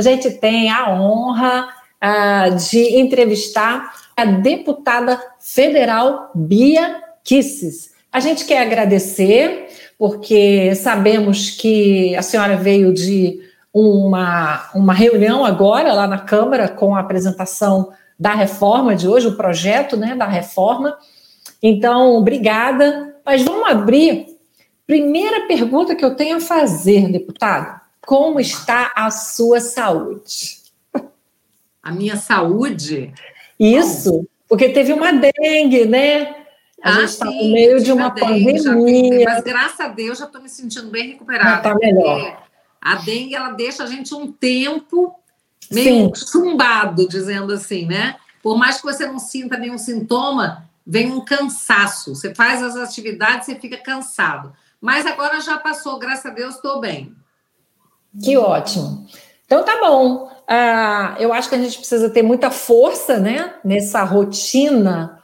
a 0.00 0.02
gente 0.02 0.30
tem 0.30 0.70
a 0.70 0.90
honra 0.90 1.68
uh, 2.02 2.56
de 2.56 2.98
entrevistar 2.98 3.92
a 4.16 4.24
deputada 4.24 5.20
federal 5.38 6.30
Bia 6.34 7.02
Kisses. 7.22 7.92
A 8.10 8.18
gente 8.18 8.46
quer 8.46 8.62
agradecer, 8.62 9.68
porque 9.98 10.74
sabemos 10.74 11.50
que 11.50 12.16
a 12.16 12.22
senhora 12.22 12.56
veio 12.56 12.94
de 12.94 13.40
uma, 13.72 14.70
uma 14.74 14.94
reunião 14.94 15.44
agora 15.44 15.92
lá 15.92 16.06
na 16.06 16.18
Câmara 16.18 16.66
com 16.66 16.94
a 16.96 17.00
apresentação 17.00 17.90
da 18.18 18.34
reforma 18.34 18.96
de 18.96 19.06
hoje, 19.06 19.28
o 19.28 19.36
projeto 19.36 19.96
né, 19.98 20.14
da 20.14 20.26
reforma. 20.26 20.96
Então, 21.62 22.16
obrigada. 22.16 23.14
Mas 23.24 23.42
vamos 23.42 23.68
abrir. 23.68 24.26
Primeira 24.86 25.46
pergunta 25.46 25.94
que 25.94 26.04
eu 26.04 26.16
tenho 26.16 26.38
a 26.38 26.40
fazer, 26.40 27.12
deputado: 27.12 27.79
como 28.04 28.40
está 28.40 28.92
a 28.94 29.10
sua 29.10 29.60
saúde? 29.60 30.60
A 31.82 31.92
minha 31.92 32.16
saúde? 32.16 33.12
Isso, 33.58 34.26
porque 34.48 34.70
teve 34.70 34.92
uma 34.92 35.12
dengue, 35.12 35.86
né? 35.86 36.36
A 36.82 36.90
ah, 36.90 36.92
gente 36.92 37.08
está 37.08 37.26
no 37.26 37.52
meio 37.52 37.82
de 37.82 37.92
uma 37.92 38.08
dengue, 38.08 38.62
pandemia. 38.62 39.24
mas 39.24 39.44
graças 39.44 39.80
a 39.80 39.88
Deus 39.88 40.18
já 40.18 40.24
estou 40.24 40.40
me 40.42 40.48
sentindo 40.48 40.88
bem 40.88 41.12
recuperada. 41.12 41.56
Está 41.56 41.74
melhor. 41.74 42.42
A 42.80 42.94
dengue 42.96 43.34
ela 43.34 43.50
deixa 43.50 43.84
a 43.84 43.86
gente 43.86 44.14
um 44.14 44.32
tempo 44.32 45.14
meio 45.70 46.14
Sim. 46.14 46.26
chumbado, 46.26 47.06
dizendo 47.06 47.52
assim, 47.52 47.86
né? 47.86 48.16
Por 48.42 48.56
mais 48.56 48.78
que 48.78 48.82
você 48.82 49.06
não 49.06 49.18
sinta 49.18 49.58
nenhum 49.58 49.76
sintoma, 49.76 50.68
vem 50.86 51.12
um 51.12 51.22
cansaço. 51.22 52.14
Você 52.14 52.34
faz 52.34 52.62
as 52.62 52.76
atividades, 52.76 53.46
você 53.46 53.54
fica 53.56 53.76
cansado. 53.76 54.52
Mas 54.80 55.04
agora 55.04 55.40
já 55.40 55.58
passou, 55.58 55.98
graças 55.98 56.26
a 56.26 56.30
Deus, 56.30 56.54
estou 56.54 56.80
bem. 56.80 57.14
Que 58.22 58.36
ótimo. 58.36 59.06
Então 59.46 59.64
tá 59.64 59.78
bom. 59.80 60.30
Uh, 60.50 61.20
eu 61.20 61.32
acho 61.32 61.48
que 61.48 61.54
a 61.54 61.58
gente 61.58 61.78
precisa 61.78 62.10
ter 62.10 62.22
muita 62.22 62.50
força, 62.50 63.18
né? 63.18 63.54
Nessa 63.64 64.02
rotina, 64.02 65.20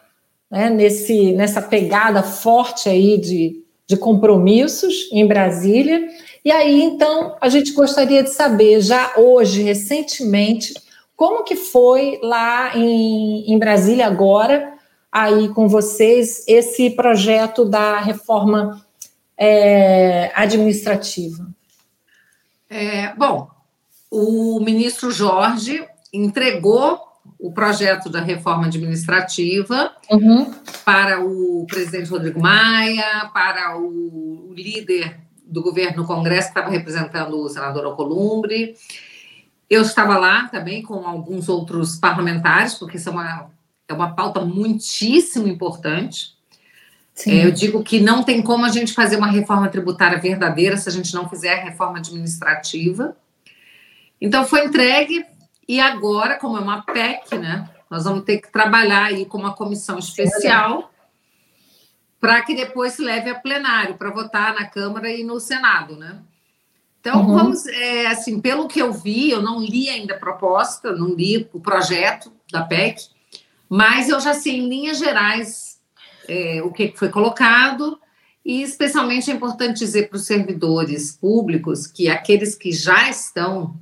né? 0.51 0.71
Nesse, 0.71 1.33
nessa 1.33 1.61
pegada 1.61 2.23
forte 2.23 2.89
aí 2.89 3.19
de, 3.19 3.65
de 3.87 3.97
compromissos 3.97 5.11
em 5.13 5.27
Brasília. 5.27 6.07
E 6.45 6.53
aí, 6.53 6.81
então, 6.81 7.37
a 7.41 7.49
gente 7.49 7.73
gostaria 7.73 8.23
de 8.23 8.31
saber, 8.31 8.81
já 8.81 9.15
hoje, 9.17 9.63
recentemente, 9.63 10.75
como 11.17 11.43
que 11.43 11.57
foi 11.57 12.21
lá 12.23 12.77
em, 12.77 13.53
em 13.53 13.59
Brasília 13.59 14.07
agora, 14.07 14.75
aí 15.11 15.49
com 15.49 15.67
vocês, 15.67 16.45
esse 16.47 16.91
projeto 16.91 17.65
da 17.65 17.99
reforma 17.99 18.81
é, 19.37 20.31
administrativa? 20.37 21.56
É, 22.69 23.15
bom, 23.15 23.51
o 24.11 24.61
ministro 24.61 25.11
Jorge 25.11 25.87
entregou 26.13 27.01
o 27.39 27.53
projeto 27.53 28.09
da 28.09 28.21
reforma 28.21 28.67
administrativa 28.67 29.93
uhum. 30.11 30.53
para 30.85 31.21
o 31.21 31.67
presidente 31.69 32.11
Rodrigo 32.11 32.41
Maia, 32.41 33.31
para 33.33 33.79
o 33.79 34.53
líder 34.55 35.21
do 35.45 35.63
governo 35.63 35.99
no 35.99 36.07
Congresso, 36.07 36.53
que 36.53 36.59
estava 36.59 36.71
representando 36.71 37.39
o 37.39 37.49
senador 37.49 37.85
Alcolumbre. 37.85 38.75
Eu 39.69 39.83
estava 39.83 40.17
lá 40.19 40.49
também 40.49 40.83
com 40.83 41.07
alguns 41.07 41.49
outros 41.49 41.97
parlamentares, 41.97 42.75
porque 42.75 42.97
isso 42.97 43.09
é 43.09 43.13
uma, 43.13 43.51
é 43.89 43.93
uma 43.93 44.15
pauta 44.15 44.41
muitíssimo 44.45 45.47
importante. 45.47 46.36
É, 47.25 47.47
eu 47.47 47.51
digo 47.51 47.83
que 47.83 47.99
não 47.99 48.23
tem 48.23 48.43
como 48.43 48.65
a 48.65 48.69
gente 48.69 48.93
fazer 48.93 49.17
uma 49.17 49.31
reforma 49.31 49.69
tributária 49.69 50.19
verdadeira 50.19 50.77
se 50.77 50.89
a 50.89 50.93
gente 50.93 51.15
não 51.15 51.29
fizer 51.29 51.55
a 51.55 51.65
reforma 51.65 51.99
administrativa. 51.99 53.17
Então, 54.21 54.45
foi 54.45 54.65
entregue, 54.65 55.25
e 55.67 55.81
agora, 55.81 56.39
como 56.39 56.59
é 56.59 56.61
uma 56.61 56.83
PEC, 56.83 57.39
né, 57.39 57.69
nós 57.91 58.05
vamos 58.05 58.25
ter 58.25 58.39
que 58.39 58.53
trabalhar 58.53 59.05
aí 59.05 59.25
com 59.25 59.39
uma 59.39 59.55
comissão 59.55 59.99
especial 59.99 60.91
para 62.21 62.43
que 62.43 62.55
depois 62.55 62.95
se 62.95 63.03
leve 63.03 63.31
a 63.31 63.35
plenário 63.35 63.97
para 63.97 64.11
votar 64.11 64.55
na 64.55 64.67
Câmara 64.67 65.11
e 65.11 65.23
no 65.23 65.39
Senado, 65.39 65.97
né? 65.97 66.19
Então, 67.01 67.21
uhum. 67.21 67.35
vamos, 67.37 67.67
é, 67.67 68.09
assim, 68.09 68.41
pelo 68.41 68.67
que 68.67 68.81
eu 68.81 68.93
vi, 68.93 69.31
eu 69.31 69.41
não 69.41 69.61
li 69.61 69.89
ainda 69.89 70.15
a 70.15 70.19
proposta, 70.19 70.93
não 70.93 71.15
li 71.15 71.49
o 71.53 71.61
projeto 71.61 72.33
da 72.51 72.65
PEC, 72.65 73.09
mas 73.69 74.09
eu 74.09 74.19
já 74.19 74.35
sei, 74.35 74.57
em 74.57 74.69
linhas 74.69 74.99
gerais, 74.99 75.76
é, 76.29 76.63
o 76.63 76.71
que 76.71 76.93
foi 76.97 77.09
colocado, 77.09 77.99
e 78.45 78.63
especialmente 78.63 79.31
é 79.31 79.35
importante 79.35 79.79
dizer 79.79 80.09
para 80.09 80.17
os 80.17 80.25
servidores 80.25 81.13
públicos 81.13 81.87
que 81.87 82.09
aqueles 82.09 82.55
que 82.55 82.71
já 82.71 83.11
estão 83.11 83.75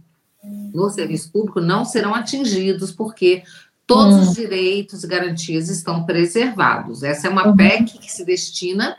no 0.73 0.91
serviço 0.91 1.31
público 1.31 1.61
não 1.61 1.85
serão 1.85 2.15
atingidos, 2.15 2.91
porque 2.91 3.43
todos 3.87 4.17
os 4.17 4.29
hum. 4.31 4.33
direitos 4.33 5.05
e 5.05 5.07
garantias 5.07 5.69
estão 5.69 6.05
preservados. 6.05 7.03
Essa 7.03 7.27
é 7.27 7.31
uma 7.31 7.49
uhum. 7.49 7.57
PEC 7.57 7.99
que 7.99 8.11
se 8.11 8.25
destina 8.25 8.97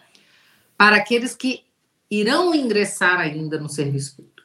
para 0.78 0.98
aqueles 0.98 1.36
que 1.36 1.64
irão 2.10 2.54
ingressar 2.54 3.20
ainda 3.20 3.60
no 3.60 3.70
serviço 3.70 4.18
público. 4.18 4.36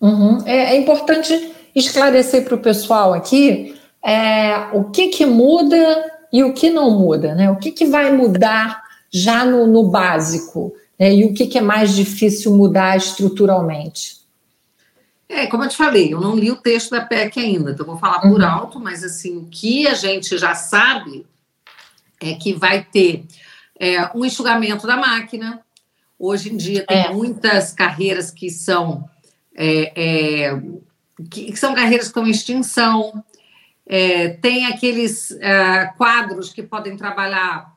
Uhum. 0.00 0.46
É, 0.46 0.74
é, 0.74 0.76
importante 0.76 1.52
esclarecer 1.74 2.44
para 2.44 2.54
o 2.54 2.58
pessoal 2.58 3.14
aqui 3.14 3.76
é, 4.04 4.68
o 4.72 4.84
que, 4.84 5.08
que 5.08 5.26
muda 5.26 6.17
e 6.32 6.44
o 6.44 6.52
que 6.52 6.70
não 6.70 6.90
muda, 6.90 7.34
né? 7.34 7.50
O 7.50 7.56
que, 7.56 7.72
que 7.72 7.86
vai 7.86 8.12
mudar 8.12 8.82
já 9.10 9.44
no, 9.44 9.66
no 9.66 9.88
básico 9.90 10.74
né? 10.98 11.14
e 11.14 11.24
o 11.24 11.32
que, 11.32 11.46
que 11.46 11.58
é 11.58 11.62
mais 11.62 11.94
difícil 11.94 12.54
mudar 12.54 12.96
estruturalmente. 12.96 14.18
É, 15.28 15.46
como 15.46 15.64
eu 15.64 15.68
te 15.68 15.76
falei, 15.76 16.12
eu 16.12 16.20
não 16.20 16.34
li 16.34 16.50
o 16.50 16.56
texto 16.56 16.90
da 16.90 17.04
PEC 17.04 17.38
ainda, 17.38 17.72
então 17.72 17.84
vou 17.84 17.98
falar 17.98 18.20
por 18.20 18.40
uhum. 18.40 18.46
alto, 18.46 18.80
mas 18.80 19.04
assim, 19.04 19.36
o 19.36 19.44
que 19.44 19.86
a 19.86 19.92
gente 19.92 20.38
já 20.38 20.54
sabe 20.54 21.26
é 22.18 22.32
que 22.34 22.54
vai 22.54 22.82
ter 22.82 23.26
é, 23.78 24.10
um 24.16 24.24
enxugamento 24.24 24.86
da 24.86 24.96
máquina. 24.96 25.60
Hoje 26.18 26.52
em 26.52 26.56
dia 26.56 26.84
tem 26.86 27.04
é. 27.04 27.12
muitas 27.12 27.72
carreiras 27.72 28.30
que 28.30 28.50
são 28.50 29.08
é, 29.54 29.92
é 29.94 30.62
que, 31.30 31.52
que, 31.52 31.56
são 31.56 31.74
carreiras 31.74 32.06
que 32.06 32.10
estão 32.10 32.26
em 32.26 32.30
extinção. 32.30 33.24
É, 33.88 34.28
tem 34.28 34.66
aqueles 34.66 35.30
é, 35.40 35.86
quadros 35.96 36.52
que 36.52 36.62
podem 36.62 36.96
trabalhar 36.96 37.76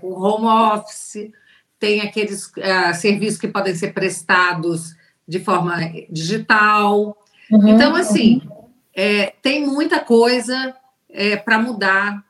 por 0.00 0.22
home 0.22 0.46
office, 0.46 1.32
tem 1.78 2.02
aqueles 2.02 2.52
serviços 3.00 3.40
que 3.40 3.48
podem 3.48 3.74
ser 3.74 3.94
prestados 3.94 4.94
de 5.26 5.40
forma 5.40 5.76
digital. 6.10 7.16
Uhum, 7.50 7.68
então, 7.68 7.94
assim, 7.96 8.42
uhum. 8.44 8.68
é, 8.94 9.32
tem 9.40 9.66
muita 9.66 9.98
coisa 10.00 10.74
é, 11.08 11.36
para 11.36 11.58
mudar, 11.58 12.22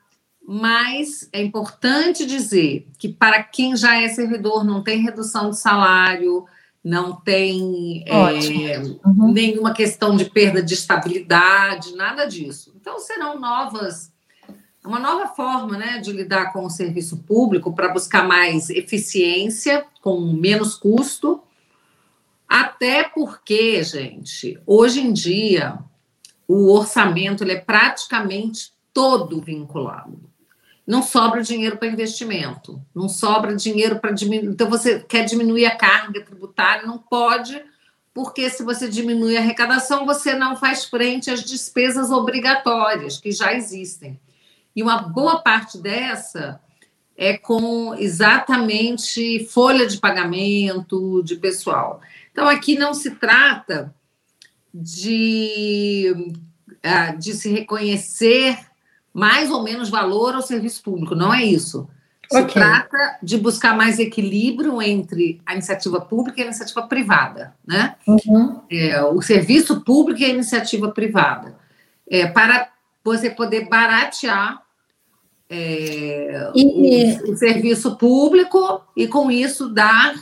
mas 0.46 1.28
é 1.32 1.42
importante 1.42 2.26
dizer 2.26 2.86
que 2.98 3.08
para 3.08 3.42
quem 3.42 3.76
já 3.76 4.00
é 4.00 4.08
servidor 4.08 4.64
não 4.64 4.82
tem 4.82 5.02
redução 5.02 5.50
de 5.50 5.58
salário, 5.58 6.44
não 6.84 7.14
tem 7.14 8.04
é, 8.06 8.78
uhum. 9.06 9.32
nenhuma 9.32 9.72
questão 9.72 10.16
de 10.16 10.24
perda 10.24 10.62
de 10.62 10.74
estabilidade, 10.74 11.94
nada 11.94 12.26
disso. 12.26 12.72
Então, 12.76 12.98
serão 12.98 13.38
novas 13.38 14.12
uma 14.84 14.98
nova 14.98 15.28
forma 15.28 15.78
né, 15.78 15.98
de 15.98 16.12
lidar 16.12 16.52
com 16.52 16.64
o 16.64 16.70
serviço 16.70 17.18
público 17.18 17.72
para 17.72 17.92
buscar 17.92 18.26
mais 18.26 18.68
eficiência, 18.68 19.86
com 20.00 20.20
menos 20.20 20.74
custo, 20.74 21.40
até 22.48 23.04
porque, 23.04 23.82
gente, 23.82 24.60
hoje 24.66 25.00
em 25.00 25.12
dia 25.12 25.78
o 26.46 26.70
orçamento 26.72 27.44
ele 27.44 27.52
é 27.52 27.60
praticamente 27.60 28.72
todo 28.92 29.40
vinculado. 29.40 30.31
Não 30.86 31.02
sobra 31.02 31.42
dinheiro 31.42 31.76
para 31.76 31.88
investimento, 31.88 32.80
não 32.94 33.08
sobra 33.08 33.54
dinheiro 33.54 34.00
para 34.00 34.10
diminuir. 34.10 34.48
Então, 34.48 34.68
você 34.68 34.98
quer 34.98 35.24
diminuir 35.24 35.64
a 35.66 35.76
carga 35.76 36.20
tributária, 36.20 36.86
não 36.86 36.98
pode, 36.98 37.62
porque 38.12 38.50
se 38.50 38.62
você 38.64 38.88
diminui 38.88 39.36
a 39.36 39.40
arrecadação, 39.40 40.04
você 40.04 40.34
não 40.34 40.56
faz 40.56 40.84
frente 40.84 41.30
às 41.30 41.44
despesas 41.44 42.10
obrigatórias 42.10 43.18
que 43.18 43.30
já 43.30 43.54
existem. 43.54 44.20
E 44.74 44.82
uma 44.82 44.98
boa 44.98 45.38
parte 45.40 45.78
dessa 45.78 46.60
é 47.16 47.36
com 47.36 47.94
exatamente 47.94 49.46
folha 49.46 49.86
de 49.86 49.98
pagamento 49.98 51.22
de 51.22 51.36
pessoal. 51.36 52.00
Então, 52.32 52.48
aqui 52.48 52.76
não 52.76 52.92
se 52.92 53.12
trata 53.12 53.94
de, 54.74 56.34
ah, 56.82 57.12
de 57.12 57.34
se 57.34 57.50
reconhecer 57.50 58.58
mais 59.12 59.50
ou 59.50 59.62
menos 59.62 59.90
valor 59.90 60.34
ao 60.34 60.42
serviço 60.42 60.82
público, 60.82 61.14
não 61.14 61.32
é 61.32 61.44
isso. 61.44 61.88
Se 62.30 62.40
okay. 62.40 62.54
trata 62.54 63.18
de 63.22 63.36
buscar 63.36 63.76
mais 63.76 63.98
equilíbrio 63.98 64.80
entre 64.80 65.40
a 65.44 65.52
iniciativa 65.52 66.00
pública 66.00 66.40
e 66.40 66.42
a 66.42 66.46
iniciativa 66.46 66.82
privada, 66.82 67.54
né? 67.66 67.96
Uhum. 68.06 68.60
É, 68.70 69.02
o 69.02 69.20
serviço 69.20 69.82
público 69.82 70.20
e 70.20 70.24
a 70.24 70.30
iniciativa 70.30 70.90
privada. 70.90 71.56
É, 72.08 72.26
para 72.26 72.70
você 73.04 73.28
poder 73.28 73.68
baratear 73.68 74.62
é, 75.50 76.50
e... 76.54 77.20
o, 77.26 77.32
o, 77.32 77.36
serviço 77.36 77.96
público 77.96 78.80
e, 78.96 79.06
com 79.06 79.30
isso, 79.30 79.68
dar 79.68 80.14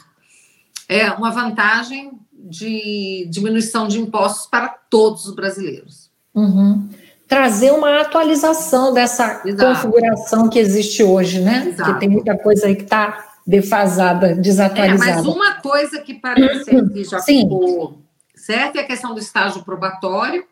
é 0.88 1.08
uma 1.12 1.30
vantagem 1.30 2.10
de 2.32 3.28
diminuição 3.30 3.86
de 3.86 4.00
impostos 4.00 4.46
para 4.46 4.68
todos 4.68 5.26
os 5.26 5.34
brasileiros. 5.36 6.10
Uhum. 6.34 6.88
Trazer 7.30 7.70
uma 7.70 8.00
atualização 8.00 8.92
dessa 8.92 9.40
Exato. 9.44 9.72
configuração 9.72 10.48
que 10.50 10.58
existe 10.58 11.02
hoje, 11.02 11.40
né? 11.40 11.68
Exato. 11.68 11.76
Porque 11.76 12.00
tem 12.00 12.08
muita 12.08 12.36
coisa 12.36 12.66
aí 12.66 12.74
que 12.74 12.82
está 12.82 13.24
defasada, 13.46 14.34
desatualizada. 14.34 15.10
É, 15.10 15.14
mas 15.14 15.26
uma 15.26 15.54
coisa 15.54 16.00
que 16.00 16.14
parece 16.14 16.64
que 16.64 17.04
já 17.04 17.20
Sim. 17.20 17.42
ficou 17.42 17.98
certo 18.34 18.76
é 18.76 18.80
a 18.80 18.86
questão 18.86 19.14
do 19.14 19.20
estágio 19.20 19.62
probatório 19.62 20.44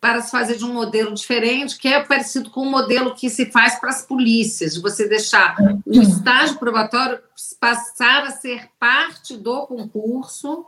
para 0.00 0.20
se 0.20 0.30
fazer 0.30 0.56
de 0.56 0.64
um 0.64 0.72
modelo 0.74 1.14
diferente, 1.14 1.78
que 1.78 1.88
é 1.88 2.02
parecido 2.02 2.50
com 2.50 2.60
o 2.60 2.70
modelo 2.70 3.14
que 3.14 3.30
se 3.30 3.46
faz 3.46 3.80
para 3.80 3.88
as 3.88 4.02
polícias, 4.02 4.74
de 4.74 4.82
você 4.82 5.08
deixar 5.08 5.56
o 5.86 6.02
estágio 6.02 6.58
probatório 6.58 7.18
passar 7.58 8.24
a 8.24 8.30
ser 8.30 8.68
parte 8.78 9.34
do 9.34 9.66
concurso, 9.66 10.66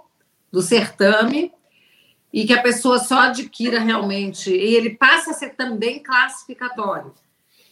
do 0.51 0.63
certame, 0.63 1.53
e 2.37 2.47
que 2.47 2.53
a 2.53 2.61
pessoa 2.61 2.99
só 2.99 3.21
adquira 3.21 3.81
realmente, 3.81 4.51
e 4.51 4.75
ele 4.75 4.91
passa 4.91 5.31
a 5.31 5.33
ser 5.33 5.55
também 5.55 6.03
classificatório. 6.03 7.15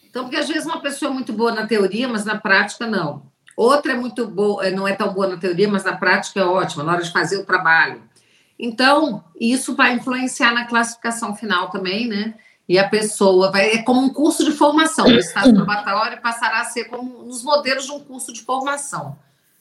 Então, 0.08 0.22
porque 0.22 0.38
às 0.38 0.48
vezes 0.48 0.64
uma 0.64 0.80
pessoa 0.80 1.10
é 1.10 1.14
muito 1.14 1.34
boa 1.34 1.52
na 1.52 1.66
teoria, 1.66 2.08
mas 2.08 2.24
na 2.24 2.38
prática 2.38 2.86
não. 2.86 3.24
Outra 3.54 3.92
é 3.92 3.94
muito 3.94 4.26
boa, 4.26 4.70
não 4.70 4.88
é 4.88 4.94
tão 4.94 5.12
boa 5.12 5.26
na 5.26 5.36
teoria, 5.36 5.68
mas 5.68 5.84
na 5.84 5.94
prática 5.94 6.40
é 6.40 6.44
ótima, 6.44 6.82
na 6.82 6.92
hora 6.92 7.02
de 7.02 7.12
fazer 7.12 7.36
o 7.36 7.44
trabalho. 7.44 8.02
Então, 8.58 9.22
isso 9.38 9.76
vai 9.76 9.92
influenciar 9.92 10.54
na 10.54 10.64
classificação 10.64 11.36
final 11.36 11.68
também, 11.68 12.08
né? 12.08 12.32
E 12.66 12.78
a 12.78 12.88
pessoa 12.88 13.50
vai. 13.50 13.70
É 13.70 13.82
como 13.82 14.00
um 14.00 14.08
curso 14.08 14.46
de 14.46 14.52
formação. 14.52 15.04
O 15.04 15.18
estágio 15.18 15.54
probatório 15.54 16.22
passará 16.22 16.62
a 16.62 16.64
ser 16.64 16.84
como 16.84 17.22
nos 17.22 17.44
modelos 17.44 17.84
de 17.84 17.92
um 17.92 18.00
curso 18.00 18.32
de 18.32 18.40
formação. 18.40 19.14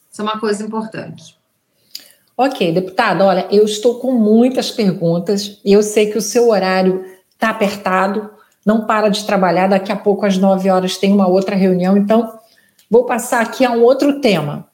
Isso 0.09 0.21
é 0.21 0.23
uma 0.23 0.39
coisa 0.39 0.65
importante. 0.65 1.38
Ok, 2.35 2.71
deputada, 2.71 3.24
olha, 3.24 3.47
eu 3.51 3.63
estou 3.63 4.00
com 4.00 4.12
muitas 4.12 4.71
perguntas 4.71 5.59
e 5.63 5.71
eu 5.71 5.83
sei 5.83 6.09
que 6.09 6.18
o 6.18 6.21
seu 6.21 6.50
horário 6.50 7.06
está 7.31 7.50
apertado, 7.50 8.27
não 8.65 8.88
para 8.88 9.09
de 9.09 9.24
trabalhar, 9.24 9.68
daqui 9.68 9.91
a 9.91 9.95
pouco 9.95 10.25
às 10.25 10.35
nove 10.35 10.68
horas 10.68 10.97
tem 10.97 11.13
uma 11.13 11.27
outra 11.27 11.56
reunião, 11.56 11.95
então 11.95 12.33
vou 12.89 13.06
passar 13.06 13.41
aqui 13.41 13.63
a 13.63 13.71
um 13.71 13.83
outro 13.83 14.19
tema. 14.19 14.68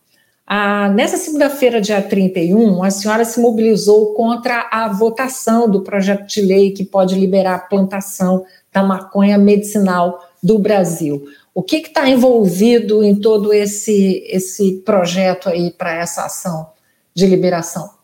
Ah, 0.47 0.87
nessa 0.87 1.17
segunda-feira, 1.17 1.81
dia 1.81 2.01
31, 2.01 2.81
a 2.81 2.89
senhora 2.89 3.25
se 3.25 3.41
mobilizou 3.41 4.13
contra 4.13 4.69
a 4.71 4.87
votação 4.87 5.69
do 5.69 5.81
projeto 5.81 6.27
de 6.27 6.41
lei 6.41 6.71
que 6.71 6.85
pode 6.85 7.19
liberar 7.19 7.55
a 7.55 7.59
plantação 7.59 8.45
da 8.71 8.81
maconha 8.81 9.37
medicinal 9.37 10.17
do 10.41 10.57
Brasil. 10.57 11.25
O 11.53 11.61
que 11.61 11.75
está 11.75 12.07
envolvido 12.07 13.03
em 13.03 13.15
todo 13.15 13.51
esse, 13.51 14.23
esse 14.27 14.81
projeto 14.85 15.49
aí 15.49 15.71
para 15.71 15.93
essa 15.93 16.23
ação 16.23 16.78
de 17.19 17.27
liberação? 17.27 17.97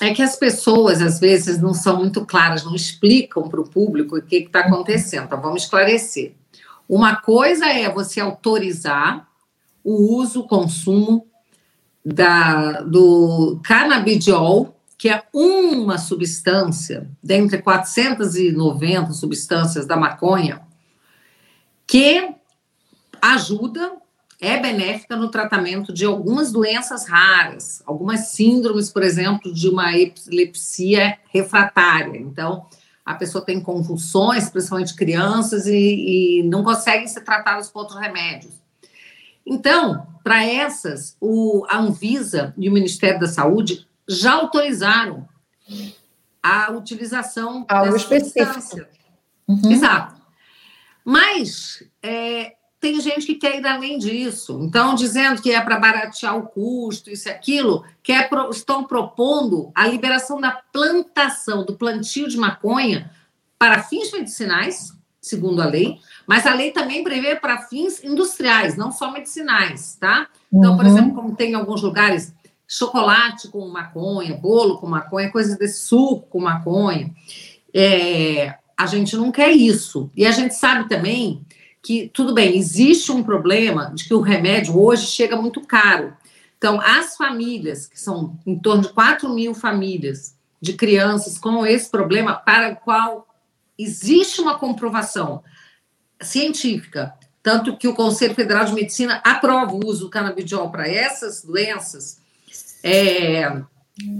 É 0.00 0.14
que 0.14 0.22
as 0.22 0.36
pessoas, 0.36 1.02
às 1.02 1.20
vezes, 1.20 1.60
não 1.60 1.74
são 1.74 1.98
muito 1.98 2.24
claras, 2.24 2.64
não 2.64 2.74
explicam 2.74 3.48
para 3.48 3.60
o 3.60 3.68
público 3.68 4.16
o 4.16 4.22
que 4.22 4.36
está 4.36 4.60
acontecendo. 4.60 5.24
Então, 5.24 5.40
vamos 5.40 5.64
esclarecer. 5.64 6.34
Uma 6.88 7.16
coisa 7.16 7.66
é 7.66 7.88
você 7.90 8.20
autorizar 8.20 9.28
o 9.84 10.16
uso, 10.16 10.40
o 10.40 10.48
consumo 10.48 11.26
da, 12.04 12.80
do 12.80 13.60
canabidiol, 13.62 14.76
que 14.96 15.08
é 15.08 15.22
uma 15.32 15.98
substância, 15.98 17.10
dentre 17.22 17.62
490 17.62 19.12
substâncias 19.12 19.86
da 19.86 19.96
maconha, 19.96 20.62
que 21.86 22.34
ajuda, 23.20 23.92
é 24.40 24.58
benéfica 24.58 25.16
no 25.16 25.30
tratamento 25.30 25.92
de 25.92 26.04
algumas 26.04 26.50
doenças 26.50 27.06
raras, 27.06 27.82
algumas 27.84 28.28
síndromes, 28.28 28.90
por 28.90 29.02
exemplo, 29.02 29.52
de 29.52 29.68
uma 29.68 29.96
epilepsia 29.96 31.18
refratária. 31.28 32.18
Então, 32.18 32.66
a 33.04 33.14
pessoa 33.14 33.44
tem 33.44 33.60
convulsões, 33.60 34.48
principalmente 34.48 34.94
crianças, 34.94 35.66
e, 35.66 36.40
e 36.40 36.42
não 36.44 36.64
conseguem 36.64 37.06
ser 37.06 37.20
tratadas 37.20 37.68
com 37.68 37.80
outros 37.80 38.00
remédios. 38.00 38.54
Então, 39.44 40.06
para 40.24 40.44
essas, 40.44 41.16
o, 41.20 41.66
a 41.68 41.78
Anvisa 41.78 42.54
e 42.56 42.68
o 42.68 42.72
Ministério 42.72 43.20
da 43.20 43.26
Saúde 43.26 43.86
já 44.08 44.34
autorizaram 44.34 45.28
a 46.42 46.70
utilização 46.72 47.64
Algo 47.68 47.92
dessa 47.92 48.14
específico. 48.14 48.86
Uhum. 49.46 49.70
Exato. 49.70 50.20
Mas 51.04 51.82
é, 52.02 52.54
tem 52.80 52.98
gente 53.00 53.26
que 53.26 53.34
quer 53.34 53.58
ir 53.58 53.66
além 53.66 53.98
disso. 53.98 54.58
Então, 54.62 54.94
dizendo 54.94 55.42
que 55.42 55.52
é 55.52 55.60
para 55.60 55.78
baratear 55.78 56.36
o 56.36 56.46
custo, 56.46 57.10
isso 57.10 57.28
e 57.28 57.30
aquilo, 57.30 57.84
que 58.02 58.10
é 58.10 58.28
estão 58.50 58.84
propondo 58.84 59.70
a 59.74 59.86
liberação 59.86 60.40
da 60.40 60.50
plantação, 60.72 61.64
do 61.64 61.76
plantio 61.76 62.26
de 62.26 62.38
maconha 62.38 63.10
para 63.58 63.82
fins 63.82 64.10
medicinais, 64.10 64.94
segundo 65.20 65.60
a 65.60 65.66
lei, 65.66 65.98
mas 66.26 66.46
a 66.46 66.54
lei 66.54 66.70
também 66.70 67.04
prevê 67.04 67.36
para 67.36 67.58
fins 67.58 68.02
industriais, 68.02 68.74
não 68.74 68.90
só 68.90 69.12
medicinais, 69.12 69.98
tá? 70.00 70.28
Então, 70.50 70.74
por 70.74 70.86
uhum. 70.86 70.90
exemplo, 70.90 71.14
como 71.14 71.36
tem 71.36 71.50
em 71.50 71.54
alguns 71.54 71.82
lugares 71.82 72.32
chocolate 72.66 73.48
com 73.48 73.68
maconha, 73.68 74.36
bolo 74.36 74.78
com 74.78 74.86
maconha, 74.86 75.30
coisas 75.30 75.58
desse 75.58 75.80
suco 75.80 76.26
com 76.30 76.40
maconha. 76.40 77.12
É, 77.74 78.54
a 78.78 78.86
gente 78.86 79.14
não 79.16 79.30
quer 79.30 79.50
isso. 79.50 80.10
E 80.16 80.24
a 80.24 80.30
gente 80.30 80.54
sabe 80.54 80.88
também 80.88 81.44
que, 81.82 82.10
tudo 82.12 82.34
bem, 82.34 82.56
existe 82.56 83.10
um 83.10 83.22
problema 83.22 83.92
de 83.94 84.04
que 84.04 84.14
o 84.14 84.20
remédio 84.20 84.78
hoje 84.78 85.06
chega 85.06 85.36
muito 85.36 85.62
caro. 85.62 86.14
Então, 86.58 86.78
as 86.80 87.16
famílias, 87.16 87.86
que 87.86 87.98
são 87.98 88.38
em 88.46 88.58
torno 88.58 88.82
de 88.82 88.90
4 88.90 89.28
mil 89.30 89.54
famílias 89.54 90.34
de 90.60 90.74
crianças 90.74 91.38
com 91.38 91.64
esse 91.64 91.90
problema, 91.90 92.34
para 92.34 92.72
o 92.72 92.76
qual 92.76 93.26
existe 93.78 94.42
uma 94.42 94.58
comprovação 94.58 95.42
científica, 96.20 97.14
tanto 97.42 97.78
que 97.78 97.88
o 97.88 97.94
Conselho 97.94 98.34
Federal 98.34 98.66
de 98.66 98.74
Medicina 98.74 99.22
aprova 99.24 99.72
o 99.72 99.86
uso 99.86 100.04
do 100.04 100.10
canabidiol 100.10 100.70
para 100.70 100.86
essas 100.86 101.42
doenças, 101.42 102.20
é, 102.82 103.62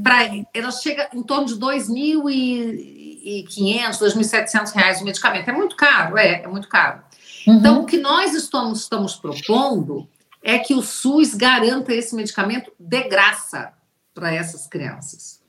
pra, 0.03 0.21
ela 0.55 0.71
chega 0.71 1.11
em 1.13 1.23
torno 1.23 1.45
de 1.47 1.57
2.500, 1.57 3.99
2.700 3.99 4.73
reais 4.73 5.03
o 5.03 5.05
medicamento. 5.05 5.51
É 5.51 5.53
muito 5.53 5.77
caro, 5.77 6.17
é, 6.17 6.41
é 6.43 6.49
muito 6.49 6.69
caro. 6.69 7.03
Uhum. 7.47 7.57
Então, 7.57 7.83
o 7.83 7.87
que 7.87 7.97
nós 7.97 8.35
estamos, 8.35 8.81
estamos 8.81 9.17
propondo 9.17 10.09
é 10.43 10.59
que 10.59 10.75
o 10.75 10.83
SUS 10.83 11.35
garanta 11.35 11.95
esse 11.95 12.15
medicamento 12.15 12.73
de 12.79 13.03
graça 13.05 13.73
para 14.15 14.33
essas 14.33 14.67
crianças. 14.67 15.41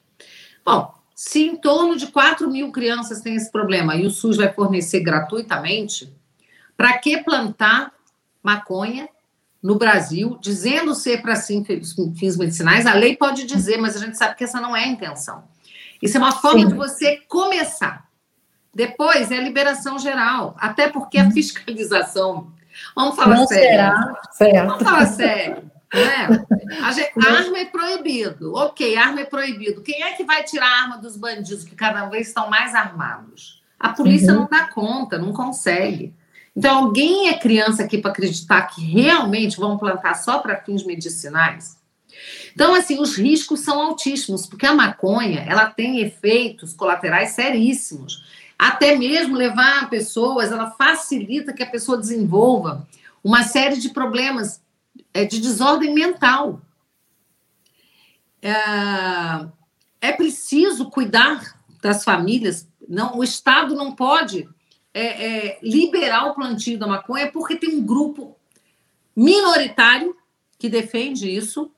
Bom, 0.65 0.93
se 1.15 1.47
em 1.47 1.55
torno 1.55 1.95
de 1.95 2.07
4 2.07 2.49
mil 2.49 2.71
crianças 2.71 3.21
têm 3.21 3.35
esse 3.35 3.51
problema 3.51 3.95
e 3.95 4.05
o 4.05 4.11
SUS 4.11 4.37
vai 4.37 4.51
fornecer 4.51 5.01
gratuitamente, 5.01 6.13
para 6.75 6.97
que 6.97 7.17
plantar 7.17 7.93
maconha 8.41 9.07
no 9.61 9.75
Brasil, 9.75 10.37
dizendo 10.41 10.95
ser 10.95 11.21
para 11.21 11.35
fins 11.35 12.35
medicinais? 12.37 12.87
A 12.87 12.93
lei 12.93 13.15
pode 13.15 13.45
dizer, 13.45 13.77
mas 13.77 13.95
a 13.95 13.99
gente 13.99 14.17
sabe 14.17 14.35
que 14.35 14.43
essa 14.43 14.59
não 14.59 14.75
é 14.75 14.85
a 14.85 14.87
intenção. 14.87 15.43
Isso 16.01 16.17
é 16.17 16.19
uma 16.19 16.31
forma 16.31 16.61
Sim. 16.61 16.67
de 16.69 16.73
você 16.73 17.17
começar. 17.27 18.09
Depois 18.73 19.31
é 19.31 19.37
liberação 19.37 19.99
geral, 19.99 20.55
até 20.57 20.87
porque 20.87 21.17
a 21.17 21.29
fiscalização. 21.31 22.51
Vamos 22.95 23.15
falar 23.15 23.35
não 23.35 23.47
sério. 23.47 23.69
Será. 23.69 24.21
Certo. 24.31 24.67
Vamos 24.67 24.83
falar 24.83 25.05
sério. 25.07 25.71
Né? 25.93 26.45
A 26.81 26.91
gente, 26.93 27.11
arma 27.27 27.59
é 27.59 27.65
proibido. 27.65 28.53
Ok, 28.55 28.95
arma 28.95 29.21
é 29.21 29.25
proibido. 29.25 29.81
Quem 29.81 30.03
é 30.03 30.13
que 30.13 30.23
vai 30.23 30.43
tirar 30.43 30.67
a 30.67 30.81
arma 30.83 30.97
dos 30.97 31.17
bandidos 31.17 31.65
que 31.65 31.75
cada 31.75 32.05
vez 32.05 32.29
estão 32.29 32.49
mais 32.49 32.73
armados? 32.73 33.61
A 33.77 33.89
polícia 33.89 34.31
uhum. 34.31 34.41
não 34.41 34.47
dá 34.47 34.67
conta, 34.67 35.17
não 35.17 35.33
consegue. 35.33 36.13
Então, 36.55 36.77
alguém 36.77 37.29
é 37.29 37.37
criança 37.37 37.83
aqui 37.83 37.97
para 37.97 38.11
acreditar 38.11 38.61
que 38.67 38.81
realmente 38.81 39.57
vão 39.57 39.77
plantar 39.77 40.15
só 40.15 40.39
para 40.39 40.61
fins 40.61 40.85
medicinais? 40.85 41.77
Então, 42.53 42.75
assim, 42.75 42.99
os 42.99 43.17
riscos 43.17 43.61
são 43.61 43.81
altíssimos, 43.81 44.45
porque 44.45 44.65
a 44.65 44.73
maconha, 44.73 45.45
ela 45.47 45.65
tem 45.65 46.01
efeitos 46.01 46.73
colaterais 46.73 47.31
seríssimos. 47.31 48.40
Até 48.61 48.95
mesmo 48.95 49.35
levar 49.35 49.89
pessoas, 49.89 50.51
ela 50.51 50.69
facilita 50.69 51.51
que 51.51 51.63
a 51.63 51.69
pessoa 51.69 51.97
desenvolva 51.97 52.87
uma 53.23 53.41
série 53.41 53.77
de 53.77 53.89
problemas 53.89 54.61
é, 55.11 55.25
de 55.25 55.41
desordem 55.41 55.95
mental. 55.95 56.61
É, 58.39 58.53
é 59.99 60.11
preciso 60.11 60.91
cuidar 60.91 61.59
das 61.81 62.03
famílias. 62.03 62.69
Não, 62.87 63.17
o 63.17 63.23
Estado 63.23 63.73
não 63.73 63.95
pode 63.95 64.47
é, 64.93 65.05
é, 65.05 65.59
liberar 65.63 66.27
o 66.27 66.35
plantio 66.35 66.77
da 66.77 66.85
maconha, 66.85 67.31
porque 67.31 67.55
tem 67.55 67.77
um 67.77 67.83
grupo 67.83 68.37
minoritário 69.15 70.15
que 70.59 70.69
defende 70.69 71.27
isso, 71.27 71.71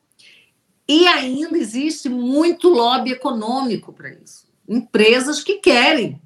e 0.86 1.08
ainda 1.08 1.58
existe 1.58 2.10
muito 2.10 2.68
lobby 2.68 3.14
econômico 3.14 3.94
para 3.94 4.10
isso. 4.10 4.46
Empresas 4.68 5.42
que 5.42 5.60
querem 5.60 6.22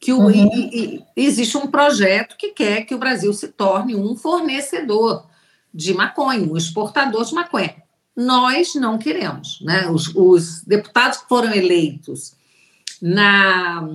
que 0.00 0.12
o, 0.12 0.20
uhum. 0.20 0.30
e, 0.30 0.96
e, 0.96 1.04
existe 1.16 1.56
um 1.56 1.66
projeto 1.66 2.36
que 2.36 2.50
quer 2.50 2.82
que 2.82 2.94
o 2.94 2.98
Brasil 2.98 3.32
se 3.32 3.48
torne 3.48 3.96
um 3.96 4.16
fornecedor 4.16 5.26
de 5.74 5.92
maconha, 5.92 6.50
um 6.50 6.56
exportador 6.56 7.24
de 7.24 7.34
maconha. 7.34 7.74
nós 8.16 8.74
não 8.74 8.98
queremos. 8.98 9.60
Né? 9.60 9.88
Os, 9.88 10.14
os 10.14 10.62
deputados 10.62 11.18
que 11.18 11.28
foram 11.28 11.52
eleitos 11.52 12.36
na, 13.00 13.86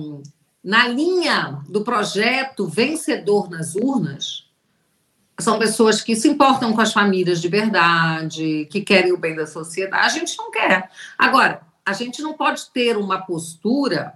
na 0.62 0.88
linha 0.88 1.62
do 1.68 1.82
projeto 1.82 2.66
vencedor 2.66 3.50
nas 3.50 3.74
urnas 3.74 4.44
são 5.38 5.58
pessoas 5.58 6.00
que 6.00 6.14
se 6.14 6.28
importam 6.28 6.72
com 6.72 6.80
as 6.80 6.92
famílias 6.92 7.40
de 7.40 7.48
verdade, 7.48 8.68
que 8.70 8.80
querem 8.82 9.12
o 9.12 9.18
bem 9.18 9.34
da 9.34 9.46
sociedade. 9.46 10.04
A 10.04 10.08
gente 10.08 10.38
não 10.38 10.50
quer. 10.50 10.90
Agora, 11.18 11.60
a 11.84 11.92
gente 11.92 12.22
não 12.22 12.34
pode 12.34 12.70
ter 12.70 12.96
uma 12.96 13.18
postura 13.18 14.14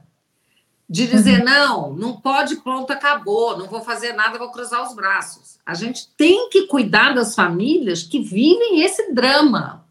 de 0.89 1.07
dizer, 1.07 1.45
não, 1.45 1.93
não 1.93 2.19
pode, 2.19 2.57
pronto, 2.57 2.91
acabou, 2.91 3.59
não 3.59 3.67
vou 3.67 3.83
fazer 3.83 4.15
nada, 4.15 4.39
vou 4.39 4.51
cruzar 4.51 4.83
os 4.83 4.95
braços. 4.95 5.59
A 5.67 5.75
gente 5.75 6.09
tem 6.17 6.49
que 6.49 6.67
cuidar 6.67 7.15
das 7.15 7.35
famílias 7.35 8.03
que 8.03 8.21
vivem 8.21 8.81
esse 8.81 9.13
drama. 9.13 9.85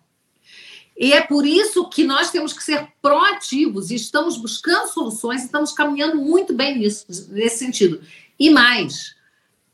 E 0.97 1.13
é 1.13 1.21
por 1.21 1.45
isso 1.45 1.87
que 1.87 2.03
nós 2.03 2.31
temos 2.31 2.51
que 2.53 2.63
ser 2.63 2.87
proativos 2.99 3.91
e 3.91 3.95
estamos 3.95 4.35
buscando 4.35 4.87
soluções 4.87 5.43
estamos 5.43 5.71
caminhando 5.71 6.15
muito 6.17 6.53
bem 6.55 6.79
nisso, 6.79 7.05
nesse 7.29 7.59
sentido. 7.59 8.01
E 8.39 8.49
mais, 8.49 9.15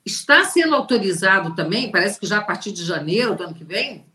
está 0.06 0.44
sendo 0.44 0.76
autorizado 0.76 1.56
também, 1.56 1.90
parece 1.90 2.20
que 2.20 2.28
já 2.28 2.40
a 2.40 2.44
partir 2.44 2.74
de 2.74 2.84
janeiro 2.84 3.36
do 3.36 3.44
ano 3.44 3.56
que 3.56 3.64
vem, 3.64 4.06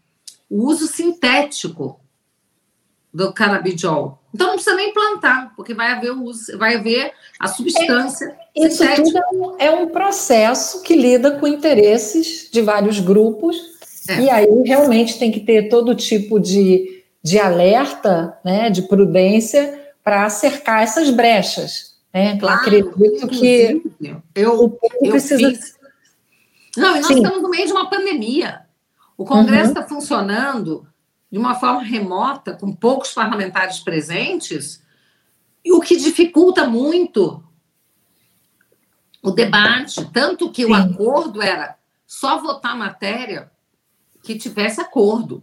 o 0.51 0.67
uso 0.67 0.87
sintético 0.87 1.99
do 3.13 3.33
canabidiol. 3.33 4.19
Então 4.35 4.49
não 4.49 4.55
precisa 4.55 4.77
nem 4.77 4.93
plantar, 4.93 5.53
porque 5.57 5.75
vai 5.75 5.93
haver 5.93 6.13
o 6.13 6.25
uso, 6.25 6.57
vai 6.59 6.77
haver 6.77 7.13
a 7.41 7.49
substância. 7.49 8.37
É, 8.57 8.67
isso 8.67 8.85
tudo 8.97 9.57
é 9.59 9.71
um 9.71 9.89
processo 9.89 10.83
que 10.83 10.95
lida 10.95 11.33
com 11.39 11.47
interesses 11.47 12.49
de 12.51 12.61
vários 12.61 13.01
grupos, 13.01 13.57
é. 14.09 14.21
e 14.21 14.31
aí 14.31 14.63
realmente 14.65 15.19
tem 15.19 15.33
que 15.33 15.41
ter 15.41 15.69
todo 15.69 15.95
tipo 15.95 16.39
de 16.39 16.99
de 17.23 17.39
alerta, 17.39 18.39
né, 18.45 18.71
de 18.71 18.83
prudência 18.83 19.93
para 20.03 20.29
cercar 20.31 20.83
essas 20.83 21.11
brechas. 21.11 21.97
Né? 22.13 22.39
Claro, 22.39 22.61
acredito 22.61 23.29
que 23.29 23.83
eu, 24.35 24.63
o 24.63 24.71
povo 24.71 24.95
eu 25.03 25.11
precisa. 25.11 25.51
Fiz... 25.51 25.77
Não, 26.77 26.97
e 26.97 27.01
nós 27.01 27.07
Sim. 27.07 27.17
estamos 27.17 27.43
no 27.43 27.51
meio 27.51 27.67
de 27.67 27.73
uma 27.73 27.91
pandemia. 27.91 28.61
O 29.17 29.25
Congresso 29.25 29.71
está 29.71 29.81
uhum. 29.81 29.87
Tá 29.87 29.95
funcionando 29.95 30.88
de 31.31 31.39
uma 31.39 31.55
forma 31.55 31.83
remota, 31.83 32.55
com 32.55 32.75
poucos 32.75 33.13
parlamentares 33.13 33.81
presentes, 33.81 34.83
e 35.65 35.73
o 35.73 35.81
que 35.81 35.97
dificulta 35.97 36.67
muito 36.67 37.45
o 39.23 39.31
debate, 39.31 40.05
tanto 40.13 40.51
que 40.51 40.65
Sim. 40.65 40.73
o 40.73 40.75
acordo 40.75 41.43
era 41.43 41.77
só 42.07 42.41
votar 42.41 42.77
matéria 42.77 43.51
que 44.23 44.39
tivesse 44.39 44.81
acordo, 44.81 45.43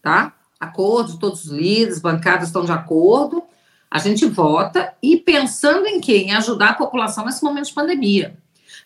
tá? 0.00 0.38
acordo, 0.58 1.18
todos 1.18 1.44
os 1.44 1.50
líderes, 1.50 2.00
bancadas 2.00 2.48
estão 2.48 2.64
de 2.64 2.72
acordo, 2.72 3.42
a 3.90 3.98
gente 3.98 4.26
vota 4.26 4.94
e 5.02 5.16
pensando 5.16 5.86
em 5.86 6.00
quê? 6.00 6.18
Em 6.18 6.32
ajudar 6.32 6.70
a 6.70 6.74
população 6.74 7.24
nesse 7.24 7.42
momento 7.42 7.66
de 7.66 7.74
pandemia. 7.74 8.38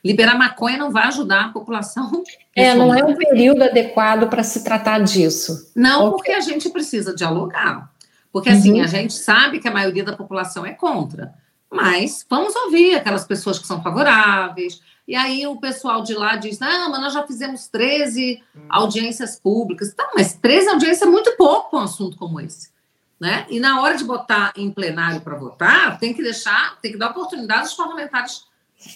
Liberar 0.04 0.37
maconha 0.37 0.78
não 0.78 0.90
vai 0.90 1.04
ajudar 1.04 1.47
a 1.47 1.49
população. 1.49 2.23
É, 2.54 2.75
não 2.75 2.94
é 2.94 3.02
um 3.02 3.16
período 3.16 3.64
adequado 3.64 4.28
para 4.28 4.42
se 4.42 4.62
tratar 4.62 4.99
disso. 4.99 5.73
Não, 5.75 6.09
okay. 6.09 6.11
porque 6.11 6.32
a 6.32 6.40
gente 6.40 6.68
precisa 6.68 7.16
dialogar. 7.16 7.90
Porque 8.30 8.50
assim, 8.50 8.75
uhum. 8.75 8.85
a 8.85 8.87
gente 8.87 9.14
sabe 9.14 9.59
que 9.59 9.66
a 9.66 9.71
maioria 9.71 10.04
da 10.04 10.14
população 10.14 10.66
é 10.66 10.75
contra. 10.75 11.32
Mas 11.71 12.26
vamos 12.28 12.54
ouvir 12.54 12.94
aquelas 12.94 13.25
pessoas 13.25 13.59
que 13.59 13.66
são 13.66 13.82
favoráveis, 13.82 14.82
e 15.06 15.16
aí 15.16 15.47
o 15.47 15.56
pessoal 15.56 16.02
de 16.02 16.14
lá 16.14 16.37
diz: 16.37 16.59
não, 16.59 16.90
mas 16.90 17.00
nós 17.00 17.12
já 17.12 17.26
fizemos 17.26 17.66
13 17.68 18.42
hum. 18.54 18.61
audiências 18.68 19.38
públicas. 19.38 19.92
Tá, 19.94 20.11
mas 20.14 20.35
13 20.35 20.68
audiências 20.71 21.02
é 21.02 21.06
muito 21.06 21.37
pouco 21.37 21.71
para 21.71 21.80
um 21.80 21.82
assunto 21.82 22.16
como 22.16 22.40
esse. 22.40 22.71
Né? 23.18 23.47
E 23.49 23.61
na 23.61 23.80
hora 23.80 23.97
de 23.97 24.04
botar 24.04 24.52
em 24.56 24.71
plenário 24.71 25.21
para 25.21 25.37
votar, 25.37 25.99
tem 25.99 26.12
que 26.12 26.23
deixar, 26.23 26.78
tem 26.80 26.92
que 26.92 26.99
dar 26.99 27.11
oportunidade 27.11 27.62
aos 27.62 27.75
parlamentares 27.75 28.44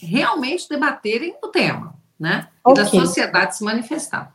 realmente 0.03 0.69
debaterem 0.69 1.35
o 1.43 1.49
tema, 1.49 1.95
né? 2.19 2.49
Okay. 2.65 2.83
E 2.83 2.85
da 2.85 2.91
sociedade 2.91 3.57
se 3.57 3.65
manifestar. 3.65 4.35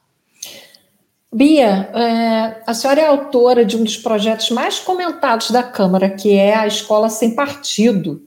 Bia, 1.33 1.89
é, 1.93 2.61
a 2.67 2.73
senhora 2.73 3.01
é 3.01 3.07
autora 3.07 3.63
de 3.63 3.77
um 3.77 3.83
dos 3.83 3.95
projetos 3.95 4.49
mais 4.49 4.79
comentados 4.79 5.49
da 5.49 5.63
Câmara, 5.63 6.09
que 6.09 6.35
é 6.35 6.53
a 6.53 6.67
Escola 6.67 7.09
Sem 7.09 7.33
Partido. 7.33 8.21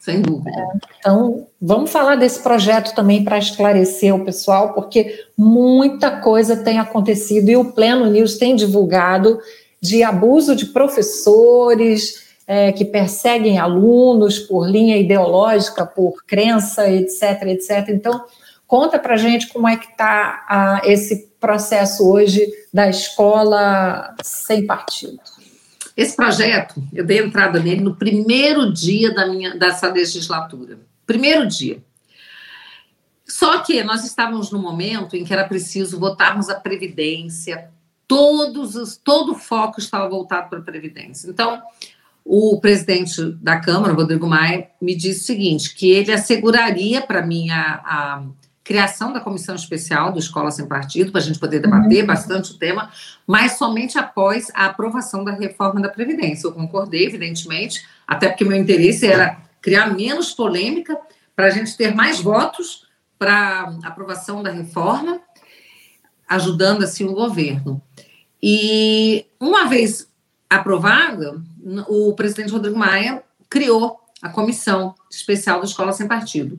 Sem 0.00 0.20
dúvida. 0.20 0.50
Então, 0.98 1.46
vamos 1.62 1.90
falar 1.90 2.16
desse 2.16 2.42
projeto 2.42 2.94
também 2.94 3.24
para 3.24 3.38
esclarecer 3.38 4.14
o 4.14 4.24
pessoal, 4.24 4.74
porque 4.74 5.26
muita 5.38 6.20
coisa 6.20 6.56
tem 6.56 6.78
acontecido 6.78 7.48
e 7.48 7.56
o 7.56 7.72
Pleno 7.72 8.06
News 8.06 8.36
tem 8.36 8.56
divulgado 8.56 9.38
de 9.80 10.02
abuso 10.02 10.56
de 10.56 10.66
professores 10.66 12.23
é, 12.46 12.72
que 12.72 12.84
perseguem 12.84 13.58
alunos 13.58 14.38
por 14.38 14.68
linha 14.68 14.96
ideológica, 14.96 15.86
por 15.86 16.24
crença, 16.26 16.90
etc, 16.90 17.42
etc. 17.46 17.88
Então, 17.88 18.24
conta 18.66 18.98
para 18.98 19.16
gente 19.16 19.48
como 19.52 19.68
é 19.68 19.76
que 19.76 19.86
está 19.86 20.80
esse 20.84 21.28
processo 21.40 22.08
hoje 22.08 22.46
da 22.72 22.88
escola 22.88 24.14
sem 24.22 24.66
partido. 24.66 25.18
Esse 25.96 26.16
projeto, 26.16 26.82
eu 26.92 27.04
dei 27.04 27.20
entrada 27.20 27.60
nele 27.60 27.80
no 27.80 27.94
primeiro 27.94 28.72
dia 28.72 29.14
da 29.14 29.26
minha, 29.26 29.56
dessa 29.56 29.88
legislatura. 29.88 30.78
Primeiro 31.06 31.46
dia. 31.46 31.82
Só 33.26 33.60
que 33.60 33.82
nós 33.84 34.04
estávamos 34.04 34.50
no 34.50 34.58
momento 34.58 35.16
em 35.16 35.24
que 35.24 35.32
era 35.32 35.46
preciso 35.46 35.98
votarmos 35.98 36.48
a 36.50 36.58
Previdência, 36.58 37.70
todos 38.06 38.74
os, 38.74 38.96
todo 38.96 39.32
o 39.32 39.38
foco 39.38 39.80
estava 39.80 40.08
voltado 40.08 40.50
para 40.50 40.58
a 40.58 40.62
Previdência. 40.62 41.30
Então, 41.30 41.62
o 42.24 42.58
presidente 42.60 43.22
da 43.42 43.60
Câmara, 43.60 43.92
Rodrigo 43.92 44.26
Maia, 44.26 44.68
me 44.80 44.94
disse 44.94 45.20
o 45.20 45.24
seguinte: 45.24 45.74
que 45.74 45.90
ele 45.90 46.10
asseguraria 46.10 47.02
para 47.02 47.24
mim 47.24 47.50
a, 47.50 47.80
a 47.84 48.22
criação 48.64 49.12
da 49.12 49.20
comissão 49.20 49.54
especial 49.54 50.10
do 50.10 50.18
Escola 50.18 50.50
Sem 50.50 50.66
Partido, 50.66 51.12
para 51.12 51.20
a 51.20 51.24
gente 51.24 51.38
poder 51.38 51.60
debater 51.60 52.00
uhum. 52.00 52.06
bastante 52.06 52.52
o 52.52 52.58
tema, 52.58 52.90
mas 53.26 53.58
somente 53.58 53.98
após 53.98 54.50
a 54.54 54.64
aprovação 54.64 55.22
da 55.22 55.32
reforma 55.32 55.82
da 55.82 55.90
Previdência. 55.90 56.46
Eu 56.46 56.52
concordei, 56.52 57.04
evidentemente, 57.04 57.84
até 58.06 58.28
porque 58.28 58.44
meu 58.44 58.56
interesse 58.56 59.06
era 59.06 59.36
criar 59.60 59.94
menos 59.94 60.32
polêmica, 60.32 60.98
para 61.36 61.46
a 61.46 61.50
gente 61.50 61.76
ter 61.76 61.94
mais 61.94 62.20
votos 62.20 62.86
para 63.18 63.76
aprovação 63.82 64.42
da 64.42 64.50
reforma, 64.50 65.20
ajudando 66.28 66.84
assim 66.84 67.04
o 67.04 67.12
governo. 67.12 67.82
E 68.42 69.26
uma 69.40 69.66
vez 69.66 70.08
aprovada, 70.54 71.40
o 71.88 72.12
presidente 72.14 72.52
Rodrigo 72.52 72.78
Maia 72.78 73.22
criou 73.48 74.00
a 74.22 74.28
comissão 74.28 74.94
especial 75.10 75.58
da 75.58 75.66
Escola 75.66 75.92
Sem 75.92 76.08
Partido 76.08 76.58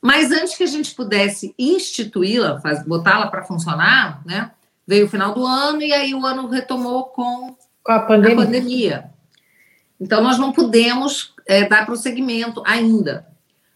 mas 0.00 0.30
antes 0.30 0.56
que 0.56 0.62
a 0.62 0.68
gente 0.68 0.94
pudesse 0.94 1.54
instituí-la, 1.58 2.60
botá-la 2.86 3.26
para 3.26 3.42
funcionar, 3.42 4.22
né, 4.24 4.50
veio 4.86 5.06
o 5.06 5.08
final 5.08 5.34
do 5.34 5.44
ano 5.44 5.82
e 5.82 5.92
aí 5.92 6.14
o 6.14 6.24
ano 6.24 6.48
retomou 6.48 7.04
com, 7.04 7.56
a, 7.86 7.98
pandemia. 8.00 8.32
a, 8.32 8.44
pandemia. 8.44 9.10
Então, 10.00 10.22
nós 10.22 10.38
não 10.38 10.52
pudemos 10.52 11.34
é, 11.46 11.68
dar 11.68 11.84
prosseguimento 11.84 12.62
ainda. 12.64 13.26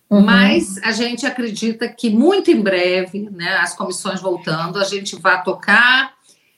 Uhum. 0.08 0.20
Mas 0.20 0.78
a 0.84 0.92
gente 0.92 1.26
acredita 1.26 1.88
que 1.88 2.08
muito 2.08 2.50
em 2.50 2.60
breve, 2.60 3.28
né, 3.30 3.56
as 3.56 3.74
comissões 3.74 4.20
voltando, 4.20 4.78
a 4.78 4.84
gente 4.84 5.16
vai 5.16 5.42
tocar 5.42 6.11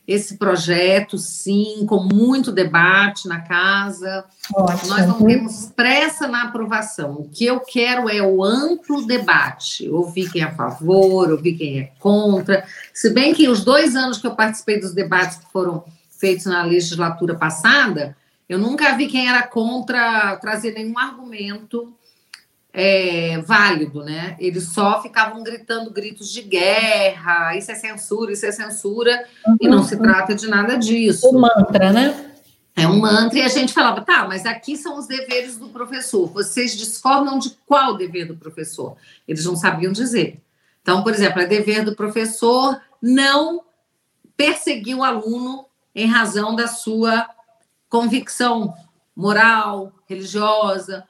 esse 0.06 0.36
projeto, 0.36 1.16
sim, 1.16 1.86
com 1.88 2.02
muito 2.02 2.52
debate 2.52 3.26
na 3.26 3.40
casa. 3.40 4.24
Nós 4.54 5.06
não 5.06 5.22
temos 5.22 5.72
pressa 5.74 6.28
na 6.28 6.44
aprovação. 6.44 7.12
O 7.12 7.28
que 7.28 7.46
eu 7.46 7.60
quero 7.60 8.08
é 8.10 8.22
o 8.22 8.44
amplo 8.44 9.06
debate. 9.06 9.88
Ouvir 9.88 10.30
quem 10.30 10.42
é 10.42 10.44
a 10.44 10.54
favor, 10.54 11.30
ouvir 11.30 11.54
quem 11.54 11.78
é 11.80 11.92
contra. 11.98 12.66
Se 12.92 13.10
bem 13.10 13.32
que 13.32 13.48
os 13.48 13.64
dois 13.64 13.96
anos 13.96 14.18
que 14.18 14.26
eu 14.26 14.34
participei 14.34 14.78
dos 14.78 14.92
debates 14.92 15.38
que 15.38 15.50
foram 15.50 15.84
feitos 16.18 16.44
na 16.44 16.62
legislatura 16.62 17.34
passada, 17.34 18.14
eu 18.46 18.58
nunca 18.58 18.94
vi 18.96 19.06
quem 19.06 19.28
era 19.28 19.42
contra 19.42 20.36
trazer 20.36 20.72
nenhum 20.72 20.98
argumento 20.98 21.94
é, 22.76 23.38
válido, 23.38 24.02
né? 24.02 24.36
Eles 24.40 24.72
só 24.72 25.00
ficavam 25.00 25.44
gritando 25.44 25.92
gritos 25.92 26.28
de 26.32 26.42
guerra, 26.42 27.56
isso 27.56 27.70
é 27.70 27.76
censura, 27.76 28.32
isso 28.32 28.44
é 28.44 28.50
censura, 28.50 29.24
uhum. 29.46 29.56
e 29.60 29.68
não 29.68 29.84
se 29.84 29.96
trata 29.96 30.34
de 30.34 30.48
nada 30.48 30.76
disso. 30.76 31.28
O 31.28 31.40
mantra, 31.40 31.92
né? 31.92 32.32
É 32.74 32.88
um 32.88 32.98
mantra, 32.98 33.38
e 33.38 33.42
a 33.42 33.48
gente 33.48 33.72
falava, 33.72 34.00
tá, 34.00 34.26
mas 34.26 34.44
aqui 34.44 34.76
são 34.76 34.98
os 34.98 35.06
deveres 35.06 35.56
do 35.56 35.68
professor. 35.68 36.26
Vocês 36.26 36.76
discordam 36.76 37.38
de 37.38 37.56
qual 37.64 37.96
dever 37.96 38.26
do 38.26 38.36
professor? 38.36 38.96
Eles 39.28 39.44
não 39.44 39.54
sabiam 39.54 39.92
dizer. 39.92 40.42
Então, 40.82 41.04
por 41.04 41.14
exemplo, 41.14 41.40
é 41.40 41.46
dever 41.46 41.84
do 41.84 41.94
professor 41.94 42.80
não 43.00 43.62
perseguir 44.36 44.96
o 44.96 45.04
aluno 45.04 45.66
em 45.94 46.06
razão 46.06 46.56
da 46.56 46.66
sua 46.66 47.28
convicção 47.88 48.74
moral, 49.14 49.92
religiosa, 50.08 51.06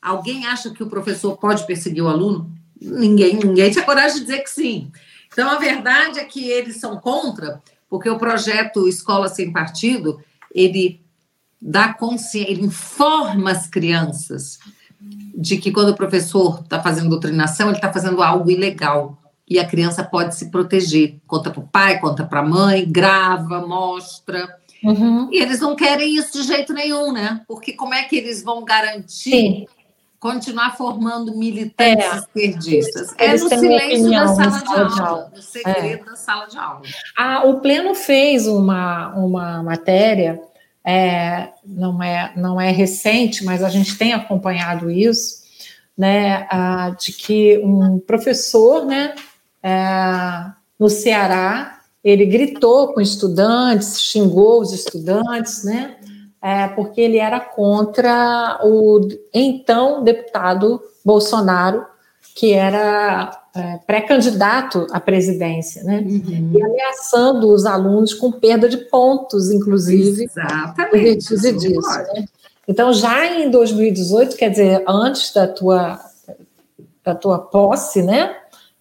Alguém 0.00 0.46
acha 0.46 0.70
que 0.70 0.82
o 0.82 0.88
professor 0.88 1.36
pode 1.36 1.66
perseguir 1.66 2.02
o 2.02 2.08
aluno? 2.08 2.50
Ninguém, 2.80 3.34
ninguém 3.34 3.70
tinha 3.70 3.84
coragem 3.84 4.18
de 4.18 4.24
dizer 4.26 4.42
que 4.42 4.50
sim. 4.50 4.90
Então, 5.32 5.50
a 5.50 5.58
verdade 5.58 6.18
é 6.18 6.24
que 6.24 6.48
eles 6.48 6.76
são 6.76 6.96
contra, 6.98 7.62
Porque 7.88 8.08
o 8.08 8.18
projeto 8.18 8.86
Escola 8.86 9.28
Sem 9.28 9.52
Partido, 9.52 10.20
ele 10.54 11.00
dá 11.60 11.92
consciência, 11.92 12.50
ele 12.50 12.64
informa 12.64 13.50
as 13.50 13.66
crianças 13.66 14.58
de 15.34 15.56
que 15.56 15.70
quando 15.70 15.90
o 15.90 15.96
professor 15.96 16.60
está 16.62 16.82
fazendo 16.82 17.08
doutrinação, 17.08 17.68
ele 17.68 17.76
está 17.76 17.92
fazendo 17.92 18.22
algo 18.22 18.50
ilegal. 18.50 19.18
E 19.48 19.58
a 19.58 19.66
criança 19.66 20.04
pode 20.04 20.36
se 20.36 20.50
proteger. 20.50 21.18
Conta 21.26 21.50
para 21.50 21.60
o 21.60 21.66
pai, 21.66 21.98
conta 22.00 22.24
para 22.24 22.40
a 22.40 22.46
mãe, 22.46 22.84
grava, 22.86 23.66
mostra. 23.66 24.58
Uhum. 24.82 25.28
E 25.32 25.40
eles 25.40 25.60
não 25.60 25.74
querem 25.74 26.14
isso 26.14 26.32
de 26.32 26.46
jeito 26.46 26.72
nenhum, 26.72 27.12
né? 27.12 27.40
Porque 27.48 27.72
como 27.72 27.94
é 27.94 28.02
que 28.04 28.16
eles 28.16 28.42
vão 28.42 28.64
garantir 28.64 29.30
Sim. 29.30 29.66
Continuar 30.20 30.76
formando 30.76 31.36
militantes 31.36 32.04
é. 32.04 32.16
esquerdistas? 32.16 33.14
É 33.18 33.32
no 33.32 33.48
silêncio 33.48 34.10
da 34.10 34.28
sala, 34.28 34.50
sala, 34.50 34.60
de 34.60 34.68
aula, 34.68 34.88
de 34.88 35.00
aula. 35.00 35.32
no 35.34 35.42
segredo 35.42 36.02
é. 36.02 36.10
da 36.10 36.16
sala 36.16 36.46
de 36.46 36.58
aula. 36.58 36.82
Ah, 37.16 37.42
o 37.46 37.60
Pleno 37.60 37.94
fez 37.94 38.46
uma, 38.46 39.14
uma 39.14 39.62
matéria, 39.62 40.40
é, 40.84 41.50
não, 41.64 42.02
é, 42.02 42.32
não 42.36 42.60
é 42.60 42.70
recente, 42.70 43.44
mas 43.44 43.62
a 43.62 43.68
gente 43.68 43.96
tem 43.96 44.12
acompanhado 44.12 44.90
isso, 44.90 45.38
né, 45.96 46.46
ah, 46.50 46.94
de 46.98 47.12
que 47.12 47.58
um 47.58 47.98
professor, 47.98 48.84
né, 48.84 49.14
é, 49.62 50.52
no 50.78 50.88
Ceará, 50.88 51.80
ele 52.02 52.24
gritou 52.24 52.94
com 52.94 53.00
estudantes, 53.00 54.00
xingou 54.00 54.60
os 54.60 54.72
estudantes, 54.72 55.64
né? 55.64 55.96
É, 56.40 56.68
porque 56.68 57.00
ele 57.00 57.18
era 57.18 57.40
contra 57.40 58.60
o 58.62 59.00
então 59.34 60.04
deputado 60.04 60.80
Bolsonaro, 61.04 61.84
que 62.34 62.52
era 62.52 63.30
é, 63.56 63.78
pré-candidato 63.84 64.86
à 64.92 65.00
presidência, 65.00 65.82
né? 65.82 65.98
Uhum. 65.98 66.52
E 66.54 66.62
ameaçando 66.62 67.52
os 67.52 67.66
alunos 67.66 68.14
com 68.14 68.30
perda 68.30 68.68
de 68.68 68.76
pontos, 68.76 69.50
inclusive. 69.50 70.24
Exatamente. 70.24 71.36
disso, 71.36 71.98
né? 72.14 72.24
Então, 72.68 72.92
já 72.92 73.26
em 73.26 73.50
2018, 73.50 74.36
quer 74.36 74.50
dizer, 74.50 74.84
antes 74.86 75.32
da 75.32 75.48
tua, 75.48 75.98
da 77.02 77.14
tua 77.14 77.38
posse, 77.38 78.02
né? 78.02 78.36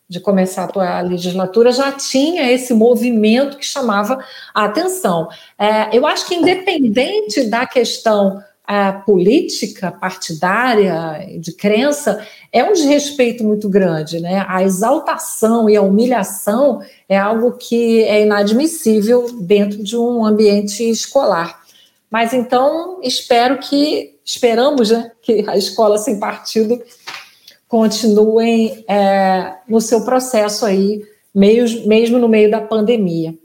De 0.10 0.20
começar 0.20 0.64
a 0.64 0.68
tua 0.68 1.02
legislatura, 1.02 1.72
já 1.72 1.92
tinha 1.92 2.52
esse 2.52 2.74
movimento 2.74 3.58
que 3.58 3.66
chamava 3.66 4.24
a 4.54 4.66
atenção. 4.66 5.28
É, 5.60 5.96
eu 5.98 6.08
acho 6.08 6.26
que, 6.28 6.36
independente 6.36 7.44
da 7.46 7.66
questão 7.66 8.42
é, 8.68 8.92
política, 8.92 9.92
partidária, 9.92 11.26
de 11.40 11.54
crença, 11.54 12.26
é 12.52 12.64
um 12.64 12.74
desrespeito 12.74 13.44
muito 13.44 13.70
grande. 13.70 14.20
Né? 14.20 14.46
A 14.48 14.64
exaltação 14.64 15.70
e 15.70 15.76
a 15.76 15.82
humilhação 15.82 16.82
é 17.08 17.18
algo 17.18 17.54
que 17.54 18.04
é 18.04 18.22
inadmissível 18.24 19.28
dentro 19.42 19.84
de 19.84 19.98
um 19.98 20.26
ambiente 20.26 20.90
escolar. 20.90 21.62
Mas 22.10 22.34
então, 22.34 23.00
espero 23.04 23.58
que, 23.58 24.18
esperamos 24.24 24.92
né, 24.92 25.12
que 25.22 25.44
a 25.48 25.58
escola 25.58 25.98
sem 25.98 26.20
partido 26.20 26.82
continuem 27.68 28.84
é, 28.88 29.56
no 29.68 29.82
seu 29.82 30.06
processo 30.06 30.66
aí, 30.66 31.04
meio, 31.34 31.88
mesmo 31.88 32.18
no 32.18 32.30
meio 32.30 32.50
da 32.50 32.62
pandemia. 32.62 33.36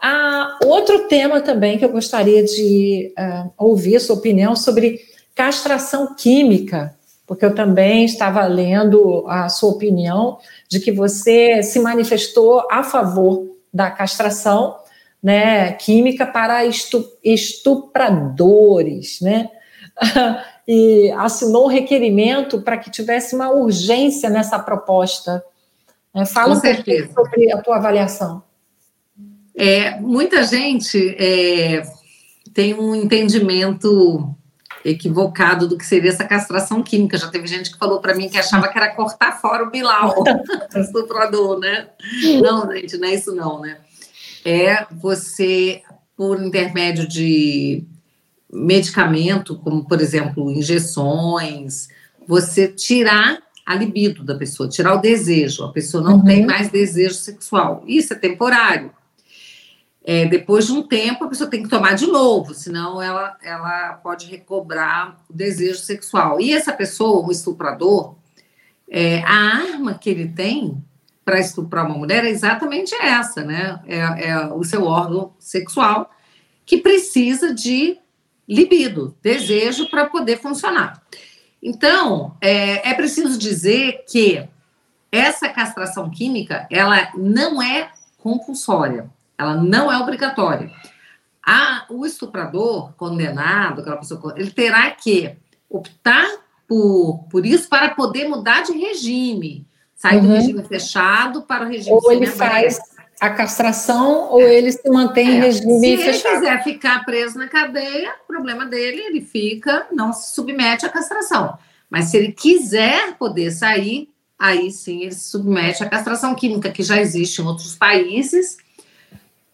Ah, 0.00 0.58
outro 0.64 1.06
tema 1.08 1.40
também 1.42 1.76
que 1.78 1.84
eu 1.84 1.90
gostaria 1.90 2.42
de 2.42 3.12
é, 3.18 3.44
ouvir 3.58 3.96
a 3.96 4.00
sua 4.00 4.16
opinião 4.16 4.56
sobre 4.56 5.00
castração 5.34 6.14
química, 6.14 6.96
porque 7.26 7.44
eu 7.44 7.54
também 7.54 8.06
estava 8.06 8.46
lendo 8.46 9.24
a 9.28 9.48
sua 9.48 9.70
opinião 9.70 10.38
de 10.68 10.80
que 10.80 10.90
você 10.90 11.62
se 11.62 11.78
manifestou 11.78 12.66
a 12.70 12.82
favor 12.82 13.46
da 13.72 13.90
castração 13.90 14.76
né, 15.22 15.72
química 15.72 16.26
para 16.26 16.64
estupradores, 17.22 19.20
né? 19.20 19.50
e 20.72 21.10
assinou 21.18 21.64
um 21.64 21.68
requerimento 21.68 22.62
para 22.62 22.78
que 22.78 22.92
tivesse 22.92 23.34
uma 23.34 23.50
urgência 23.50 24.30
nessa 24.30 24.56
proposta. 24.56 25.44
É, 26.14 26.24
fala 26.24 26.60
Com 26.60 26.68
um 26.68 26.74
pouquinho 26.74 27.12
sobre 27.12 27.52
a 27.52 27.60
tua 27.60 27.76
avaliação. 27.78 28.40
É, 29.52 29.98
muita 29.98 30.44
gente 30.44 31.16
é, 31.18 31.82
tem 32.54 32.72
um 32.72 32.94
entendimento 32.94 34.32
equivocado 34.84 35.66
do 35.66 35.76
que 35.76 35.84
seria 35.84 36.10
essa 36.10 36.24
castração 36.24 36.84
química. 36.84 37.18
Já 37.18 37.26
teve 37.26 37.48
gente 37.48 37.72
que 37.72 37.76
falou 37.78 38.00
para 38.00 38.14
mim 38.14 38.28
que 38.28 38.38
achava 38.38 38.68
que 38.68 38.78
era 38.78 38.94
cortar 38.94 39.40
fora 39.40 39.64
o 39.64 39.70
Bilal, 39.72 40.22
estuprador, 40.76 41.58
né? 41.58 41.88
Não, 42.40 42.70
gente, 42.70 42.96
não 42.96 43.08
é 43.08 43.14
isso 43.16 43.34
não, 43.34 43.60
né? 43.60 43.78
É 44.44 44.86
você, 44.92 45.82
por 46.16 46.40
intermédio 46.40 47.08
de 47.08 47.84
medicamento, 48.52 49.56
como 49.58 49.86
por 49.86 50.00
exemplo 50.00 50.50
injeções, 50.50 51.88
você 52.26 52.68
tirar 52.68 53.38
a 53.64 53.74
libido 53.74 54.24
da 54.24 54.34
pessoa, 54.34 54.68
tirar 54.68 54.94
o 54.94 55.00
desejo. 55.00 55.64
A 55.64 55.72
pessoa 55.72 56.02
não 56.02 56.16
uhum. 56.16 56.24
tem 56.24 56.44
mais 56.44 56.70
desejo 56.70 57.14
sexual. 57.14 57.84
Isso 57.86 58.12
é 58.12 58.16
temporário. 58.16 58.92
É, 60.02 60.26
depois 60.26 60.66
de 60.66 60.72
um 60.72 60.82
tempo, 60.82 61.24
a 61.24 61.28
pessoa 61.28 61.48
tem 61.48 61.62
que 61.62 61.68
tomar 61.68 61.94
de 61.94 62.06
novo, 62.06 62.54
senão 62.54 63.00
ela, 63.00 63.36
ela 63.42 63.92
pode 64.02 64.26
recobrar 64.26 65.22
o 65.28 65.32
desejo 65.32 65.78
sexual. 65.78 66.40
E 66.40 66.52
essa 66.52 66.72
pessoa, 66.72 67.24
um 67.24 67.30
estuprador, 67.30 68.16
é, 68.88 69.20
a 69.20 69.32
arma 69.32 69.94
que 69.94 70.10
ele 70.10 70.28
tem 70.28 70.82
para 71.24 71.38
estuprar 71.38 71.86
uma 71.86 71.96
mulher 71.96 72.24
é 72.24 72.30
exatamente 72.30 72.94
essa, 72.94 73.44
né? 73.44 73.80
É, 73.86 74.30
é 74.30 74.46
o 74.46 74.64
seu 74.64 74.84
órgão 74.84 75.32
sexual 75.38 76.10
que 76.66 76.78
precisa 76.78 77.54
de 77.54 77.98
libido, 78.50 79.16
desejo 79.22 79.88
para 79.88 80.06
poder 80.06 80.40
funcionar. 80.40 81.00
Então, 81.62 82.36
é, 82.40 82.90
é 82.90 82.94
preciso 82.94 83.38
dizer 83.38 84.04
que 84.10 84.44
essa 85.12 85.48
castração 85.48 86.10
química, 86.10 86.66
ela 86.68 87.12
não 87.14 87.62
é 87.62 87.92
compulsória, 88.18 89.08
ela 89.38 89.54
não 89.54 89.90
é 89.90 89.96
obrigatória. 89.98 90.70
A, 91.46 91.86
o 91.88 92.04
estuprador 92.04 92.92
condenado, 92.94 93.80
aquela 93.80 93.96
pessoa, 93.96 94.34
ele 94.36 94.50
terá 94.50 94.90
que 94.90 95.36
optar 95.68 96.28
por, 96.66 97.24
por 97.30 97.46
isso 97.46 97.68
para 97.68 97.90
poder 97.90 98.28
mudar 98.28 98.62
de 98.62 98.72
regime, 98.72 99.66
sair 99.94 100.18
uhum. 100.18 100.26
do 100.26 100.32
regime 100.34 100.62
fechado 100.64 101.42
para 101.42 101.64
o 101.64 101.68
regime 101.68 101.92
Ou 102.02 102.12
ele 102.12 102.26
faz 102.26 102.80
a 103.20 103.28
castração 103.28 104.30
ou 104.30 104.40
ele 104.40 104.72
se 104.72 104.88
mantém 104.88 105.28
é, 105.28 105.30
em 105.32 105.40
regime 105.40 105.80
se 105.80 105.96
fechado? 105.98 106.22
Se 106.22 106.28
ele 106.28 106.38
quiser 106.38 106.64
ficar 106.64 107.04
preso 107.04 107.38
na 107.38 107.48
cadeia, 107.48 108.14
problema 108.26 108.64
dele, 108.64 109.02
ele 109.02 109.20
fica, 109.20 109.86
não 109.92 110.12
se 110.12 110.34
submete 110.34 110.86
à 110.86 110.88
castração. 110.88 111.58
Mas 111.90 112.06
se 112.06 112.16
ele 112.16 112.32
quiser 112.32 113.16
poder 113.18 113.50
sair, 113.50 114.08
aí 114.38 114.70
sim 114.70 115.02
ele 115.02 115.12
se 115.12 115.28
submete 115.28 115.84
à 115.84 115.88
castração 115.88 116.34
química, 116.34 116.70
que 116.70 116.82
já 116.82 116.98
existe 116.98 117.42
em 117.42 117.44
outros 117.44 117.76
países 117.76 118.56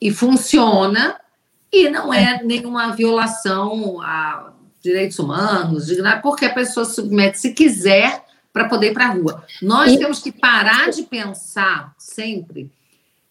e 0.00 0.12
funciona, 0.12 1.18
e 1.72 1.88
não 1.88 2.14
é 2.14 2.42
nenhuma 2.44 2.94
violação 2.94 4.00
a 4.00 4.52
direitos 4.80 5.18
humanos, 5.18 5.88
porque 6.22 6.44
a 6.44 6.54
pessoa 6.54 6.86
se 6.86 6.94
submete, 6.94 7.40
se 7.40 7.52
quiser, 7.52 8.24
para 8.52 8.68
poder 8.68 8.90
ir 8.90 8.94
para 8.94 9.06
a 9.06 9.10
rua. 9.10 9.44
Nós 9.60 9.92
e... 9.92 9.98
temos 9.98 10.20
que 10.20 10.30
parar 10.30 10.90
de 10.90 11.02
pensar 11.02 11.92
sempre 11.98 12.70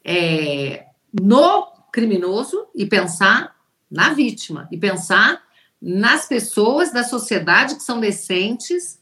é, 0.05 0.85
no 1.19 1.65
criminoso 1.91 2.67
e 2.75 2.85
pensar 2.85 3.55
na 3.89 4.13
vítima 4.13 4.67
e 4.71 4.77
pensar 4.77 5.41
nas 5.81 6.27
pessoas 6.27 6.91
da 6.91 7.03
sociedade 7.03 7.75
que 7.75 7.83
são 7.83 7.99
decentes, 7.99 8.99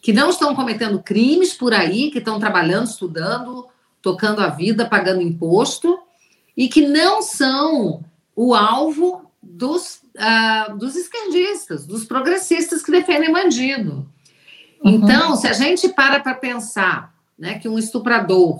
que 0.00 0.12
não 0.12 0.30
estão 0.30 0.54
cometendo 0.54 1.02
crimes 1.02 1.52
por 1.52 1.74
aí, 1.74 2.10
que 2.10 2.18
estão 2.18 2.40
trabalhando, 2.40 2.86
estudando, 2.86 3.68
tocando 4.00 4.40
a 4.40 4.48
vida, 4.48 4.88
pagando 4.88 5.20
imposto 5.20 5.98
e 6.56 6.68
que 6.68 6.86
não 6.86 7.22
são 7.22 8.04
o 8.34 8.54
alvo 8.54 9.30
dos, 9.42 10.00
uh, 10.16 10.76
dos 10.76 10.96
esquerdistas, 10.96 11.86
dos 11.86 12.04
progressistas 12.04 12.82
que 12.82 12.90
defendem 12.90 13.32
bandido. 13.32 14.08
Uhum. 14.84 14.92
Então, 14.92 15.36
se 15.36 15.46
a 15.46 15.52
gente 15.52 15.88
para 15.90 16.20
para 16.20 16.34
pensar 16.34 17.14
né, 17.38 17.58
que 17.58 17.68
um 17.68 17.78
estuprador 17.78 18.58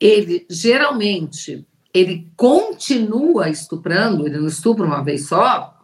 ele 0.00 0.46
geralmente 0.48 1.66
ele 1.92 2.30
continua 2.36 3.48
estuprando, 3.48 4.26
ele 4.26 4.38
não 4.38 4.46
estupra 4.46 4.84
uma 4.84 5.02
vez 5.02 5.26
só, 5.26 5.74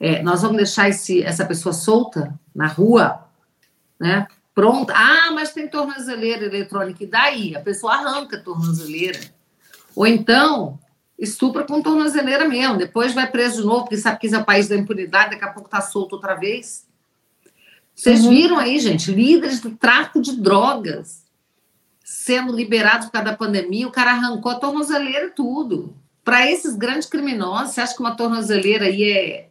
é, 0.00 0.22
nós 0.22 0.42
vamos 0.42 0.56
deixar 0.56 0.88
esse, 0.88 1.22
essa 1.22 1.44
pessoa 1.44 1.72
solta 1.72 2.38
na 2.54 2.66
rua, 2.66 3.24
né? 3.98 4.26
Pronta. 4.54 4.94
Ah, 4.96 5.30
mas 5.32 5.52
tem 5.52 5.68
tornozeleira 5.68 6.46
eletrônica. 6.46 7.04
E 7.04 7.06
daí? 7.06 7.54
A 7.54 7.60
pessoa 7.60 7.94
arranca 7.94 8.36
a 8.36 8.40
tornozeleira. 8.40 9.20
Ou 9.94 10.06
então, 10.06 10.78
estupra 11.18 11.64
com 11.64 11.82
tornozeleira 11.82 12.48
mesmo. 12.48 12.78
Depois 12.78 13.14
vai 13.14 13.30
preso 13.30 13.60
de 13.60 13.66
novo, 13.66 13.82
porque 13.82 13.98
sabe 13.98 14.18
que 14.18 14.26
isso 14.26 14.36
é 14.36 14.38
o 14.38 14.44
país 14.44 14.68
da 14.68 14.76
impunidade, 14.76 15.30
daqui 15.30 15.44
a 15.44 15.52
pouco 15.52 15.68
está 15.68 15.82
solto 15.82 16.14
outra 16.14 16.34
vez. 16.34 16.86
Vocês 17.94 18.24
uhum. 18.24 18.30
viram 18.30 18.58
aí, 18.58 18.78
gente, 18.78 19.12
líderes 19.12 19.60
do 19.60 19.70
tráfico 19.76 20.20
de 20.20 20.36
drogas 20.36 21.25
sendo 22.06 22.54
liberado 22.54 23.06
por 23.06 23.12
causa 23.12 23.32
da 23.32 23.36
pandemia, 23.36 23.88
o 23.88 23.90
cara 23.90 24.12
arrancou 24.12 24.52
a 24.52 24.54
tornozeleira 24.54 25.26
e 25.26 25.30
tudo. 25.30 25.92
para 26.24 26.50
esses 26.50 26.74
grandes 26.76 27.08
criminosos, 27.08 27.74
você 27.74 27.80
acha 27.80 27.94
que 27.94 28.00
uma 28.00 28.16
tornozeleira 28.16 28.86
aí 28.86 29.02
é, 29.02 29.48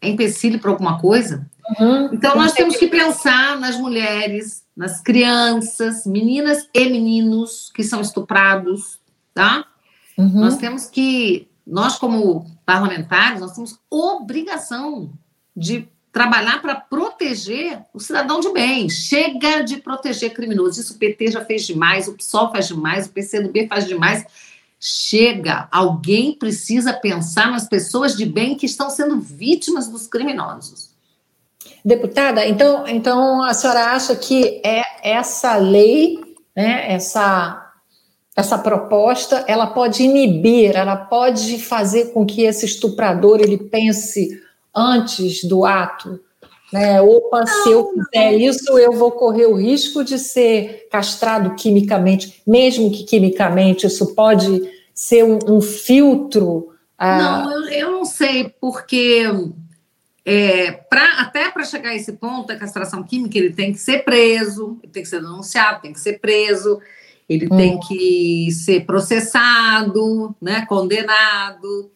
é 0.00 0.08
empecilho 0.08 0.58
para 0.58 0.70
alguma 0.70 0.98
coisa? 0.98 1.46
Uhum. 1.78 2.10
Então, 2.12 2.36
nós 2.36 2.52
temos 2.52 2.76
que 2.76 2.86
pensar 2.86 3.58
nas 3.58 3.76
mulheres, 3.78 4.64
nas 4.76 5.00
crianças, 5.00 6.06
meninas 6.06 6.68
e 6.72 6.88
meninos 6.90 7.70
que 7.74 7.82
são 7.82 8.00
estuprados, 8.00 8.98
tá? 9.34 9.66
Uhum. 10.16 10.40
Nós 10.40 10.56
temos 10.56 10.86
que, 10.86 11.48
nós 11.66 11.98
como 11.98 12.46
parlamentares, 12.64 13.40
nós 13.40 13.52
temos 13.52 13.78
obrigação 13.90 15.12
de 15.54 15.88
trabalhar 16.14 16.62
para 16.62 16.76
proteger 16.76 17.80
o 17.92 17.98
cidadão 17.98 18.38
de 18.38 18.48
bem. 18.52 18.88
Chega 18.88 19.62
de 19.62 19.78
proteger 19.78 20.32
criminosos. 20.32 20.78
Isso 20.78 20.94
o 20.94 20.96
PT 20.96 21.32
já 21.32 21.44
fez 21.44 21.66
demais, 21.66 22.06
o 22.06 22.12
PSOL 22.14 22.52
faz 22.52 22.68
demais, 22.68 23.06
o 23.06 23.10
PCdoB 23.10 23.66
faz 23.66 23.84
demais. 23.84 24.24
Chega, 24.78 25.66
alguém 25.72 26.32
precisa 26.38 26.92
pensar 26.92 27.50
nas 27.50 27.68
pessoas 27.68 28.16
de 28.16 28.24
bem 28.24 28.54
que 28.54 28.64
estão 28.64 28.88
sendo 28.90 29.20
vítimas 29.20 29.88
dos 29.88 30.06
criminosos. 30.06 30.90
Deputada, 31.84 32.46
então, 32.46 32.86
então 32.86 33.42
a 33.42 33.52
senhora 33.52 33.86
acha 33.86 34.14
que 34.14 34.62
é 34.64 34.82
essa 35.02 35.56
lei, 35.56 36.18
né, 36.54 36.92
essa, 36.92 37.72
essa 38.36 38.56
proposta, 38.56 39.44
ela 39.48 39.66
pode 39.66 40.02
inibir, 40.04 40.76
ela 40.76 40.96
pode 40.96 41.58
fazer 41.58 42.12
com 42.12 42.24
que 42.24 42.42
esse 42.42 42.64
estuprador 42.66 43.40
ele 43.40 43.58
pense 43.58 44.40
antes 44.74 45.44
do 45.44 45.64
ato, 45.64 46.20
né? 46.72 47.00
Opa, 47.00 47.40
não, 47.40 47.46
se 47.46 47.70
eu 47.70 47.88
fizer 47.92 48.32
não. 48.32 48.38
isso, 48.38 48.78
eu 48.78 48.92
vou 48.92 49.12
correr 49.12 49.46
o 49.46 49.54
risco 49.54 50.02
de 50.02 50.18
ser 50.18 50.88
castrado 50.90 51.54
quimicamente, 51.54 52.42
mesmo 52.46 52.90
que 52.90 53.04
quimicamente 53.04 53.86
isso 53.86 54.14
pode 54.14 54.62
ser 54.94 55.24
um, 55.24 55.38
um 55.48 55.60
filtro? 55.60 56.74
Ah... 56.98 57.18
Não, 57.18 57.52
eu, 57.52 57.68
eu, 57.68 57.90
não 57.92 58.04
sei, 58.04 58.52
porque 58.60 59.24
é, 60.24 60.72
pra, 60.72 61.20
até 61.20 61.50
para 61.50 61.64
chegar 61.64 61.90
a 61.90 61.94
esse 61.94 62.14
ponto 62.14 62.48
da 62.48 62.56
castração 62.56 63.02
química, 63.02 63.36
ele 63.36 63.52
tem 63.52 63.72
que 63.72 63.78
ser 63.78 64.04
preso, 64.04 64.78
ele 64.82 64.92
tem 64.92 65.02
que 65.02 65.08
ser 65.08 65.20
denunciado, 65.20 65.82
tem 65.82 65.92
que 65.92 66.00
ser 66.00 66.18
preso, 66.18 66.80
ele 67.28 67.46
hum. 67.46 67.56
tem 67.56 67.78
que 67.80 68.50
ser 68.50 68.86
processado, 68.86 70.34
né, 70.40 70.64
condenado. 70.66 71.90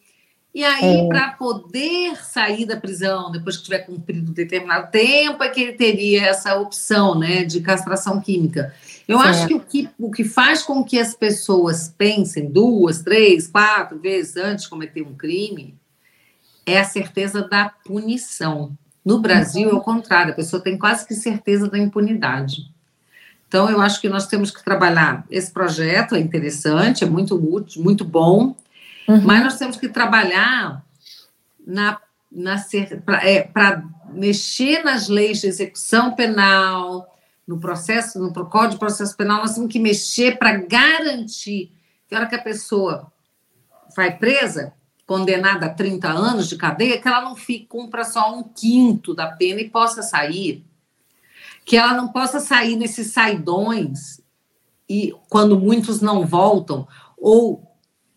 E 0.59 0.63
aí, 0.65 1.05
é. 1.05 1.07
para 1.07 1.31
poder 1.31 2.17
sair 2.17 2.65
da 2.65 2.75
prisão, 2.75 3.31
depois 3.31 3.55
que 3.55 3.63
tiver 3.63 3.79
cumprido 3.79 4.29
um 4.29 4.33
determinado 4.33 4.91
tempo, 4.91 5.41
é 5.41 5.47
que 5.47 5.61
ele 5.61 5.71
teria 5.71 6.25
essa 6.25 6.59
opção 6.59 7.17
né, 7.17 7.45
de 7.45 7.61
castração 7.61 8.19
química. 8.19 8.73
Eu 9.07 9.21
certo. 9.21 9.29
acho 9.29 9.47
que 9.47 9.53
o, 9.53 9.59
que 9.61 9.89
o 9.97 10.11
que 10.11 10.25
faz 10.25 10.61
com 10.61 10.83
que 10.83 10.99
as 10.99 11.13
pessoas 11.13 11.87
pensem 11.97 12.51
duas, 12.51 13.01
três, 13.01 13.47
quatro 13.47 13.97
vezes 13.99 14.35
antes 14.35 14.65
de 14.65 14.69
cometer 14.69 15.01
um 15.01 15.15
crime 15.15 15.77
é 16.65 16.77
a 16.77 16.83
certeza 16.83 17.41
da 17.47 17.69
punição. 17.69 18.77
No 19.05 19.19
Brasil 19.21 19.69
uhum. 19.69 19.77
é 19.77 19.79
o 19.79 19.81
contrário, 19.81 20.33
a 20.33 20.35
pessoa 20.35 20.61
tem 20.61 20.77
quase 20.77 21.07
que 21.07 21.15
certeza 21.15 21.69
da 21.69 21.77
impunidade. 21.77 22.69
Então, 23.47 23.69
eu 23.69 23.79
acho 23.79 24.01
que 24.01 24.09
nós 24.09 24.27
temos 24.27 24.51
que 24.51 24.61
trabalhar. 24.61 25.25
Esse 25.31 25.53
projeto 25.53 26.15
é 26.15 26.19
interessante, 26.19 27.05
é 27.05 27.07
muito 27.07 27.35
útil, 27.35 27.81
muito 27.81 28.03
bom, 28.03 28.57
uhum. 29.09 29.21
mas 29.21 29.43
nós 29.43 29.57
temos 29.57 29.77
que 29.77 29.89
trabalhar 29.89 30.83
na, 31.65 31.99
na 32.31 32.55
para 33.05 33.27
é, 33.27 33.51
mexer 34.11 34.83
nas 34.83 35.07
leis 35.07 35.41
de 35.41 35.47
execução 35.47 36.15
penal, 36.15 37.09
no 37.49 37.59
processo, 37.59 38.19
no 38.19 38.31
Código 38.31 38.73
de 38.73 38.79
Processo 38.79 39.17
Penal, 39.17 39.39
nós 39.39 39.55
temos 39.55 39.71
que 39.71 39.79
mexer 39.79 40.37
para 40.37 40.55
garantir 40.55 41.71
que 42.07 42.13
a 42.13 42.19
hora 42.19 42.27
que 42.27 42.35
a 42.35 42.41
pessoa 42.41 43.11
vai 43.95 44.15
presa, 44.15 44.71
condenada 45.03 45.65
a 45.65 45.73
30 45.73 46.07
anos 46.07 46.47
de 46.47 46.55
cadeia, 46.55 47.01
que 47.01 47.07
ela 47.07 47.21
não 47.21 47.35
fique, 47.35 47.65
cumpra 47.65 48.03
só 48.03 48.35
um 48.35 48.43
quinto 48.43 49.15
da 49.15 49.31
pena 49.31 49.61
e 49.61 49.69
possa 49.69 50.03
sair. 50.03 50.63
Que 51.65 51.75
ela 51.75 51.95
não 51.95 52.09
possa 52.09 52.39
sair 52.39 52.75
nesses 52.75 53.13
saidões, 53.13 54.21
e 54.87 55.15
quando 55.27 55.59
muitos 55.59 56.01
não 56.01 56.27
voltam, 56.27 56.87
ou 57.17 57.68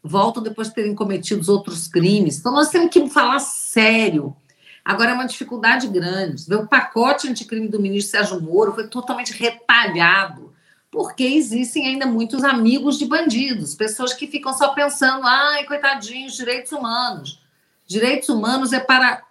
voltam 0.03 0.43
depois 0.43 0.69
de 0.69 0.75
terem 0.75 0.95
cometido 0.95 1.51
outros 1.53 1.87
crimes. 1.87 2.39
Então, 2.39 2.53
nós 2.53 2.71
temos 2.71 2.91
que 2.91 3.09
falar 3.09 3.39
sério 3.39 4.37
Agora 4.85 5.11
é 5.11 5.15
uma 5.15 5.27
dificuldade 5.27 5.87
grande. 5.87 6.53
O 6.55 6.67
pacote 6.67 7.29
anticrime 7.29 7.69
do 7.69 7.81
ministro 7.81 8.11
Sérgio 8.11 8.41
Moro 8.41 8.73
foi 8.73 8.89
totalmente 8.89 9.33
retalhado, 9.33 10.53
porque 10.91 11.23
existem 11.23 11.87
ainda 11.87 12.07
muitos 12.07 12.43
amigos 12.43 12.99
de 12.99 13.07
bandidos, 13.07 13.75
pessoas 13.75 14.13
que 14.13 14.27
ficam 14.27 14.53
só 14.53 14.75
pensando, 14.75 15.25
ai, 15.25 15.65
coitadinhos, 15.65 16.35
direitos 16.35 16.73
humanos. 16.73 17.41
Direitos 17.87 18.29
humanos 18.29 18.73
é 18.73 18.81
para 18.81 19.23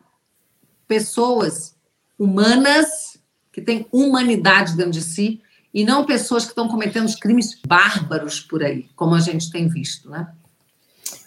pessoas 0.88 1.76
humanas 2.18 3.20
que 3.52 3.62
têm 3.62 3.86
humanidade 3.92 4.76
dentro 4.76 4.94
de 4.94 5.02
si 5.02 5.42
e 5.74 5.84
não 5.84 6.06
pessoas 6.06 6.44
que 6.44 6.52
estão 6.52 6.68
cometendo 6.68 7.14
crimes 7.20 7.60
bárbaros 7.66 8.40
por 8.40 8.64
aí, 8.64 8.90
como 8.96 9.16
a 9.16 9.20
gente 9.20 9.52
tem 9.52 9.68
visto, 9.68 10.10
né? 10.10 10.34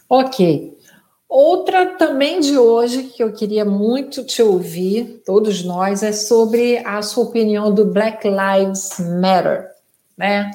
Ok. 0.09 0.75
Outra 1.29 1.87
também 1.97 2.39
de 2.39 2.57
hoje 2.57 3.05
que 3.05 3.23
eu 3.23 3.33
queria 3.33 3.65
muito 3.65 4.25
te 4.25 4.43
ouvir, 4.43 5.23
todos 5.27 5.65
nós, 5.65 6.03
é 6.03 6.13
sobre 6.13 6.79
a 6.79 7.03
sua 7.03 7.25
opinião 7.25 7.75
do 7.75 7.87
Black 7.87 8.29
Lives 8.29 8.91
Matter, 9.21 9.69
né? 10.17 10.51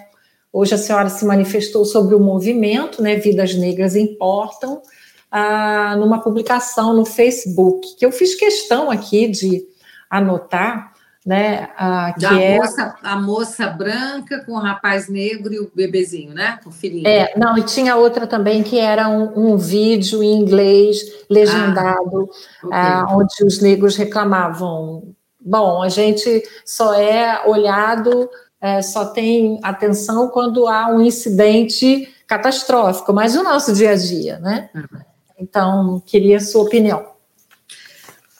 Hoje 0.54 0.76
a 0.76 0.78
senhora 0.78 1.10
se 1.10 1.26
manifestou 1.26 1.84
sobre 1.84 2.16
o 2.16 2.20
movimento, 2.20 3.02
né? 3.02 3.16
Vidas 3.18 3.54
Negras 3.56 3.96
Importam, 3.96 4.82
ah, 5.30 5.96
numa 5.98 6.22
publicação 6.22 6.94
no 6.94 7.06
Facebook, 7.06 7.96
que 7.98 8.06
eu 8.06 8.12
fiz 8.12 8.36
questão 8.36 8.90
aqui 8.90 9.28
de 9.28 9.68
anotar, 10.10 10.89
né? 11.26 11.70
Ah, 11.78 12.14
que 12.14 12.22
da 12.22 12.42
é 12.42 12.58
moça, 12.58 12.96
a 13.04 13.16
moça 13.18 13.68
branca 13.68 14.44
com 14.46 14.54
o 14.54 14.60
rapaz 14.60 15.10
negro 15.10 15.54
e 15.54 15.60
o 15.60 15.72
bebezinho, 15.74 16.34
né? 16.34 16.60
O 16.66 16.72
filhinho. 16.72 17.08
É, 17.08 17.34
não, 17.36 17.58
e 17.58 17.64
tinha 17.64 17.96
outra 17.96 18.26
também 18.26 18.64
que 18.64 18.80
era 18.80 19.10
um, 19.10 19.52
um 19.52 19.58
vídeo 19.58 20.24
em 20.24 20.40
inglês 20.40 20.98
legendado, 21.30 22.30
ah, 22.64 22.68
okay. 22.68 22.70
ah, 22.72 23.08
onde 23.12 23.44
os 23.44 23.60
negros 23.62 23.96
reclamavam. 23.96 25.14
Bom, 25.42 25.82
a 25.82 25.90
gente 25.90 26.44
só 26.66 26.94
é 26.94 27.46
olhado, 27.46 28.30
é, 28.62 28.82
só 28.82 29.06
tem 29.06 29.60
atenção 29.64 30.30
quando 30.30 30.68
há 30.68 30.88
um 30.88 31.02
incidente 31.02 32.14
catastrófico, 32.28 33.12
mas 33.14 33.36
o 33.36 33.44
nosso 33.44 33.74
dia 33.74 33.92
a 33.92 33.96
dia, 33.96 34.40
né? 34.40 34.70
Uhum. 34.74 35.02
Então, 35.40 36.04
queria 36.06 36.38
a 36.38 36.42
sua 36.42 36.64
opinião. 36.64 37.06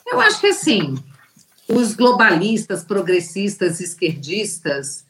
Eu 0.06 0.20
acho 0.20 0.42
que 0.42 0.48
assim, 0.48 0.96
os 1.70 1.94
globalistas, 1.94 2.84
progressistas, 2.84 3.80
esquerdistas, 3.80 5.06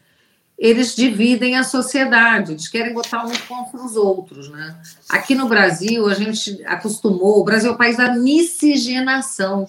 eles 0.58 0.94
dividem 0.94 1.56
a 1.56 1.64
sociedade, 1.64 2.52
eles 2.52 2.68
querem 2.68 2.94
botar 2.94 3.26
uns 3.26 3.38
contra 3.40 3.82
os 3.82 3.96
outros, 3.96 4.50
né? 4.50 4.76
Aqui 5.08 5.34
no 5.34 5.48
Brasil, 5.48 6.06
a 6.08 6.14
gente 6.14 6.62
acostumou, 6.66 7.40
o 7.40 7.44
Brasil 7.46 7.72
é 7.72 7.74
o 7.74 7.78
país 7.78 7.96
da 7.96 8.14
miscigenação. 8.14 9.66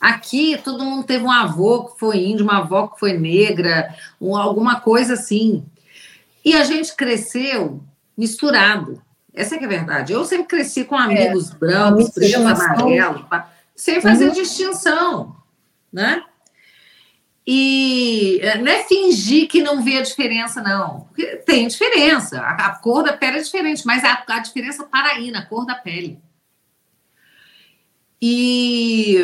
Aqui, 0.00 0.56
todo 0.62 0.84
mundo 0.84 1.04
teve 1.04 1.24
um 1.24 1.30
avô 1.30 1.86
que 1.86 1.98
foi 1.98 2.18
índio, 2.18 2.44
uma 2.44 2.58
avó 2.58 2.86
que 2.86 3.00
foi 3.00 3.18
negra, 3.18 3.92
um, 4.20 4.36
alguma 4.36 4.78
coisa 4.78 5.14
assim. 5.14 5.64
E 6.44 6.54
a 6.54 6.62
gente 6.62 6.94
cresceu 6.94 7.82
misturado. 8.16 9.02
Essa 9.34 9.56
é 9.56 9.58
que 9.58 9.64
é 9.64 9.66
a 9.66 9.70
verdade. 9.70 10.12
Eu 10.12 10.24
sempre 10.24 10.46
cresci 10.46 10.84
com 10.84 10.96
amigos 10.96 11.50
é, 11.50 11.54
brancos, 11.54 12.10
pretos, 12.10 12.34
amarelos, 12.44 13.24
sem 13.74 14.00
fazer 14.00 14.28
uhum. 14.28 14.32
distinção 14.32 15.41
né? 15.92 16.24
E 17.46 18.38
é, 18.40 18.58
não 18.58 18.70
é 18.70 18.84
fingir 18.84 19.48
que 19.48 19.62
não 19.62 19.82
vê 19.82 19.98
a 19.98 20.02
diferença, 20.02 20.62
não. 20.62 21.08
Tem 21.44 21.66
diferença. 21.66 22.40
A, 22.40 22.66
a 22.66 22.78
cor 22.78 23.02
da 23.02 23.16
pele 23.16 23.38
é 23.38 23.42
diferente, 23.42 23.84
mas 23.84 24.04
a, 24.04 24.24
a 24.28 24.38
diferença 24.38 24.84
para 24.84 25.08
aí 25.08 25.30
na 25.30 25.44
cor 25.44 25.66
da 25.66 25.74
pele. 25.74 26.20
E, 28.20 29.16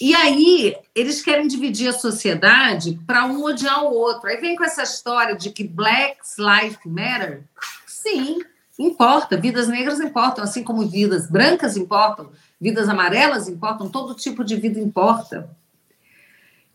e 0.00 0.14
aí 0.14 0.74
eles 0.94 1.20
querem 1.20 1.46
dividir 1.46 1.88
a 1.88 1.92
sociedade 1.92 2.98
para 3.06 3.26
um 3.26 3.44
odiar 3.44 3.84
o 3.84 3.92
outro. 3.92 4.30
Aí 4.30 4.38
vem 4.38 4.56
com 4.56 4.64
essa 4.64 4.82
história 4.82 5.36
de 5.36 5.50
que 5.50 5.62
Black 5.62 6.18
Lives 6.38 6.78
Matter. 6.86 7.44
Sim, 7.86 8.40
importa. 8.78 9.36
Vidas 9.36 9.68
negras 9.68 10.00
importam, 10.00 10.42
assim 10.42 10.64
como 10.64 10.88
vidas 10.88 11.30
brancas 11.30 11.76
importam, 11.76 12.32
vidas 12.62 12.88
amarelas 12.88 13.48
importam, 13.48 13.88
todo 13.88 14.14
tipo 14.14 14.44
de 14.44 14.54
vida 14.54 14.78
importa. 14.78 15.50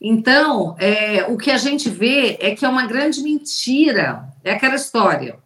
Então, 0.02 0.76
é, 0.78 1.23
o 1.30 1.38
que 1.38 1.50
a 1.50 1.58
gente 1.58 1.89
vê 1.89 2.38
é 2.41 2.54
que 2.54 2.65
é 2.65 2.67
uma 2.67 2.86
grande 2.86 3.23
mentira. 3.23 4.28
É 4.43 4.52
aquela 4.52 4.76
história. 4.76 5.39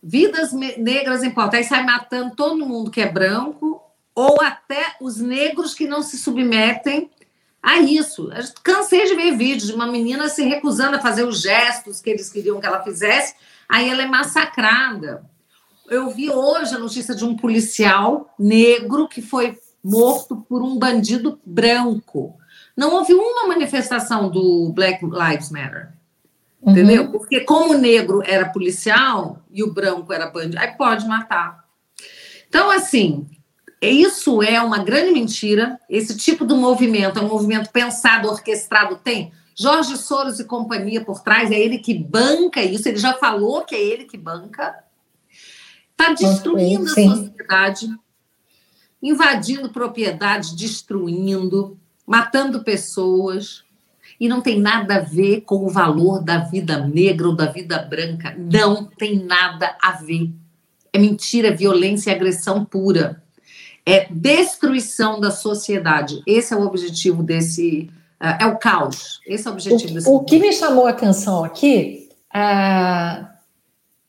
Vidas 0.00 0.52
negras 0.52 1.24
importam. 1.24 1.58
Aí 1.58 1.64
sai 1.64 1.84
matando 1.84 2.36
todo 2.36 2.64
mundo 2.64 2.92
que 2.92 3.00
é 3.00 3.10
branco, 3.10 3.82
ou 4.14 4.40
até 4.40 4.94
os 5.00 5.16
negros 5.16 5.74
que 5.74 5.88
não 5.88 6.00
se 6.00 6.16
submetem 6.16 7.10
a 7.60 7.78
isso. 7.78 8.30
Eu 8.32 8.44
cansei 8.62 9.04
de 9.04 9.16
ver 9.16 9.36
vídeos 9.36 9.66
de 9.66 9.74
uma 9.74 9.88
menina 9.88 10.28
se 10.28 10.44
recusando 10.44 10.96
a 10.96 11.00
fazer 11.00 11.24
os 11.24 11.42
gestos 11.42 12.00
que 12.00 12.08
eles 12.08 12.30
queriam 12.30 12.60
que 12.60 12.66
ela 12.66 12.84
fizesse, 12.84 13.34
aí 13.68 13.90
ela 13.90 14.02
é 14.02 14.06
massacrada. 14.06 15.28
eu 15.90 16.08
vi 16.10 16.30
hoje 16.30 16.76
a 16.76 16.78
notícia 16.78 17.16
de 17.16 17.24
um 17.24 17.36
policial 17.36 18.32
negro 18.38 19.08
que 19.08 19.20
foi 19.20 19.58
morto 19.88 20.36
por 20.48 20.62
um 20.62 20.78
bandido 20.78 21.40
branco. 21.44 22.36
Não 22.76 22.94
houve 22.94 23.14
uma 23.14 23.48
manifestação 23.48 24.28
do 24.28 24.70
Black 24.72 25.04
Lives 25.04 25.50
Matter. 25.50 25.92
Uhum. 26.60 26.72
Entendeu? 26.72 27.10
Porque 27.10 27.40
como 27.40 27.74
o 27.74 27.78
negro 27.78 28.22
era 28.24 28.48
policial 28.48 29.42
e 29.50 29.62
o 29.62 29.72
branco 29.72 30.12
era 30.12 30.26
bandido, 30.26 30.58
aí 30.58 30.72
pode 30.76 31.06
matar. 31.06 31.64
Então, 32.48 32.70
assim, 32.70 33.26
isso 33.80 34.42
é 34.42 34.60
uma 34.60 34.78
grande 34.78 35.12
mentira. 35.12 35.78
Esse 35.88 36.16
tipo 36.16 36.46
de 36.46 36.54
movimento 36.54 37.18
é 37.18 37.22
um 37.22 37.28
movimento 37.28 37.70
pensado, 37.70 38.28
orquestrado, 38.28 38.96
tem 38.96 39.32
Jorge 39.54 39.96
Soros 39.96 40.38
e 40.38 40.44
companhia 40.44 41.04
por 41.04 41.20
trás, 41.20 41.50
é 41.50 41.58
ele 41.58 41.78
que 41.78 41.92
banca 41.92 42.62
isso, 42.62 42.88
ele 42.88 42.98
já 42.98 43.14
falou 43.14 43.62
que 43.62 43.74
é 43.74 43.80
ele 43.80 44.04
que 44.04 44.16
banca. 44.16 44.84
Está 45.90 46.12
destruindo 46.12 46.88
sim. 46.88 47.10
a 47.10 47.16
sociedade, 47.16 47.88
invadindo 49.02 49.70
propriedades, 49.70 50.54
destruindo, 50.54 51.78
matando 52.06 52.62
pessoas. 52.62 53.64
E 54.20 54.28
não 54.28 54.40
tem 54.40 54.58
nada 54.58 54.96
a 54.96 55.00
ver 55.00 55.42
com 55.42 55.64
o 55.64 55.68
valor 55.68 56.22
da 56.22 56.38
vida 56.38 56.78
negra 56.78 57.28
ou 57.28 57.36
da 57.36 57.46
vida 57.46 57.78
branca. 57.78 58.34
Não 58.36 58.84
tem 58.84 59.22
nada 59.24 59.76
a 59.80 59.92
ver. 59.92 60.30
É 60.92 60.98
mentira, 60.98 61.54
violência 61.54 62.10
e 62.10 62.14
agressão 62.14 62.64
pura. 62.64 63.22
É 63.86 64.08
destruição 64.10 65.20
da 65.20 65.30
sociedade. 65.30 66.20
Esse 66.26 66.52
é 66.52 66.56
o 66.56 66.66
objetivo 66.66 67.22
desse. 67.22 67.90
É 68.20 68.44
o 68.46 68.58
caos. 68.58 69.20
Esse 69.24 69.46
é 69.46 69.50
o 69.50 69.54
objetivo 69.54 69.92
o, 69.92 69.94
desse. 69.94 70.08
O 70.08 70.20
que 70.24 70.40
me 70.40 70.52
chamou 70.52 70.86
a 70.86 70.90
atenção 70.90 71.44
aqui, 71.44 72.08
uh, 72.34 73.24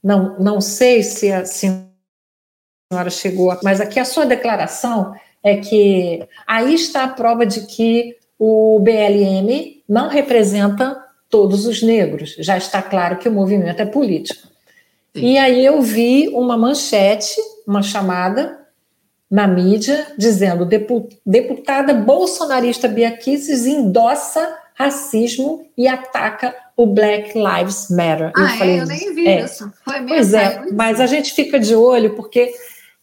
não, 0.03 0.39
não 0.39 0.59
sei 0.59 1.03
se 1.03 1.31
a 1.31 1.45
senhora 2.91 3.09
chegou, 3.11 3.55
mas 3.63 3.79
aqui 3.79 3.99
a 3.99 4.05
sua 4.05 4.25
declaração 4.25 5.13
é 5.43 5.57
que 5.57 6.27
aí 6.47 6.73
está 6.73 7.03
a 7.03 7.07
prova 7.07 7.45
de 7.45 7.67
que 7.67 8.17
o 8.37 8.79
BLM 8.79 9.83
não 9.87 10.09
representa 10.09 10.97
todos 11.29 11.67
os 11.67 11.83
negros. 11.83 12.35
Já 12.39 12.57
está 12.57 12.81
claro 12.81 13.17
que 13.17 13.29
o 13.29 13.31
movimento 13.31 13.79
é 13.79 13.85
político. 13.85 14.47
Sim. 15.15 15.33
E 15.33 15.37
aí 15.37 15.63
eu 15.63 15.81
vi 15.83 16.29
uma 16.29 16.57
manchete, 16.57 17.35
uma 17.67 17.83
chamada 17.83 18.57
na 19.29 19.47
mídia, 19.47 20.07
dizendo 20.17 20.67
deputada 21.23 21.93
bolsonarista 21.93 22.87
Bia 22.87 23.11
Kicis 23.11 23.67
endossa 23.67 24.57
racismo 24.73 25.67
e 25.77 25.87
ataca 25.87 26.55
o 26.75 26.87
Black 26.87 27.33
Lives 27.37 27.89
Matter. 27.91 28.31
Ah, 28.35 28.41
eu, 28.41 28.45
é? 28.45 28.57
falei, 28.57 28.79
eu 28.79 28.85
nem 28.87 29.13
vi 29.13 29.27
é. 29.27 29.41
isso. 29.43 29.71
Foi 29.83 29.99
mesmo, 29.99 30.07
pois 30.07 30.33
é, 30.33 30.63
mas 30.71 30.99
a 30.99 31.05
gente 31.05 31.33
fica 31.33 31.59
de 31.59 31.75
olho 31.75 32.15
porque 32.15 32.51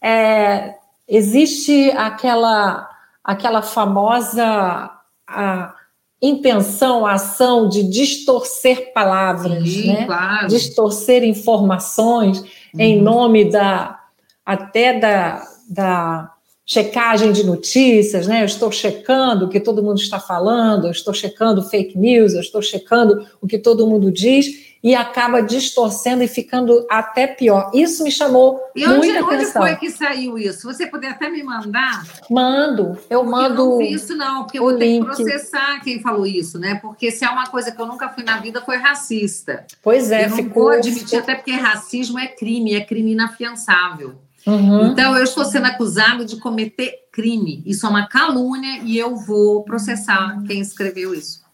é, 0.03 0.75
existe 1.07 1.91
aquela, 1.91 2.89
aquela 3.23 3.61
famosa 3.61 4.91
a 5.27 5.73
intenção, 6.21 7.05
a 7.05 7.13
ação 7.13 7.69
de 7.69 7.83
distorcer 7.83 8.91
palavras, 8.93 9.69
Sim, 9.69 9.87
né? 9.87 10.05
Claro. 10.05 10.47
distorcer 10.47 11.23
informações 11.23 12.39
uhum. 12.39 12.79
em 12.79 13.01
nome 13.01 13.49
da 13.49 13.99
até 14.45 14.97
da, 14.97 15.45
da 15.69 16.31
checagem 16.65 17.31
de 17.33 17.45
notícias, 17.45 18.27
né? 18.27 18.41
Eu 18.41 18.45
estou 18.45 18.71
checando 18.71 19.45
o 19.45 19.49
que 19.49 19.59
todo 19.59 19.83
mundo 19.83 19.99
está 19.99 20.19
falando, 20.19 20.87
eu 20.87 20.91
estou 20.91 21.13
checando 21.13 21.61
fake 21.61 21.97
news, 21.97 22.33
eu 22.33 22.41
estou 22.41 22.61
checando 22.61 23.25
o 23.41 23.47
que 23.47 23.57
todo 23.57 23.87
mundo 23.87 24.11
diz 24.11 24.66
e 24.83 24.95
acaba 24.95 25.41
distorcendo 25.41 26.23
e 26.23 26.27
ficando 26.27 26.85
até 26.89 27.27
pior. 27.27 27.71
Isso 27.73 28.03
me 28.03 28.11
chamou 28.11 28.59
e 28.75 28.85
onde, 28.85 28.97
muita 28.97 29.23
onde 29.23 29.35
atenção. 29.35 29.61
Onde 29.61 29.71
foi 29.71 29.79
que 29.79 29.91
saiu 29.91 30.37
isso? 30.37 30.71
Você 30.71 30.87
puder 30.87 31.11
até 31.11 31.29
me 31.29 31.43
mandar? 31.43 32.05
Mando, 32.29 32.97
eu 33.09 33.23
mando. 33.23 33.61
Eu 33.61 33.69
não 33.69 33.77
vi 33.77 33.93
isso 33.93 34.15
não, 34.15 34.43
porque 34.43 34.59
eu 34.59 34.63
vou 34.63 34.71
link. 34.71 35.05
ter 35.05 35.09
que 35.09 35.23
processar 35.23 35.79
quem 35.81 36.01
falou 36.01 36.25
isso, 36.25 36.59
né? 36.59 36.75
Porque 36.75 37.11
se 37.11 37.25
é 37.25 37.29
uma 37.29 37.47
coisa 37.47 37.71
que 37.71 37.81
eu 37.81 37.85
nunca 37.85 38.09
fui 38.09 38.23
na 38.23 38.37
vida 38.37 38.61
foi 38.61 38.77
racista. 38.77 39.65
Pois 39.81 40.11
é, 40.11 40.25
eu 40.25 40.29
não 40.29 40.37
ficou. 40.37 40.63
Vou 40.63 40.71
admitir 40.71 41.19
até 41.19 41.35
porque 41.35 41.51
racismo 41.51 42.19
é 42.19 42.27
crime, 42.27 42.75
é 42.75 42.81
crime 42.81 43.11
inafiançável. 43.11 44.15
Uhum. 44.45 44.87
Então, 44.87 45.15
eu 45.17 45.25
estou 45.25 45.43
sendo 45.43 45.65
acusado 45.65 46.23
de 46.23 46.37
cometer 46.37 46.93
crime. 47.11 47.61
Isso 47.65 47.85
é 47.85 47.89
uma 47.89 48.07
calúnia 48.07 48.79
e 48.83 48.97
eu 48.97 49.17
vou 49.17 49.63
processar 49.63 50.41
quem 50.47 50.61
escreveu 50.61 51.13
isso. 51.13 51.46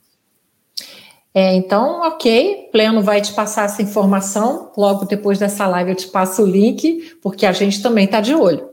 É, 1.34 1.56
então, 1.56 2.02
ok, 2.02 2.70
Pleno 2.72 3.02
vai 3.02 3.20
te 3.20 3.34
passar 3.34 3.66
essa 3.66 3.82
informação. 3.82 4.72
Logo 4.78 5.06
depois 5.06 5.40
dessa 5.40 5.66
live 5.68 5.92
eu 5.92 5.96
te 5.96 6.08
passo 6.08 6.44
o 6.44 6.46
link, 6.46 7.18
porque 7.22 7.46
a 7.46 7.52
gente 7.52 7.82
também 7.82 8.06
está 8.06 8.22
de 8.22 8.36
olho. 8.36 8.70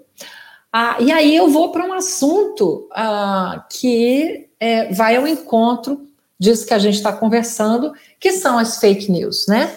Ah, 0.73 0.97
e 1.01 1.11
aí 1.11 1.35
eu 1.35 1.49
vou 1.49 1.73
para 1.73 1.85
um 1.85 1.93
assunto 1.93 2.87
ah, 2.93 3.65
que 3.71 4.49
é, 4.61 4.93
vai 4.93 5.17
ao 5.17 5.27
encontro 5.27 6.07
disso 6.39 6.67
que 6.67 6.75
a 6.75 6.79
gente 6.79 6.95
está 6.95 7.13
conversando, 7.13 7.93
que 8.19 8.33
são 8.33 8.59
as 8.59 8.79
fake 8.79 9.11
news, 9.11 9.47
né? 9.49 9.75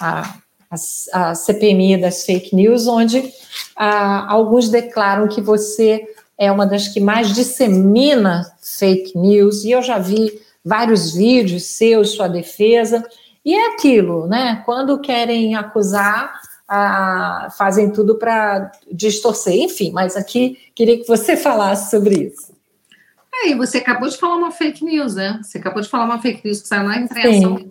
Ah, 0.00 0.34
a, 0.70 1.30
a 1.30 1.34
CPMI 1.34 1.96
das 1.98 2.24
fake 2.24 2.54
news, 2.54 2.86
onde 2.86 3.32
ah, 3.76 4.30
alguns 4.30 4.68
declaram 4.68 5.28
que 5.28 5.40
você 5.40 6.04
é 6.36 6.52
uma 6.52 6.66
das 6.66 6.88
que 6.88 7.00
mais 7.00 7.34
dissemina 7.34 8.44
fake 8.60 9.16
news, 9.16 9.64
e 9.64 9.70
eu 9.70 9.82
já 9.82 9.98
vi 9.98 10.40
vários 10.68 11.14
vídeos 11.14 11.64
seus, 11.64 12.10
sua 12.10 12.28
defesa, 12.28 13.02
e 13.44 13.54
é 13.54 13.72
aquilo, 13.72 14.26
né? 14.26 14.62
Quando 14.66 15.00
querem 15.00 15.54
acusar, 15.54 16.38
ah, 16.68 17.48
fazem 17.56 17.90
tudo 17.90 18.16
para 18.16 18.70
distorcer, 18.92 19.54
enfim, 19.54 19.90
mas 19.90 20.16
aqui 20.16 20.58
queria 20.74 20.98
que 20.98 21.08
você 21.08 21.34
falasse 21.36 21.90
sobre 21.90 22.26
isso. 22.26 22.52
É, 23.32 23.50
e 23.50 23.54
você 23.54 23.78
acabou 23.78 24.08
de 24.08 24.16
falar 24.16 24.36
uma 24.36 24.50
fake 24.50 24.84
news, 24.84 25.14
né? 25.14 25.40
Você 25.42 25.58
acabou 25.58 25.80
de 25.80 25.88
falar 25.88 26.04
uma 26.04 26.20
fake 26.20 26.42
news 26.44 26.60
que 26.60 26.68
saiu 26.68 26.84
na 26.84 26.98
imprensa. 26.98 27.30
Sim. 27.30 27.68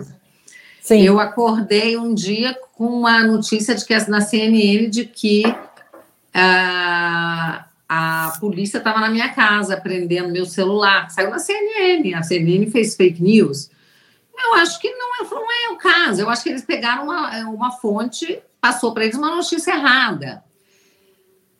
Sim. 0.81 1.01
Eu 1.01 1.19
acordei 1.19 1.97
um 1.97 2.13
dia 2.13 2.57
com 2.77 2.85
uma 2.85 3.21
notícia 3.21 3.75
de 3.75 3.85
que 3.85 3.93
na 4.09 4.21
CNN 4.21 4.89
de 4.89 5.03
que 5.03 5.43
uh, 5.45 7.66
a 7.87 8.33
polícia 8.39 8.79
estava 8.79 8.99
na 8.99 9.09
minha 9.09 9.29
casa 9.29 9.77
prendendo 9.77 10.31
meu 10.31 10.45
celular. 10.45 11.09
Saiu 11.09 11.29
na 11.29 11.39
CNN, 11.39 12.13
a 12.13 12.23
CNN 12.23 12.69
fez 12.69 12.95
fake 12.95 13.21
news. 13.21 13.69
Eu 14.37 14.53
acho 14.55 14.79
que 14.79 14.89
não 14.91 15.15
é, 15.15 15.29
não 15.29 15.51
é 15.51 15.73
o 15.73 15.77
caso. 15.77 16.21
Eu 16.21 16.29
acho 16.29 16.43
que 16.43 16.49
eles 16.49 16.63
pegaram 16.63 17.05
uma, 17.05 17.49
uma 17.49 17.71
fonte, 17.71 18.39
passou 18.61 18.93
para 18.93 19.05
eles 19.05 19.17
uma 19.17 19.35
notícia 19.35 19.71
errada. 19.71 20.43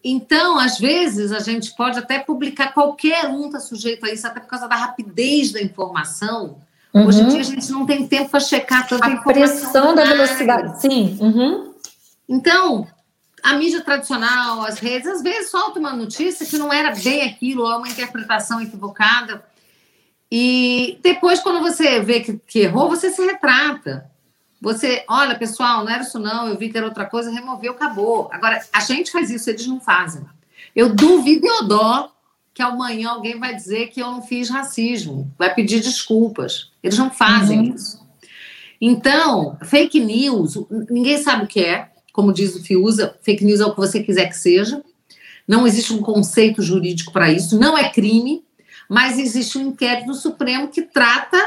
Então, 0.03 0.59
às 0.59 0.77
vezes, 0.77 1.31
a 1.31 1.39
gente 1.39 1.75
pode 1.75 1.97
até 1.97 2.19
publicar, 2.19 2.73
qualquer 2.73 3.25
um 3.27 3.47
está 3.47 3.59
sujeito 3.59 4.05
a 4.05 4.09
isso, 4.11 4.27
até 4.27 4.39
por 4.39 4.47
causa 4.47 4.67
da 4.67 4.75
rapidez 4.75 5.51
da 5.51 5.61
informação. 5.61 6.59
Uhum. 6.93 7.07
Hoje 7.07 7.21
em 7.21 7.27
dia 7.27 7.41
a 7.41 7.43
gente 7.43 7.71
não 7.71 7.85
tem 7.85 8.07
tempo 8.07 8.29
para 8.29 8.39
checar 8.39 8.87
tanta 8.87 9.05
a 9.05 9.11
informação. 9.11 9.31
A 9.31 9.59
pressão 9.59 9.95
da 9.95 10.03
velocidade, 10.05 10.81
sim. 10.81 11.17
Uhum. 11.19 11.73
Então, 12.29 12.87
a 13.47 13.53
mídia 13.53 13.81
tradicional, 13.81 14.65
as 14.65 14.77
redes, 14.77 15.07
às 15.07 15.23
vezes 15.23 15.49
solta 15.49 15.79
uma 15.79 15.93
notícia 15.93 16.45
que 16.45 16.57
não 16.57 16.71
era 16.71 16.93
bem 16.93 17.23
aquilo, 17.23 17.63
ou 17.63 17.77
uma 17.77 17.87
interpretação 17.87 18.61
equivocada. 18.61 19.41
E 20.29 20.99
depois, 21.01 21.39
quando 21.39 21.61
você 21.61 22.01
vê 22.01 22.19
que, 22.19 22.37
que 22.45 22.59
errou, 22.59 22.89
você 22.89 23.09
se 23.09 23.25
retrata. 23.25 24.11
Você, 24.61 25.05
olha, 25.07 25.37
pessoal, 25.39 25.85
não 25.85 25.89
era 25.89 26.03
isso 26.03 26.19
não, 26.19 26.49
eu 26.49 26.57
vi 26.57 26.67
que 26.67 26.77
era 26.77 26.87
outra 26.87 27.05
coisa, 27.05 27.31
removeu, 27.31 27.71
acabou. 27.71 28.27
Agora, 28.33 28.61
a 28.73 28.81
gente 28.81 29.11
faz 29.11 29.29
isso, 29.29 29.49
eles 29.49 29.65
não 29.65 29.79
fazem. 29.79 30.25
Eu 30.75 30.93
duvido 30.93 31.45
e 31.45 31.49
eu 31.49 31.63
dó 31.63 32.11
que 32.53 32.61
amanhã 32.61 33.11
alguém 33.11 33.39
vai 33.39 33.55
dizer 33.55 33.87
que 33.87 34.01
eu 34.01 34.11
não 34.11 34.21
fiz 34.21 34.49
racismo, 34.49 35.31
vai 35.37 35.55
pedir 35.55 35.79
desculpas. 35.79 36.69
Eles 36.83 36.97
não 36.97 37.09
fazem 37.09 37.59
uhum. 37.59 37.75
isso. 37.75 38.05
Então, 38.81 39.57
fake 39.63 40.01
news, 40.01 40.57
ninguém 40.89 41.17
sabe 41.17 41.45
o 41.45 41.47
que 41.47 41.61
é, 41.61 41.91
como 42.17 42.33
diz 42.33 42.55
o 42.55 42.63
Fiuza, 42.63 43.15
fake 43.21 43.45
news 43.45 43.59
é 43.59 43.65
o 43.67 43.69
que 43.69 43.77
você 43.77 44.01
quiser 44.01 44.25
que 44.25 44.35
seja. 44.35 44.83
Não 45.47 45.67
existe 45.67 45.93
um 45.93 46.01
conceito 46.01 46.63
jurídico 46.63 47.13
para 47.13 47.31
isso, 47.31 47.59
não 47.59 47.77
é 47.77 47.89
crime, 47.89 48.43
mas 48.89 49.19
existe 49.19 49.59
um 49.59 49.67
inquérito 49.67 50.07
no 50.07 50.15
Supremo 50.15 50.69
que 50.69 50.81
trata 50.81 51.37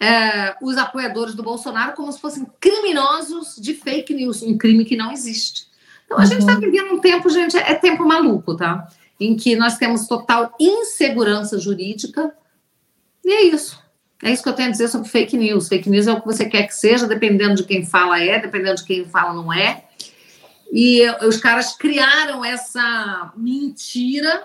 é, 0.00 0.56
os 0.60 0.76
apoiadores 0.76 1.36
do 1.36 1.44
Bolsonaro 1.44 1.92
como 1.92 2.10
se 2.10 2.20
fossem 2.20 2.44
criminosos 2.58 3.54
de 3.60 3.74
fake 3.74 4.12
news, 4.12 4.42
um 4.42 4.58
crime 4.58 4.84
que 4.84 4.96
não 4.96 5.12
existe. 5.12 5.68
Então 6.04 6.18
a 6.18 6.22
tá 6.22 6.24
uhum. 6.24 6.30
gente 6.32 6.40
está 6.40 6.54
vivendo 6.56 6.92
um 6.94 6.98
tempo, 6.98 7.30
gente, 7.30 7.56
é 7.56 7.74
tempo 7.76 8.04
maluco, 8.04 8.56
tá? 8.56 8.88
em 9.20 9.36
que 9.36 9.54
nós 9.54 9.78
temos 9.78 10.08
total 10.08 10.56
insegurança 10.58 11.60
jurídica. 11.60 12.34
E 13.24 13.30
é 13.30 13.42
isso. 13.44 13.79
É 14.22 14.30
isso 14.30 14.42
que 14.42 14.48
eu 14.48 14.54
tenho 14.54 14.68
a 14.68 14.72
dizer 14.72 14.88
sobre 14.88 15.08
fake 15.08 15.36
news. 15.36 15.68
Fake 15.68 15.88
news 15.88 16.06
é 16.06 16.12
o 16.12 16.20
que 16.20 16.26
você 16.26 16.44
quer 16.44 16.66
que 16.66 16.74
seja, 16.74 17.06
dependendo 17.06 17.54
de 17.54 17.64
quem 17.64 17.84
fala 17.84 18.20
é, 18.20 18.38
dependendo 18.38 18.76
de 18.76 18.84
quem 18.84 19.04
fala 19.04 19.32
não 19.32 19.52
é. 19.52 19.84
E 20.72 21.02
os 21.26 21.38
caras 21.38 21.76
criaram 21.76 22.44
essa 22.44 23.32
mentira 23.36 24.44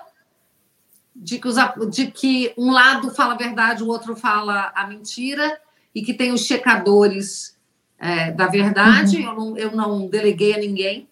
de 1.16 1.38
que, 1.40 1.48
os, 1.48 1.56
de 1.92 2.08
que 2.08 2.54
um 2.58 2.72
lado 2.72 3.12
fala 3.12 3.34
a 3.34 3.38
verdade, 3.38 3.84
o 3.84 3.88
outro 3.88 4.16
fala 4.16 4.72
a 4.76 4.88
mentira, 4.88 5.60
e 5.94 6.02
que 6.02 6.14
tem 6.14 6.34
os 6.34 6.42
checadores 6.42 7.56
é, 7.98 8.32
da 8.32 8.48
verdade. 8.48 9.18
Uhum. 9.18 9.24
Eu, 9.24 9.36
não, 9.36 9.58
eu 9.58 9.72
não 9.72 10.08
deleguei 10.08 10.54
a 10.54 10.58
ninguém 10.58 11.08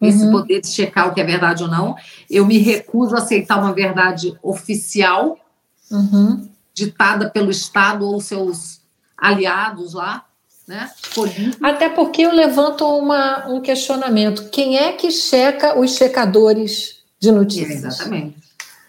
esse 0.00 0.24
uhum. 0.24 0.32
poder 0.32 0.60
de 0.60 0.68
checar 0.68 1.08
o 1.08 1.14
que 1.14 1.20
é 1.20 1.24
verdade 1.24 1.62
ou 1.62 1.68
não. 1.68 1.96
Eu 2.30 2.46
me 2.46 2.58
recuso 2.58 3.14
a 3.14 3.18
aceitar 3.18 3.58
uma 3.58 3.72
verdade 3.72 4.36
oficial, 4.42 5.38
uhum. 5.90 6.48
Ditada 6.74 7.30
pelo 7.30 7.50
Estado 7.50 8.04
ou 8.04 8.20
seus 8.20 8.80
aliados 9.16 9.94
lá, 9.94 10.24
né? 10.66 10.90
Até 11.62 11.88
porque 11.88 12.22
eu 12.22 12.32
levanto 12.32 12.84
uma, 12.86 13.46
um 13.48 13.60
questionamento: 13.60 14.48
quem 14.50 14.76
é 14.76 14.92
que 14.92 15.10
checa 15.10 15.78
os 15.78 15.94
checadores 15.94 17.02
de 17.20 17.30
notícias? 17.30 17.84
É, 17.84 17.86
exatamente. 17.86 18.44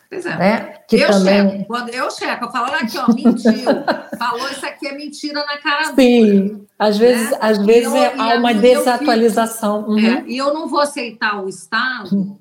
Pois 0.09 0.25
é. 0.25 0.37
Né? 0.37 0.59
Que 0.87 0.97
eu 0.97 1.09
também... 1.09 1.49
checo. 1.49 1.65
Quando 1.65 1.89
eu 1.89 2.11
checo, 2.11 2.45
eu 2.45 2.51
falo, 2.51 2.67
olha 2.67 2.77
aqui, 2.77 2.97
ó, 2.97 3.07
mentiu. 3.07 3.51
Falou 4.17 4.49
isso 4.49 4.65
aqui 4.65 4.87
é 4.87 4.95
mentira 4.95 5.45
na 5.45 5.57
cara 5.57 5.93
Sim, 5.93 6.65
às 6.79 6.97
vezes, 6.97 7.31
né? 7.31 7.37
às 7.41 7.57
vezes 7.57 7.93
eu, 7.93 7.97
é, 7.97 8.13
há 8.17 8.35
uma 8.35 8.53
desatualização. 8.53 9.79
Fico, 9.79 9.91
uhum. 9.91 9.99
é, 9.99 10.23
e 10.27 10.37
eu 10.37 10.53
não 10.53 10.67
vou 10.67 10.79
aceitar 10.79 11.43
o 11.43 11.49
Estado 11.49 12.37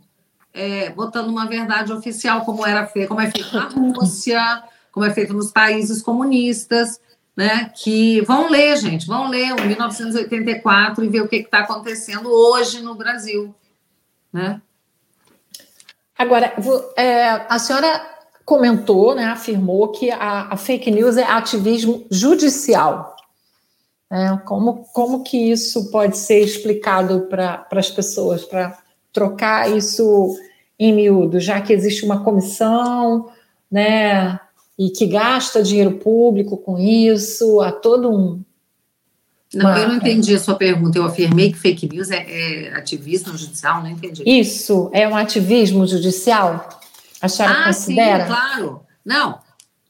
é, 0.53 0.91
botando 0.91 1.29
uma 1.29 1.47
verdade 1.47 1.93
oficial 1.93 2.43
como 2.43 2.65
era 2.65 2.87
feito, 2.87 3.09
como 3.09 3.21
é 3.21 3.31
feito 3.31 3.53
na 3.55 3.69
Rússia, 3.69 4.63
como 4.95 5.05
é 5.05 5.11
feito 5.11 5.35
nos 5.35 5.51
países 5.51 6.01
comunistas 6.01 7.01
né, 7.37 7.73
que 7.75 8.21
vão 8.21 8.49
ler, 8.49 8.77
gente, 8.77 9.09
vão 9.09 9.29
ler 9.29 9.53
o 9.53 9.67
1984 9.67 11.05
e 11.05 11.09
ver 11.09 11.21
o 11.21 11.29
que 11.29 11.35
está 11.35 11.59
acontecendo 11.59 12.31
hoje 12.31 12.81
no 12.81 12.95
Brasil, 12.95 13.53
né? 14.33 14.63
Agora, 16.17 16.55
é, 16.97 17.45
a 17.49 17.59
senhora 17.59 18.09
comentou, 18.45 19.17
né, 19.17 19.25
afirmou 19.25 19.89
que 19.89 20.13
a, 20.13 20.53
a 20.53 20.57
fake 20.57 20.93
news 20.93 21.17
é 21.17 21.25
ativismo 21.25 22.07
judicial. 22.09 23.17
É, 24.09 24.37
como, 24.45 24.85
como 24.93 25.25
que 25.25 25.51
isso 25.51 25.91
pode 25.91 26.17
ser 26.17 26.39
explicado 26.39 27.23
para 27.23 27.67
as 27.73 27.91
pessoas, 27.91 28.45
para 28.45 28.79
trocar 29.13 29.69
isso 29.69 30.37
em 30.79 30.93
miúdo, 30.93 31.41
já 31.41 31.61
que 31.61 31.73
existe 31.73 32.05
uma 32.05 32.23
comissão, 32.23 33.33
né, 33.69 34.39
e 34.79 34.91
que 34.91 35.07
gasta 35.07 35.63
dinheiro 35.63 35.93
público 35.99 36.57
com 36.57 36.79
isso, 36.79 37.61
há 37.61 37.71
todo 37.71 38.11
um. 38.11 38.43
Não, 39.55 39.71
uma... 39.71 39.79
eu 39.79 39.89
não 39.89 39.97
entendi 39.97 40.35
a 40.35 40.41
sua 40.41 40.57
pergunta. 40.57 40.99
Eu 40.99 41.05
afirmei 41.05 41.53
que 41.53 41.59
fake 41.59 41.89
news 41.89 42.11
é, 42.11 42.25
é 42.69 42.75
ativismo 42.75 43.37
judicial, 43.37 43.83
não 43.83 43.91
entendi. 43.91 44.23
Isso, 44.27 44.91
é 44.93 45.09
um 45.09 45.17
ativismo 45.17 45.87
judicial? 45.87 46.69
A 47.21 47.29
senhora 47.29 47.61
ah, 47.61 47.65
considera? 47.67 48.27
Sim, 48.27 48.33
claro. 48.33 48.81
Não, 49.05 49.39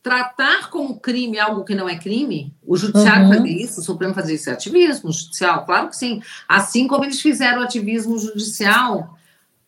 tratar 0.02 0.68
como 0.68 1.00
crime 1.00 1.38
algo 1.38 1.64
que 1.64 1.74
não 1.74 1.88
é 1.88 1.96
crime, 1.96 2.54
o 2.62 2.76
judiciário 2.76 3.26
uhum. 3.26 3.34
fazer 3.34 3.48
isso, 3.48 3.80
o 3.80 3.82
Supremo 3.82 4.12
fazer 4.12 4.34
isso 4.34 4.50
é 4.50 4.52
ativismo 4.52 5.10
judicial, 5.10 5.64
claro 5.64 5.88
que 5.88 5.96
sim. 5.96 6.20
Assim 6.46 6.86
como 6.86 7.04
eles 7.04 7.22
fizeram 7.22 7.62
ativismo 7.62 8.18
judicial 8.18 9.16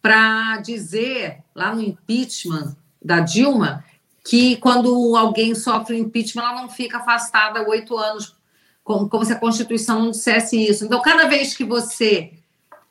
para 0.02 0.58
dizer 0.58 1.38
lá 1.54 1.74
no 1.74 1.80
impeachment 1.80 2.76
da 3.02 3.20
Dilma 3.20 3.82
que 4.26 4.56
quando 4.56 5.16
alguém 5.16 5.54
sofre 5.54 5.96
impeachment, 5.96 6.42
ela 6.42 6.62
não 6.62 6.68
fica 6.68 6.98
afastada 6.98 7.66
oito 7.68 7.96
anos, 7.96 8.34
como, 8.82 9.08
como, 9.08 9.24
se 9.24 9.32
a 9.32 9.38
Constituição 9.38 10.00
não 10.00 10.10
dissesse 10.10 10.56
isso. 10.56 10.84
Então, 10.84 11.00
cada 11.00 11.28
vez 11.28 11.56
que 11.56 11.64
você 11.64 12.32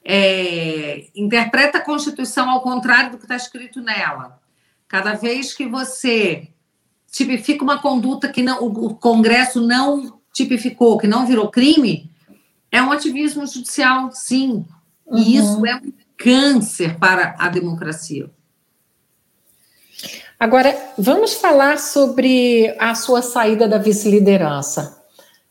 é, 0.04 1.08
interpreta 1.14 1.78
a 1.78 1.82
Constituição 1.82 2.50
ao 2.50 2.62
contrário 2.62 3.12
do 3.12 3.18
que 3.18 3.26
está 3.26 3.36
escrito 3.36 3.82
nela, 3.82 4.40
cada 4.88 5.14
vez 5.14 5.54
que 5.54 5.68
você 5.68 6.48
tipifica 7.12 7.64
uma 7.64 7.82
conduta 7.82 8.30
que 8.30 8.42
não, 8.42 8.64
o 8.64 8.96
Congresso 8.96 9.60
não 9.60 10.20
tipificou, 10.32 10.98
que 10.98 11.08
não 11.08 11.26
virou 11.26 11.50
crime, 11.50 12.10
é 12.72 12.82
um 12.82 12.94
ativismo 12.94 13.46
judicial, 13.46 14.10
sim. 14.14 14.66
E 15.12 15.16
uhum. 15.16 15.22
isso 15.22 15.66
é 15.66 15.76
um 15.76 15.94
câncer 16.18 16.98
para 16.98 17.36
a 17.38 17.50
democracia. 17.50 18.30
Agora, 20.40 20.76
vamos 20.98 21.34
falar 21.34 21.80
sobre 21.80 22.76
a 22.80 22.94
sua 22.94 23.22
saída 23.22 23.68
da 23.68 23.78
vice-liderança. 23.78 25.02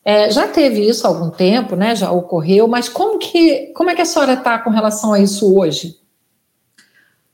É, 0.05 0.31
já 0.31 0.47
teve 0.47 0.87
isso 0.87 1.07
há 1.07 1.11
algum 1.11 1.31
tempo, 1.31 1.75
né? 1.75 1.97
Já 1.97 2.11
ocorreu, 2.11 2.68
mas 2.68 2.88
como 2.88 3.18
que 3.18 3.73
como 3.75 3.88
é 3.88 3.94
que 3.94 4.03
a 4.03 4.05
senhora 4.05 4.35
está 4.35 4.59
com 4.59 4.68
relação 4.68 5.14
a 5.14 5.18
isso 5.18 5.59
hoje? 5.59 5.99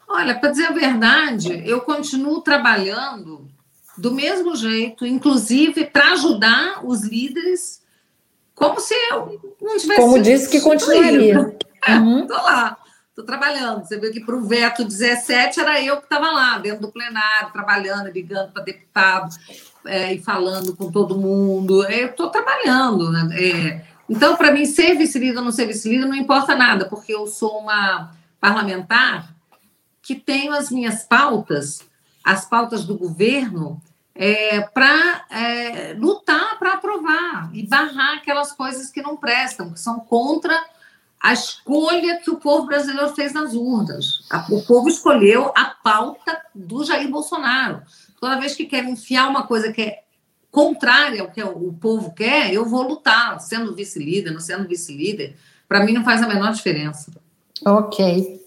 Olha, 0.09 0.39
para 0.39 0.51
dizer 0.51 0.67
a 0.67 0.73
verdade, 0.73 1.63
eu 1.67 1.81
continuo 1.81 2.41
trabalhando 2.41 3.49
do 3.99 4.13
mesmo 4.13 4.55
jeito, 4.55 5.05
inclusive 5.05 5.85
para 5.85 6.13
ajudar 6.13 6.85
os 6.85 7.03
líderes, 7.03 7.83
como 8.55 8.81
se 8.81 8.95
eu 9.11 9.41
não 9.61 9.77
tivesse. 9.77 10.01
Como 10.01 10.23
disse 10.23 10.49
que 10.49 10.61
continuaria. 10.61 11.57
Estou 11.83 11.97
uhum. 11.97 12.27
lá. 12.29 12.77
Estou 13.11 13.25
trabalhando. 13.25 13.85
Você 13.85 13.99
viu 13.99 14.12
que 14.12 14.20
para 14.20 14.37
o 14.37 14.46
veto 14.46 14.85
17 14.85 15.61
era 15.61 15.83
eu 15.83 15.96
que 15.96 16.05
estava 16.05 16.31
lá, 16.31 16.59
dentro 16.59 16.83
do 16.83 16.92
plenário, 16.92 17.53
trabalhando, 17.53 18.09
ligando 18.09 18.53
para 18.53 18.62
deputado 18.62 19.35
é, 19.85 20.14
e 20.14 20.23
falando 20.23 20.77
com 20.77 20.92
todo 20.92 21.18
mundo. 21.18 21.85
Eu 21.90 22.09
estou 22.09 22.31
trabalhando. 22.31 23.11
Né? 23.11 23.37
É, 23.37 23.85
então, 24.09 24.37
para 24.37 24.53
mim, 24.53 24.64
ser 24.64 24.96
vice-líder 24.96 25.38
ou 25.38 25.44
não 25.44 25.53
ser 25.53 25.66
vice-líder 25.66 26.07
não 26.07 26.14
importa 26.14 26.55
nada, 26.55 26.85
porque 26.88 27.12
eu 27.12 27.27
sou 27.27 27.59
uma 27.59 28.12
parlamentar 28.40 29.35
que 30.01 30.14
tenho 30.14 30.53
as 30.53 30.70
minhas 30.70 31.03
pautas, 31.03 31.83
as 32.25 32.44
pautas 32.44 32.85
do 32.85 32.96
governo, 32.96 33.83
é, 34.14 34.61
para 34.61 35.25
é, 35.31 35.94
lutar 35.94 36.59
para 36.59 36.75
aprovar 36.75 37.51
e 37.53 37.66
barrar 37.66 38.16
aquelas 38.16 38.53
coisas 38.53 38.90
que 38.90 39.03
não 39.03 39.16
prestam, 39.16 39.73
que 39.73 39.81
são 39.81 40.01
contra 40.01 40.61
a 41.23 41.35
escolha 41.35 42.19
que 42.21 42.31
o 42.31 42.39
povo 42.39 42.67
brasileiro 42.67 43.15
fez 43.15 43.35
nas 43.35 43.53
urnas. 43.53 44.27
O 44.51 44.63
povo 44.63 44.89
escolheu 44.89 45.53
a 45.55 45.67
pauta 45.67 46.41
do 46.55 46.83
Jair 46.83 47.11
Bolsonaro. 47.11 47.83
Toda 48.19 48.41
vez 48.41 48.55
que 48.55 48.65
quer 48.65 48.85
enfiar 48.85 49.29
uma 49.29 49.47
coisa 49.47 49.71
que 49.71 49.83
é 49.83 50.03
contrária 50.51 51.21
ao 51.21 51.31
que 51.31 51.43
o 51.43 51.73
povo 51.75 52.13
quer, 52.13 52.53
eu 52.53 52.65
vou 52.65 52.83
lutar, 52.83 53.39
sendo 53.41 53.75
vice-líder, 53.75 54.31
não 54.31 54.41
sendo 54.41 54.67
vice-líder. 54.67 55.37
Para 55.69 55.85
mim 55.85 55.93
não 55.93 56.03
faz 56.03 56.23
a 56.23 56.27
menor 56.27 56.53
diferença. 56.53 57.13
Ok. 57.65 58.41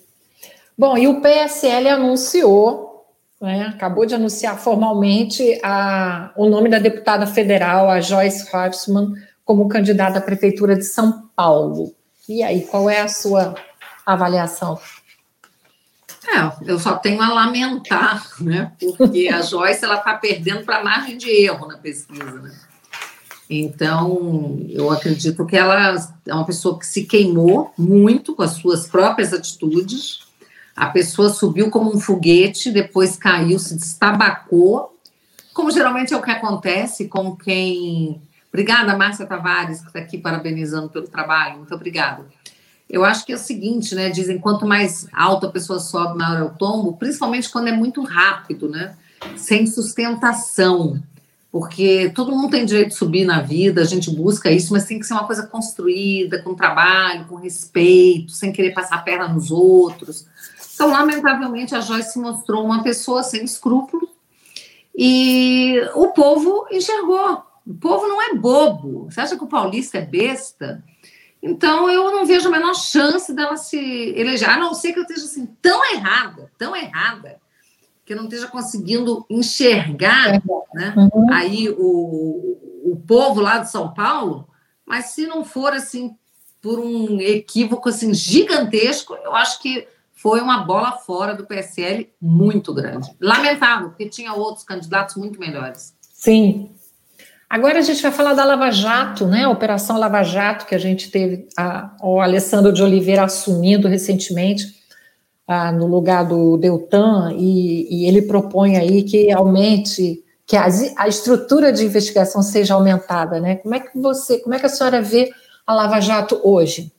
Bom, 0.75 0.97
e 0.97 1.07
o 1.07 1.21
PSL 1.21 1.89
anunciou, 1.89 3.05
né, 3.39 3.67
acabou 3.67 4.05
de 4.05 4.15
anunciar 4.15 4.57
formalmente 4.57 5.59
a, 5.63 6.33
o 6.35 6.49
nome 6.49 6.69
da 6.69 6.79
deputada 6.79 7.27
federal, 7.27 7.89
a 7.89 8.01
Joyce 8.01 8.49
Horstmann, 8.53 9.13
como 9.45 9.67
candidata 9.67 10.17
à 10.17 10.21
Prefeitura 10.21 10.75
de 10.75 10.83
São 10.83 11.29
Paulo. 11.35 11.93
E 12.27 12.41
aí, 12.41 12.61
qual 12.61 12.89
é 12.89 13.01
a 13.01 13.07
sua 13.07 13.55
avaliação? 14.05 14.79
É, 16.25 16.71
eu 16.71 16.79
só 16.79 16.95
tenho 16.95 17.21
a 17.21 17.33
lamentar, 17.33 18.25
né? 18.39 18.71
Porque 18.79 19.27
a 19.27 19.41
Joyce 19.41 19.83
ela 19.83 19.97
está 19.97 20.13
perdendo 20.15 20.63
para 20.63 20.83
margem 20.83 21.17
de 21.17 21.29
erro 21.29 21.67
na 21.67 21.77
pesquisa, 21.77 22.31
né? 22.31 22.55
Então, 23.49 24.65
eu 24.69 24.89
acredito 24.89 25.45
que 25.45 25.57
ela 25.57 25.95
é 26.25 26.33
uma 26.33 26.45
pessoa 26.45 26.79
que 26.79 26.87
se 26.87 27.03
queimou 27.03 27.73
muito 27.77 28.33
com 28.33 28.41
as 28.41 28.51
suas 28.51 28.87
próprias 28.87 29.33
atitudes. 29.33 30.19
A 30.75 30.87
pessoa 30.87 31.29
subiu 31.29 31.69
como 31.69 31.93
um 31.93 31.99
foguete, 31.99 32.71
depois 32.71 33.17
caiu, 33.17 33.59
se 33.59 33.75
destabacou, 33.75 34.97
como 35.53 35.71
geralmente 35.71 36.13
é 36.13 36.17
o 36.17 36.21
que 36.21 36.31
acontece 36.31 37.07
com 37.07 37.35
quem 37.35 38.21
Obrigada, 38.53 38.95
Márcia 38.95 39.25
Tavares, 39.25 39.81
que 39.81 39.87
está 39.87 39.97
aqui 39.97 40.15
parabenizando 40.15 40.87
pelo 40.87 41.07
trabalho. 41.07 41.57
Muito 41.57 41.73
obrigada. 41.73 42.23
Eu 42.87 43.03
acho 43.03 43.25
que 43.25 43.31
é 43.31 43.35
o 43.35 43.39
seguinte, 43.39 43.95
né? 43.95 44.11
Dizem 44.11 44.37
quanto 44.37 44.67
mais 44.67 45.07
alto 45.11 45.47
a 45.47 45.51
pessoa 45.51 45.79
sobe, 45.79 46.19
maior 46.19 46.39
é 46.39 46.43
o 46.43 46.51
tombo, 46.51 46.93
principalmente 46.93 47.49
quando 47.49 47.69
é 47.69 47.71
muito 47.71 48.03
rápido, 48.03 48.69
né? 48.69 48.95
Sem 49.35 49.65
sustentação. 49.65 51.01
Porque 51.51 52.11
todo 52.13 52.31
mundo 52.31 52.51
tem 52.51 52.63
direito 52.63 52.89
de 52.89 52.95
subir 52.95 53.25
na 53.25 53.41
vida, 53.41 53.81
a 53.81 53.85
gente 53.85 54.11
busca 54.11 54.51
isso, 54.51 54.71
mas 54.71 54.85
tem 54.85 54.99
que 54.99 55.07
ser 55.07 55.13
uma 55.13 55.25
coisa 55.25 55.47
construída, 55.47 56.39
com 56.43 56.53
trabalho, 56.53 57.25
com 57.25 57.35
respeito, 57.35 58.33
sem 58.33 58.51
querer 58.51 58.75
passar 58.75 58.97
a 58.97 59.01
perna 59.01 59.27
nos 59.27 59.49
outros. 59.49 60.27
Então, 60.75 60.91
lamentavelmente, 60.91 61.73
a 61.73 61.81
Joyce 61.81 62.13
se 62.13 62.19
mostrou 62.19 62.63
uma 62.63 62.83
pessoa 62.83 63.23
sem 63.23 63.43
escrúpulos 63.43 64.09
e 64.95 65.81
o 65.95 66.09
povo 66.09 66.67
enxergou 66.71 67.51
o 67.65 67.73
povo 67.73 68.07
não 68.07 68.21
é 68.21 68.35
bobo. 68.35 69.05
Você 69.09 69.21
acha 69.21 69.37
que 69.37 69.43
o 69.43 69.47
paulista 69.47 69.97
é 69.97 70.05
besta? 70.05 70.83
Então, 71.41 71.89
eu 71.89 72.11
não 72.11 72.25
vejo 72.25 72.47
a 72.47 72.51
menor 72.51 72.73
chance 72.73 73.33
dela 73.33 73.57
se 73.57 73.77
eleger, 73.77 74.49
a 74.49 74.57
não 74.57 74.73
ser 74.73 74.93
que 74.93 74.99
eu 74.99 75.03
esteja 75.03 75.25
assim, 75.25 75.45
tão 75.61 75.83
errada, 75.93 76.49
tão 76.57 76.73
errada, 76.73 77.37
que 78.05 78.13
eu 78.13 78.17
não 78.17 78.25
esteja 78.25 78.47
conseguindo 78.47 79.25
enxergar 79.29 80.41
né, 80.73 80.93
uhum. 80.95 81.33
aí 81.33 81.69
o, 81.69 82.57
o 82.85 83.03
povo 83.05 83.41
lá 83.41 83.59
de 83.59 83.69
São 83.69 83.93
Paulo, 83.93 84.47
mas 84.85 85.07
se 85.07 85.27
não 85.27 85.43
for 85.43 85.73
assim, 85.73 86.15
por 86.61 86.79
um 86.79 87.19
equívoco 87.19 87.89
assim, 87.89 88.13
gigantesco, 88.13 89.13
eu 89.15 89.35
acho 89.35 89.61
que 89.61 89.85
foi 90.13 90.39
uma 90.39 90.59
bola 90.59 90.93
fora 90.93 91.35
do 91.35 91.45
PSL 91.45 92.09
muito 92.21 92.73
grande. 92.73 93.13
Lamentável, 93.19 93.89
porque 93.89 94.07
tinha 94.07 94.33
outros 94.33 94.63
candidatos 94.63 95.17
muito 95.17 95.37
melhores. 95.37 95.93
Sim, 96.01 96.71
Agora 97.53 97.77
a 97.77 97.81
gente 97.83 98.01
vai 98.01 98.11
falar 98.11 98.33
da 98.33 98.43
Lava 98.43 98.71
Jato, 98.71 99.27
né? 99.27 99.43
A 99.43 99.49
Operação 99.51 99.99
Lava 99.99 100.23
Jato, 100.23 100.65
que 100.65 100.73
a 100.73 100.79
gente 100.79 101.11
teve 101.11 101.47
a, 101.55 101.95
o 102.01 102.19
Alessandro 102.19 102.73
de 102.73 102.81
Oliveira 102.81 103.23
assumindo 103.25 103.87
recentemente. 103.87 104.73
ah, 105.47 105.71
no 105.71 105.85
lugar 105.85 106.23
do 106.27 106.57
Deltan 106.57 107.31
e, 107.37 107.87
e, 107.91 108.07
ele 108.07 108.23
propõe 108.23 108.75
aí 108.75 109.03
que 109.03 109.31
aumente, 109.31 110.23
que 110.47 110.57
a, 110.57 110.65
a, 110.97 111.07
estrutura 111.07 111.71
de 111.71 111.85
investigação 111.85 112.41
seja 112.41 112.73
aumentada, 112.73 113.39
né? 113.39 113.57
Como 113.57 113.75
é 113.75 113.81
que 113.81 113.99
você, 113.99 114.39
como 114.39 114.55
é 114.55 114.59
que 114.59 114.65
a 114.65 114.69
senhora 114.69 114.99
vê 114.99 115.31
a 115.67 115.75
Lava 115.75 115.99
Jato 115.99 116.41
hoje? 116.43 116.91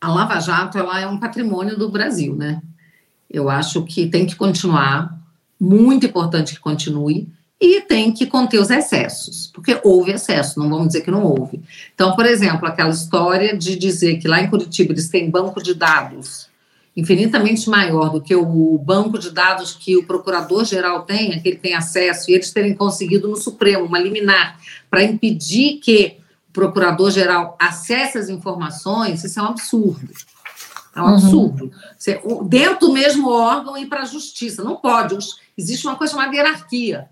A 0.00 0.14
Lava 0.14 0.38
Jato 0.38 0.78
ela 0.78 1.00
é 1.00 1.08
um 1.08 1.18
patrimônio 1.18 1.76
do 1.76 1.90
Brasil, 1.90 2.36
né? 2.36 2.62
Eu 3.28 3.50
acho 3.50 3.82
que 3.82 4.06
tem 4.06 4.26
que 4.26 4.36
continuar, 4.36 5.18
muito 5.58 6.06
importante 6.06 6.54
que 6.54 6.60
continue, 6.60 7.28
e 7.60 7.80
tem 7.80 8.12
que 8.12 8.26
conter 8.26 8.60
os 8.60 8.70
excessos, 8.70 9.50
porque 9.52 9.80
houve 9.82 10.12
excesso, 10.12 10.58
não 10.58 10.68
vamos 10.68 10.88
dizer 10.88 11.00
que 11.00 11.10
não 11.10 11.24
houve. 11.24 11.62
Então, 11.94 12.14
por 12.14 12.26
exemplo, 12.26 12.66
aquela 12.66 12.90
história 12.90 13.56
de 13.56 13.76
dizer 13.76 14.18
que 14.18 14.28
lá 14.28 14.42
em 14.42 14.50
Curitiba 14.50 14.92
eles 14.92 15.08
têm 15.08 15.30
banco 15.30 15.62
de 15.62 15.74
dados 15.74 16.48
infinitamente 16.96 17.68
maior 17.68 18.08
do 18.08 18.22
que 18.22 18.34
o 18.34 18.78
banco 18.78 19.18
de 19.18 19.30
dados 19.30 19.74
que 19.74 19.96
o 19.96 20.06
procurador-geral 20.06 21.02
tem, 21.02 21.38
que 21.40 21.48
ele 21.48 21.58
tem 21.58 21.74
acesso, 21.74 22.30
e 22.30 22.34
eles 22.34 22.50
terem 22.50 22.74
conseguido 22.74 23.28
no 23.28 23.36
Supremo 23.36 23.84
uma 23.84 23.98
liminar 23.98 24.58
para 24.90 25.04
impedir 25.04 25.78
que 25.78 26.16
o 26.48 26.52
procurador-geral 26.52 27.54
acesse 27.60 28.16
as 28.16 28.30
informações, 28.30 29.22
isso 29.22 29.38
é 29.38 29.42
um 29.42 29.46
absurdo. 29.46 30.08
É 30.94 31.02
um 31.02 31.04
uhum. 31.04 31.14
absurdo. 31.14 31.70
Você, 31.98 32.18
dentro 32.44 32.88
do 32.88 32.92
mesmo 32.94 33.28
órgão 33.28 33.76
ir 33.76 33.84
para 33.84 34.00
a 34.00 34.06
justiça. 34.06 34.64
Não 34.64 34.76
pode. 34.76 35.18
Existe 35.56 35.86
uma 35.86 35.96
coisa 35.96 36.14
chamada 36.14 36.34
hierarquia. 36.34 37.10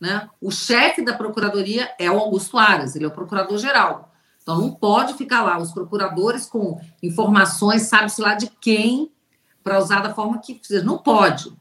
Né? 0.00 0.28
O 0.40 0.50
chefe 0.50 1.02
da 1.02 1.14
procuradoria 1.14 1.90
é 1.98 2.10
o 2.10 2.18
Augusto 2.18 2.58
Aras, 2.58 2.94
ele 2.94 3.04
é 3.04 3.08
o 3.08 3.12
procurador-geral. 3.12 4.12
Então, 4.42 4.60
não 4.60 4.70
pode 4.70 5.14
ficar 5.14 5.42
lá 5.42 5.58
os 5.58 5.72
procuradores 5.72 6.46
com 6.46 6.80
informações, 7.02 7.82
sabe-se 7.82 8.20
lá 8.20 8.34
de 8.34 8.48
quem, 8.60 9.10
para 9.64 9.78
usar 9.78 10.00
da 10.00 10.14
forma 10.14 10.38
que 10.38 10.54
precisa. 10.54 10.84
Não 10.84 10.98
pode. 10.98 11.52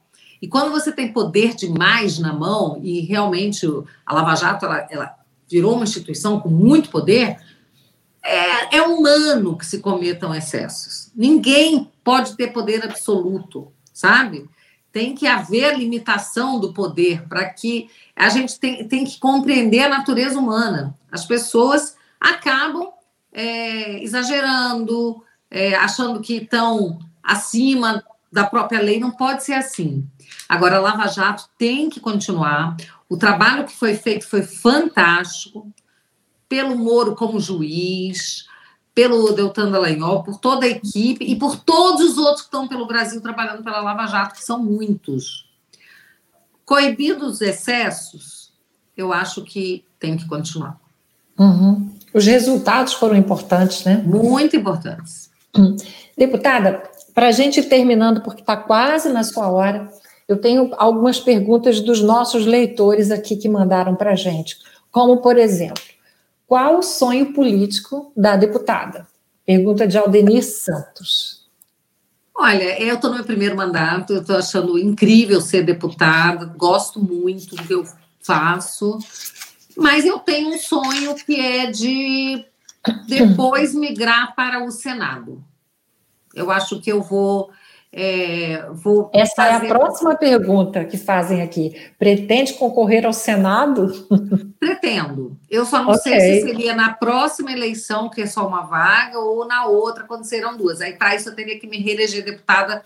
E 0.42 0.48
quando 0.48 0.72
você 0.72 0.92
tem 0.92 1.12
poder 1.12 1.56
demais 1.56 2.20
na 2.20 2.32
mão, 2.32 2.80
e 2.84 3.00
realmente 3.02 3.66
a 4.06 4.14
Lava 4.14 4.36
Jato 4.36 4.66
ela, 4.66 4.88
ela 4.92 5.16
virou 5.50 5.74
uma 5.74 5.84
instituição 5.84 6.40
com 6.40 6.50
muito 6.50 6.90
poder, 6.90 7.38
é, 8.24 8.78
é 8.78 8.82
humano 8.82 9.58
que 9.58 9.66
se 9.66 9.80
cometam 9.80 10.34
excessos. 10.36 11.12
Ninguém 11.16 11.92
pode 12.04 12.36
ter 12.36 12.48
poder 12.48 12.84
absoluto, 12.84 13.72
sabe? 13.94 14.48
Tem 14.96 15.14
que 15.14 15.28
haver 15.28 15.78
limitação 15.78 16.58
do 16.58 16.72
poder 16.72 17.28
para 17.28 17.44
que 17.50 17.90
a 18.16 18.30
gente 18.30 18.58
tem, 18.58 18.88
tem 18.88 19.04
que 19.04 19.20
compreender 19.20 19.82
a 19.82 19.90
natureza 19.90 20.40
humana. 20.40 20.98
As 21.12 21.26
pessoas 21.26 21.98
acabam 22.18 22.94
é, 23.34 24.02
exagerando, 24.02 25.22
é, 25.52 25.76
achando 25.76 26.22
que 26.22 26.38
estão 26.38 26.98
acima 27.22 28.02
da 28.32 28.46
própria 28.46 28.82
lei, 28.82 28.98
não 28.98 29.12
pode 29.12 29.44
ser 29.44 29.56
assim. 29.56 30.08
Agora, 30.48 30.78
a 30.78 30.80
Lava 30.80 31.08
Jato 31.08 31.50
tem 31.58 31.90
que 31.90 32.00
continuar. 32.00 32.78
O 33.10 33.18
trabalho 33.18 33.66
que 33.66 33.76
foi 33.76 33.96
feito 33.96 34.26
foi 34.26 34.44
fantástico, 34.44 35.70
pelo 36.48 36.78
Moro 36.78 37.18
como 37.18 37.38
juiz, 37.38 38.46
pelo 38.96 39.34
Deltan 39.34 39.70
Dallagnol, 39.70 40.24
por 40.24 40.40
toda 40.40 40.66
a 40.66 40.70
equipe 40.70 41.26
e 41.26 41.36
por 41.36 41.58
todos 41.58 42.12
os 42.12 42.18
outros 42.18 42.42
que 42.44 42.48
estão 42.48 42.66
pelo 42.66 42.88
Brasil 42.88 43.20
trabalhando 43.22 43.62
pela 43.62 43.82
Lava 43.82 44.08
Jato, 44.08 44.36
que 44.36 44.44
são 44.44 44.58
muitos. 44.58 45.50
Coibidos 46.66 47.34
os 47.34 47.42
excessos, 47.42 48.54
eu 48.96 49.12
acho 49.12 49.44
que 49.44 49.84
tem 50.00 50.16
que 50.16 50.26
continuar. 50.26 50.80
Uhum. 51.38 51.94
Os 52.14 52.26
resultados 52.26 52.94
foram 52.94 53.18
importantes, 53.18 53.84
né? 53.84 53.98
Muito 53.98 54.56
importantes. 54.56 55.30
Deputada, 56.18 56.82
para 57.14 57.28
a 57.28 57.32
gente 57.32 57.60
ir 57.60 57.68
terminando, 57.68 58.22
porque 58.22 58.42
está 58.42 58.56
quase 58.56 59.10
na 59.10 59.24
sua 59.24 59.50
hora, 59.50 59.92
eu 60.28 60.38
tenho 60.38 60.72
algumas 60.78 61.20
perguntas 61.20 61.82
dos 61.82 62.02
nossos 62.02 62.46
leitores 62.46 63.12
aqui 63.12 63.36
que 63.36 63.50
mandaram 63.50 63.96
para 63.96 64.12
a 64.12 64.16
gente. 64.16 64.58
Como, 64.90 65.18
por 65.18 65.38
exemplo, 65.38 65.84
qual 66.48 66.80
o 66.80 66.84
sonho 66.84 67.34
político 67.34 68.12
da 68.16 68.36
deputada? 68.36 69.08
Pergunta 69.46 69.88
de 69.88 69.98
Aldenir 69.98 70.44
Santos. 70.44 71.46
Olha, 72.34 72.82
eu 72.82 72.96
estou 72.96 73.10
no 73.10 73.18
meu 73.18 73.26
primeiro 73.26 73.56
mandato, 73.56 74.14
eu 74.14 74.22
estou 74.22 74.36
achando 74.36 74.78
incrível 74.78 75.40
ser 75.40 75.64
deputada, 75.64 76.46
gosto 76.46 77.00
muito 77.00 77.56
do 77.56 77.64
que 77.64 77.74
eu 77.74 77.86
faço, 78.22 79.00
mas 79.78 80.06
eu 80.06 80.20
tenho 80.20 80.50
um 80.50 80.58
sonho 80.58 81.16
que 81.16 81.40
é 81.40 81.72
de 81.72 82.46
depois 83.08 83.74
migrar 83.74 84.36
para 84.36 84.64
o 84.64 84.72
Senado. 84.72 85.44
Eu 86.34 86.52
acho 86.52 86.82
que 86.82 86.92
eu 86.92 87.02
vou. 87.02 87.50
É, 87.98 88.68
vou 88.74 89.10
Essa 89.14 89.36
fazer... 89.38 89.68
é 89.68 89.70
a 89.70 89.74
próxima 89.74 90.16
pergunta 90.18 90.84
que 90.84 90.98
fazem 90.98 91.42
aqui. 91.42 91.82
Pretende 91.98 92.52
concorrer 92.56 93.06
ao 93.06 93.14
Senado? 93.14 93.88
Pretendo. 94.60 95.38
Eu 95.50 95.66
só 95.66 95.82
não 95.82 95.92
okay. 95.92 96.20
sei 96.20 96.42
se 96.42 96.48
seria 96.48 96.76
na 96.76 96.94
próxima 96.94 97.54
eleição, 97.54 98.10
que 98.10 98.24
é 98.24 98.26
só 98.26 98.46
uma 98.46 98.64
vaga, 98.64 99.18
ou 99.18 99.48
na 99.48 99.66
outra, 99.68 100.04
quando 100.04 100.26
serão 100.26 100.58
duas. 100.58 100.82
Aí, 100.82 100.92
para 100.92 101.16
isso, 101.16 101.30
eu 101.30 101.36
teria 101.36 101.58
que 101.58 101.68
me 101.68 101.78
reeleger 101.78 102.26
deputada 102.26 102.84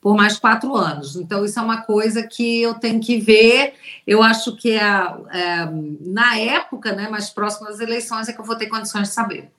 por 0.00 0.14
mais 0.14 0.38
quatro 0.38 0.76
anos. 0.76 1.16
Então, 1.16 1.44
isso 1.44 1.58
é 1.58 1.62
uma 1.62 1.82
coisa 1.82 2.22
que 2.22 2.62
eu 2.62 2.74
tenho 2.74 3.00
que 3.00 3.18
ver. 3.18 3.74
Eu 4.06 4.22
acho 4.22 4.54
que 4.54 4.78
é, 4.78 4.80
é, 4.80 5.68
na 6.02 6.38
época, 6.38 6.92
né, 6.92 7.08
mais 7.08 7.30
próximo 7.30 7.66
das 7.66 7.80
eleições, 7.80 8.28
é 8.28 8.32
que 8.32 8.40
eu 8.40 8.44
vou 8.44 8.54
ter 8.54 8.66
condições 8.66 9.08
de 9.08 9.14
saber. 9.14 9.50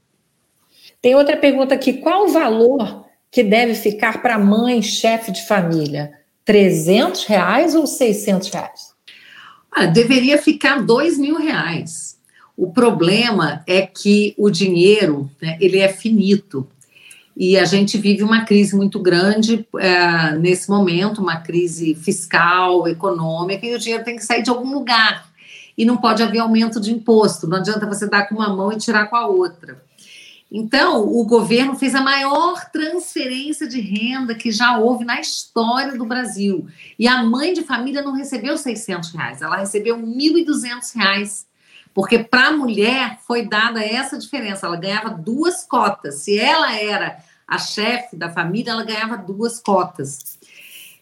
Tem 1.02 1.14
outra 1.14 1.36
pergunta 1.36 1.76
aqui: 1.76 1.92
qual 1.92 2.24
o 2.24 2.30
valor 2.30 3.04
que 3.34 3.44
deve 3.44 3.74
ficar 3.74 4.22
para 4.22 4.38
mãe, 4.38 4.80
chefe 4.84 5.32
de 5.32 5.48
família? 5.48 6.12
300 6.46 7.26
reais 7.26 7.74
ou 7.74 7.88
600 7.88 8.50
reais? 8.50 8.94
Ah, 9.72 9.88
deveria 9.88 10.38
ficar 10.38 10.84
dois 10.84 11.18
mil 11.18 11.38
reais. 11.38 12.20
O 12.56 12.72
problema 12.72 13.64
é 13.66 13.82
que 13.82 14.36
o 14.38 14.52
dinheiro 14.52 15.32
né, 15.42 15.58
ele 15.60 15.80
é 15.80 15.88
finito 15.90 16.70
e 17.36 17.58
a 17.58 17.66
gente 17.66 17.98
vive 17.98 18.22
uma 18.22 18.46
crise 18.46 18.76
muito 18.76 19.00
grande 19.00 19.68
é, 19.80 20.38
nesse 20.38 20.70
momento, 20.70 21.20
uma 21.20 21.38
crise 21.38 21.96
fiscal, 21.96 22.88
econômica, 22.88 23.66
e 23.66 23.74
o 23.74 23.80
dinheiro 23.80 24.04
tem 24.04 24.16
que 24.16 24.24
sair 24.24 24.44
de 24.44 24.52
algum 24.52 24.72
lugar. 24.72 25.28
E 25.76 25.84
não 25.86 25.98
pode 25.98 26.22
haver 26.22 26.38
aumento 26.38 26.80
de 26.80 26.94
imposto, 26.94 27.48
não 27.48 27.58
adianta 27.58 27.88
você 27.88 28.08
dar 28.08 28.30
com 28.30 28.36
uma 28.36 28.56
mão 28.56 28.72
e 28.72 28.78
tirar 28.78 29.08
com 29.08 29.16
a 29.16 29.26
outra. 29.26 29.83
Então, 30.56 31.08
o 31.08 31.26
governo 31.26 31.76
fez 31.76 31.96
a 31.96 32.02
maior 32.02 32.70
transferência 32.70 33.68
de 33.68 33.82
renda 33.82 34.36
que 34.36 34.52
já 34.52 34.78
houve 34.78 35.04
na 35.04 35.20
história 35.20 35.98
do 35.98 36.06
Brasil. 36.06 36.68
E 37.00 37.08
a 37.08 37.24
mãe 37.24 37.54
de 37.54 37.64
família 37.64 38.04
não 38.04 38.14
recebeu 38.14 38.56
600 38.56 39.10
reais, 39.14 39.42
ela 39.42 39.58
recebeu 39.58 39.98
1.200 39.98 40.96
reais. 40.96 41.48
Porque 41.92 42.20
para 42.20 42.50
a 42.50 42.52
mulher 42.52 43.18
foi 43.26 43.48
dada 43.48 43.84
essa 43.84 44.16
diferença, 44.16 44.68
ela 44.68 44.78
ganhava 44.78 45.10
duas 45.10 45.64
cotas. 45.66 46.20
Se 46.20 46.38
ela 46.38 46.72
era 46.80 47.18
a 47.48 47.58
chefe 47.58 48.16
da 48.16 48.30
família, 48.30 48.72
ela 48.74 48.86
ganhava 48.86 49.18
duas 49.18 49.60
cotas. 49.60 50.38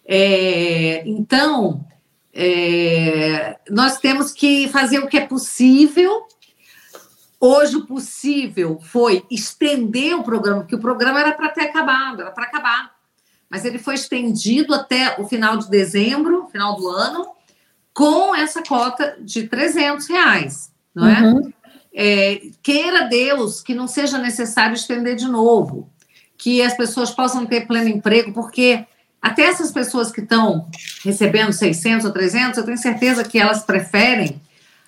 É, 0.05 1.03
então, 1.05 1.85
é, 2.33 3.57
nós 3.69 3.97
temos 3.99 4.31
que 4.31 4.69
fazer 4.69 4.99
o 4.99 5.07
que 5.07 5.17
é 5.17 5.27
possível 5.27 6.25
Hoje, 7.43 7.75
o 7.75 7.87
possível 7.87 8.79
foi 8.79 9.25
estender 9.31 10.15
o 10.15 10.23
programa, 10.23 10.61
porque 10.61 10.75
o 10.75 10.79
programa 10.79 11.19
era 11.19 11.31
para 11.31 11.49
ter 11.49 11.61
acabado, 11.61 12.21
era 12.21 12.29
para 12.29 12.43
acabar. 12.43 12.91
Mas 13.49 13.65
ele 13.65 13.79
foi 13.79 13.95
estendido 13.95 14.75
até 14.75 15.19
o 15.19 15.27
final 15.27 15.57
de 15.57 15.67
dezembro, 15.67 16.47
final 16.51 16.75
do 16.75 16.87
ano, 16.87 17.27
com 17.93 18.35
essa 18.35 18.61
cota 18.61 19.17
de 19.19 19.47
300 19.47 20.07
reais, 20.07 20.71
não 20.93 21.07
é? 21.07 21.21
Uhum. 21.21 21.53
é? 21.91 22.41
Queira 22.61 23.09
Deus 23.09 23.59
que 23.59 23.73
não 23.73 23.87
seja 23.87 24.19
necessário 24.19 24.75
estender 24.75 25.15
de 25.15 25.27
novo, 25.27 25.89
que 26.37 26.61
as 26.61 26.77
pessoas 26.77 27.09
possam 27.09 27.45
ter 27.47 27.65
pleno 27.65 27.89
emprego, 27.89 28.31
porque 28.33 28.85
até 29.19 29.43
essas 29.43 29.71
pessoas 29.71 30.11
que 30.11 30.21
estão 30.21 30.67
recebendo 31.03 31.51
600 31.51 32.05
ou 32.05 32.11
300, 32.11 32.57
eu 32.59 32.65
tenho 32.65 32.77
certeza 32.77 33.23
que 33.23 33.39
elas 33.39 33.63
preferem 33.63 34.39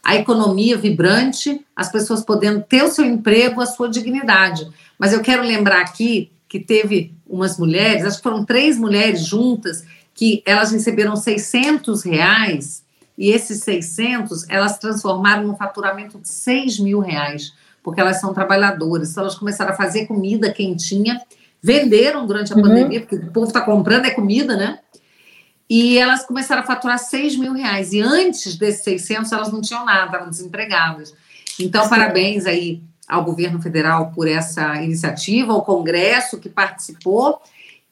a 0.04 0.16
economia 0.16 0.78
vibrante, 0.78 1.66
as 1.74 1.90
pessoas 1.90 2.26
podendo 2.26 2.62
ter 2.62 2.84
o 2.84 2.92
seu 2.92 3.06
emprego, 3.06 3.62
a 3.62 3.66
sua 3.66 3.90
dignidade. 3.90 4.68
Mas 5.00 5.14
eu 5.14 5.22
quero 5.22 5.42
lembrar 5.42 5.80
aqui 5.80 6.30
que 6.50 6.60
teve 6.60 7.16
umas 7.26 7.58
mulheres, 7.58 8.06
acho 8.06 8.18
que 8.18 8.24
foram 8.24 8.44
três 8.44 8.78
mulheres 8.78 9.26
juntas, 9.26 9.84
que 10.14 10.44
elas 10.46 10.72
receberam 10.72 11.16
600 11.16 12.04
reais 12.04 12.84
e 13.18 13.32
esses 13.32 13.64
600 13.64 14.48
elas 14.50 14.78
transformaram 14.78 15.48
num 15.48 15.56
faturamento 15.56 16.20
de 16.20 16.28
6 16.28 16.80
mil 16.80 17.00
reais, 17.00 17.54
porque 17.82 18.02
elas 18.02 18.20
são 18.20 18.34
trabalhadoras. 18.34 19.12
Então 19.12 19.24
elas 19.24 19.36
começaram 19.36 19.72
a 19.72 19.76
fazer 19.76 20.06
comida 20.06 20.52
quentinha, 20.52 21.22
venderam 21.62 22.28
durante 22.28 22.52
a 22.52 22.56
uhum. 22.56 22.62
pandemia, 22.64 23.00
porque 23.00 23.16
o 23.16 23.32
povo 23.32 23.48
está 23.48 23.62
comprando 23.62 24.06
é 24.06 24.12
comida, 24.12 24.56
né? 24.56 24.80
E 25.70 25.98
elas 25.98 26.26
começaram 26.26 26.62
a 26.62 26.66
faturar 26.66 27.00
6 27.00 27.36
mil 27.38 27.54
reais. 27.54 27.94
E 27.94 28.02
antes 28.02 28.56
desses 28.56 28.84
600, 28.84 29.32
elas 29.32 29.52
não 29.52 29.62
tinham 29.62 29.86
nada, 29.86 30.06
estavam 30.06 30.30
desempregadas. 30.30 31.14
Então, 31.60 31.88
parabéns 31.90 32.46
aí 32.46 32.82
ao 33.08 33.24
governo 33.24 33.62
federal 33.62 34.12
por 34.12 34.28
essa 34.28 34.82
iniciativa, 34.82 35.54
ao 35.54 35.64
Congresso 35.64 36.40
que 36.40 36.50
participou. 36.50 37.42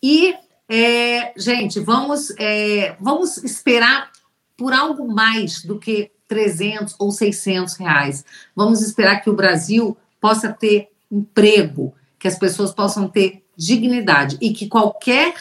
E 0.01 0.35
É, 0.73 1.33
gente, 1.35 1.81
vamos, 1.81 2.33
é, 2.39 2.95
vamos 2.97 3.35
esperar 3.43 4.09
por 4.55 4.71
algo 4.71 5.05
mais 5.13 5.65
do 5.65 5.77
que 5.77 6.11
300 6.29 6.95
ou 6.97 7.11
600 7.11 7.75
reais. 7.75 8.23
Vamos 8.55 8.81
esperar 8.81 9.19
que 9.19 9.29
o 9.29 9.35
Brasil 9.35 9.97
possa 10.21 10.47
ter 10.47 10.87
emprego, 11.11 11.93
que 12.17 12.25
as 12.25 12.39
pessoas 12.39 12.71
possam 12.71 13.09
ter 13.09 13.43
dignidade 13.57 14.37
e 14.39 14.53
que 14.53 14.69
qualquer 14.69 15.33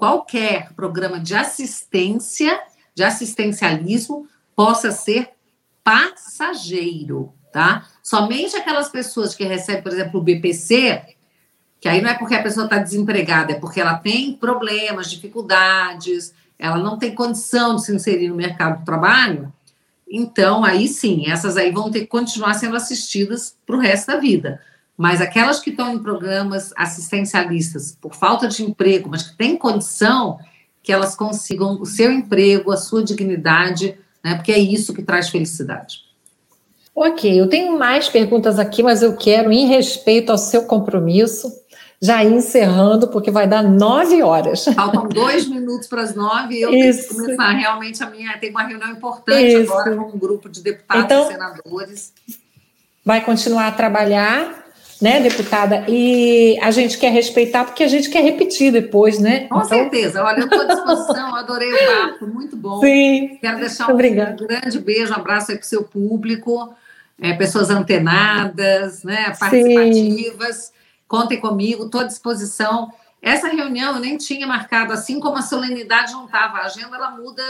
qualquer 0.00 0.72
programa 0.72 1.20
de 1.20 1.34
assistência, 1.34 2.58
de 2.94 3.04
assistencialismo 3.04 4.26
possa 4.56 4.90
ser 4.90 5.28
passageiro, 5.84 7.34
tá? 7.52 7.86
Somente 8.02 8.56
aquelas 8.56 8.88
pessoas 8.88 9.34
que 9.34 9.44
recebem, 9.44 9.82
por 9.82 9.92
exemplo, 9.92 10.18
o 10.18 10.22
BPC, 10.22 11.02
que 11.78 11.86
aí 11.86 12.00
não 12.00 12.08
é 12.08 12.14
porque 12.14 12.34
a 12.34 12.42
pessoa 12.42 12.64
está 12.64 12.78
desempregada, 12.78 13.52
é 13.52 13.56
porque 13.56 13.78
ela 13.78 13.94
tem 13.94 14.32
problemas, 14.32 15.10
dificuldades, 15.10 16.32
ela 16.58 16.78
não 16.78 16.98
tem 16.98 17.14
condição 17.14 17.76
de 17.76 17.84
se 17.84 17.94
inserir 17.94 18.28
no 18.28 18.36
mercado 18.36 18.78
do 18.78 18.84
trabalho, 18.86 19.52
então 20.10 20.64
aí 20.64 20.88
sim, 20.88 21.30
essas 21.30 21.58
aí 21.58 21.70
vão 21.70 21.90
ter 21.90 22.00
que 22.00 22.06
continuar 22.06 22.54
sendo 22.54 22.74
assistidas 22.74 23.54
para 23.66 23.76
o 23.76 23.80
resto 23.80 24.06
da 24.06 24.16
vida. 24.16 24.62
Mas 25.00 25.22
aquelas 25.22 25.60
que 25.60 25.70
estão 25.70 25.94
em 25.94 25.98
programas 25.98 26.74
assistencialistas 26.76 27.96
por 27.98 28.14
falta 28.14 28.46
de 28.46 28.62
emprego, 28.62 29.08
mas 29.08 29.22
que 29.22 29.34
têm 29.34 29.56
condição, 29.56 30.38
que 30.82 30.92
elas 30.92 31.16
consigam 31.16 31.80
o 31.80 31.86
seu 31.86 32.12
emprego, 32.12 32.70
a 32.70 32.76
sua 32.76 33.02
dignidade, 33.02 33.96
né? 34.22 34.34
Porque 34.34 34.52
é 34.52 34.58
isso 34.58 34.92
que 34.92 35.02
traz 35.02 35.30
felicidade. 35.30 36.00
Ok, 36.94 37.40
eu 37.40 37.48
tenho 37.48 37.78
mais 37.78 38.10
perguntas 38.10 38.58
aqui, 38.58 38.82
mas 38.82 39.02
eu 39.02 39.16
quero, 39.16 39.50
em 39.50 39.68
respeito 39.68 40.32
ao 40.32 40.36
seu 40.36 40.66
compromisso, 40.66 41.50
já 41.98 42.22
ir 42.22 42.34
encerrando, 42.34 43.08
porque 43.08 43.30
vai 43.30 43.48
dar 43.48 43.62
nove 43.62 44.22
horas. 44.22 44.66
Faltam 44.66 45.08
dois 45.08 45.48
minutos 45.48 45.88
para 45.88 46.02
as 46.02 46.14
nove 46.14 46.56
e 46.56 46.60
eu 46.60 46.74
Isso. 46.74 47.08
tenho 47.08 47.08
que 47.08 47.14
começar 47.14 47.52
realmente 47.52 48.02
a 48.02 48.10
minha. 48.10 48.36
Tem 48.36 48.50
uma 48.50 48.64
reunião 48.64 48.90
importante 48.90 49.62
Isso. 49.62 49.72
agora 49.72 49.96
com 49.96 50.14
um 50.14 50.18
grupo 50.18 50.46
de 50.46 50.60
deputados 50.60 51.04
então, 51.06 51.22
e 51.22 51.32
senadores. 51.32 52.12
Vai 53.02 53.24
continuar 53.24 53.68
a 53.68 53.72
trabalhar 53.72 54.68
né, 55.00 55.20
deputada? 55.20 55.84
E 55.88 56.58
a 56.60 56.70
gente 56.70 56.98
quer 56.98 57.10
respeitar 57.10 57.64
porque 57.64 57.82
a 57.82 57.88
gente 57.88 58.10
quer 58.10 58.22
repetir 58.22 58.70
depois, 58.70 59.18
né? 59.18 59.40
Com 59.48 59.56
então... 59.56 59.64
certeza. 59.64 60.22
Olha, 60.22 60.40
eu 60.40 60.44
estou 60.44 60.60
à 60.60 60.64
disposição, 60.64 61.34
adorei 61.36 61.72
o 61.72 61.86
papo, 61.86 62.26
muito 62.26 62.56
bom. 62.56 62.80
Sim. 62.80 63.38
Quero 63.40 63.58
deixar 63.58 63.88
um, 63.88 63.94
um 63.94 63.96
grande 63.96 64.78
beijo, 64.78 65.12
um 65.12 65.16
abraço 65.16 65.50
aí 65.50 65.56
para 65.56 65.64
o 65.64 65.68
seu 65.68 65.82
público, 65.82 66.74
é, 67.20 67.32
pessoas 67.32 67.70
antenadas, 67.70 69.02
né, 69.02 69.32
participativas. 69.38 70.56
Sim. 70.56 70.72
Contem 71.08 71.40
comigo, 71.40 71.86
estou 71.86 72.02
à 72.02 72.04
disposição. 72.04 72.92
Essa 73.22 73.48
reunião 73.48 73.94
eu 73.94 74.00
nem 74.00 74.16
tinha 74.16 74.46
marcado, 74.46 74.94
assim 74.94 75.20
como 75.20 75.36
a 75.36 75.42
solenidade 75.42 76.12
não 76.12 76.24
estava. 76.24 76.58
A 76.58 76.64
agenda 76.64 76.96
ela 76.96 77.10
muda 77.10 77.42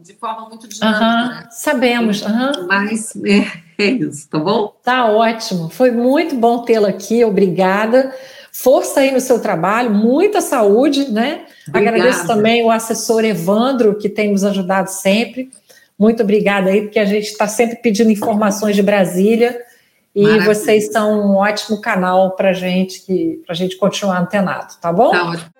de 0.00 0.14
forma 0.14 0.48
muito 0.48 0.68
dinâmica. 0.68 1.04
Uhum, 1.04 1.28
né? 1.28 1.48
Sabemos. 1.50 2.22
Uhum. 2.22 2.66
Mas 2.68 3.16
é, 3.16 3.50
é, 3.84 3.90
isso, 3.90 4.28
tá 4.28 4.38
bom? 4.38 4.72
Tá 4.84 5.06
ótimo. 5.06 5.68
Foi 5.68 5.90
muito 5.90 6.36
bom 6.36 6.62
tê-la 6.62 6.88
aqui. 6.88 7.24
Obrigada. 7.24 8.14
Força 8.52 9.00
aí 9.00 9.10
no 9.10 9.20
seu 9.20 9.40
trabalho, 9.40 9.90
muita 9.90 10.40
saúde, 10.40 11.10
né? 11.10 11.44
Obrigada. 11.68 11.96
Agradeço 11.96 12.26
também 12.26 12.64
o 12.64 12.70
assessor 12.70 13.22
Evandro, 13.24 13.98
que 13.98 14.08
tem 14.08 14.32
nos 14.32 14.44
ajudado 14.44 14.88
sempre. 14.88 15.50
Muito 15.98 16.22
obrigada 16.22 16.70
aí, 16.70 16.82
porque 16.82 16.98
a 16.98 17.04
gente 17.04 17.26
está 17.26 17.48
sempre 17.48 17.76
pedindo 17.76 18.10
informações 18.10 18.76
de 18.76 18.82
Brasília. 18.82 19.60
E 20.16 20.40
vocês 20.40 20.90
são 20.90 21.20
um 21.20 21.36
ótimo 21.36 21.78
canal 21.78 22.30
para 22.30 22.54
gente, 22.54 23.38
para 23.44 23.52
a 23.52 23.56
gente 23.56 23.76
continuar 23.76 24.18
antenado, 24.18 24.72
tá 24.80 24.90
bom? 24.90 25.10
Tá 25.10 25.24
ótimo. 25.30 25.50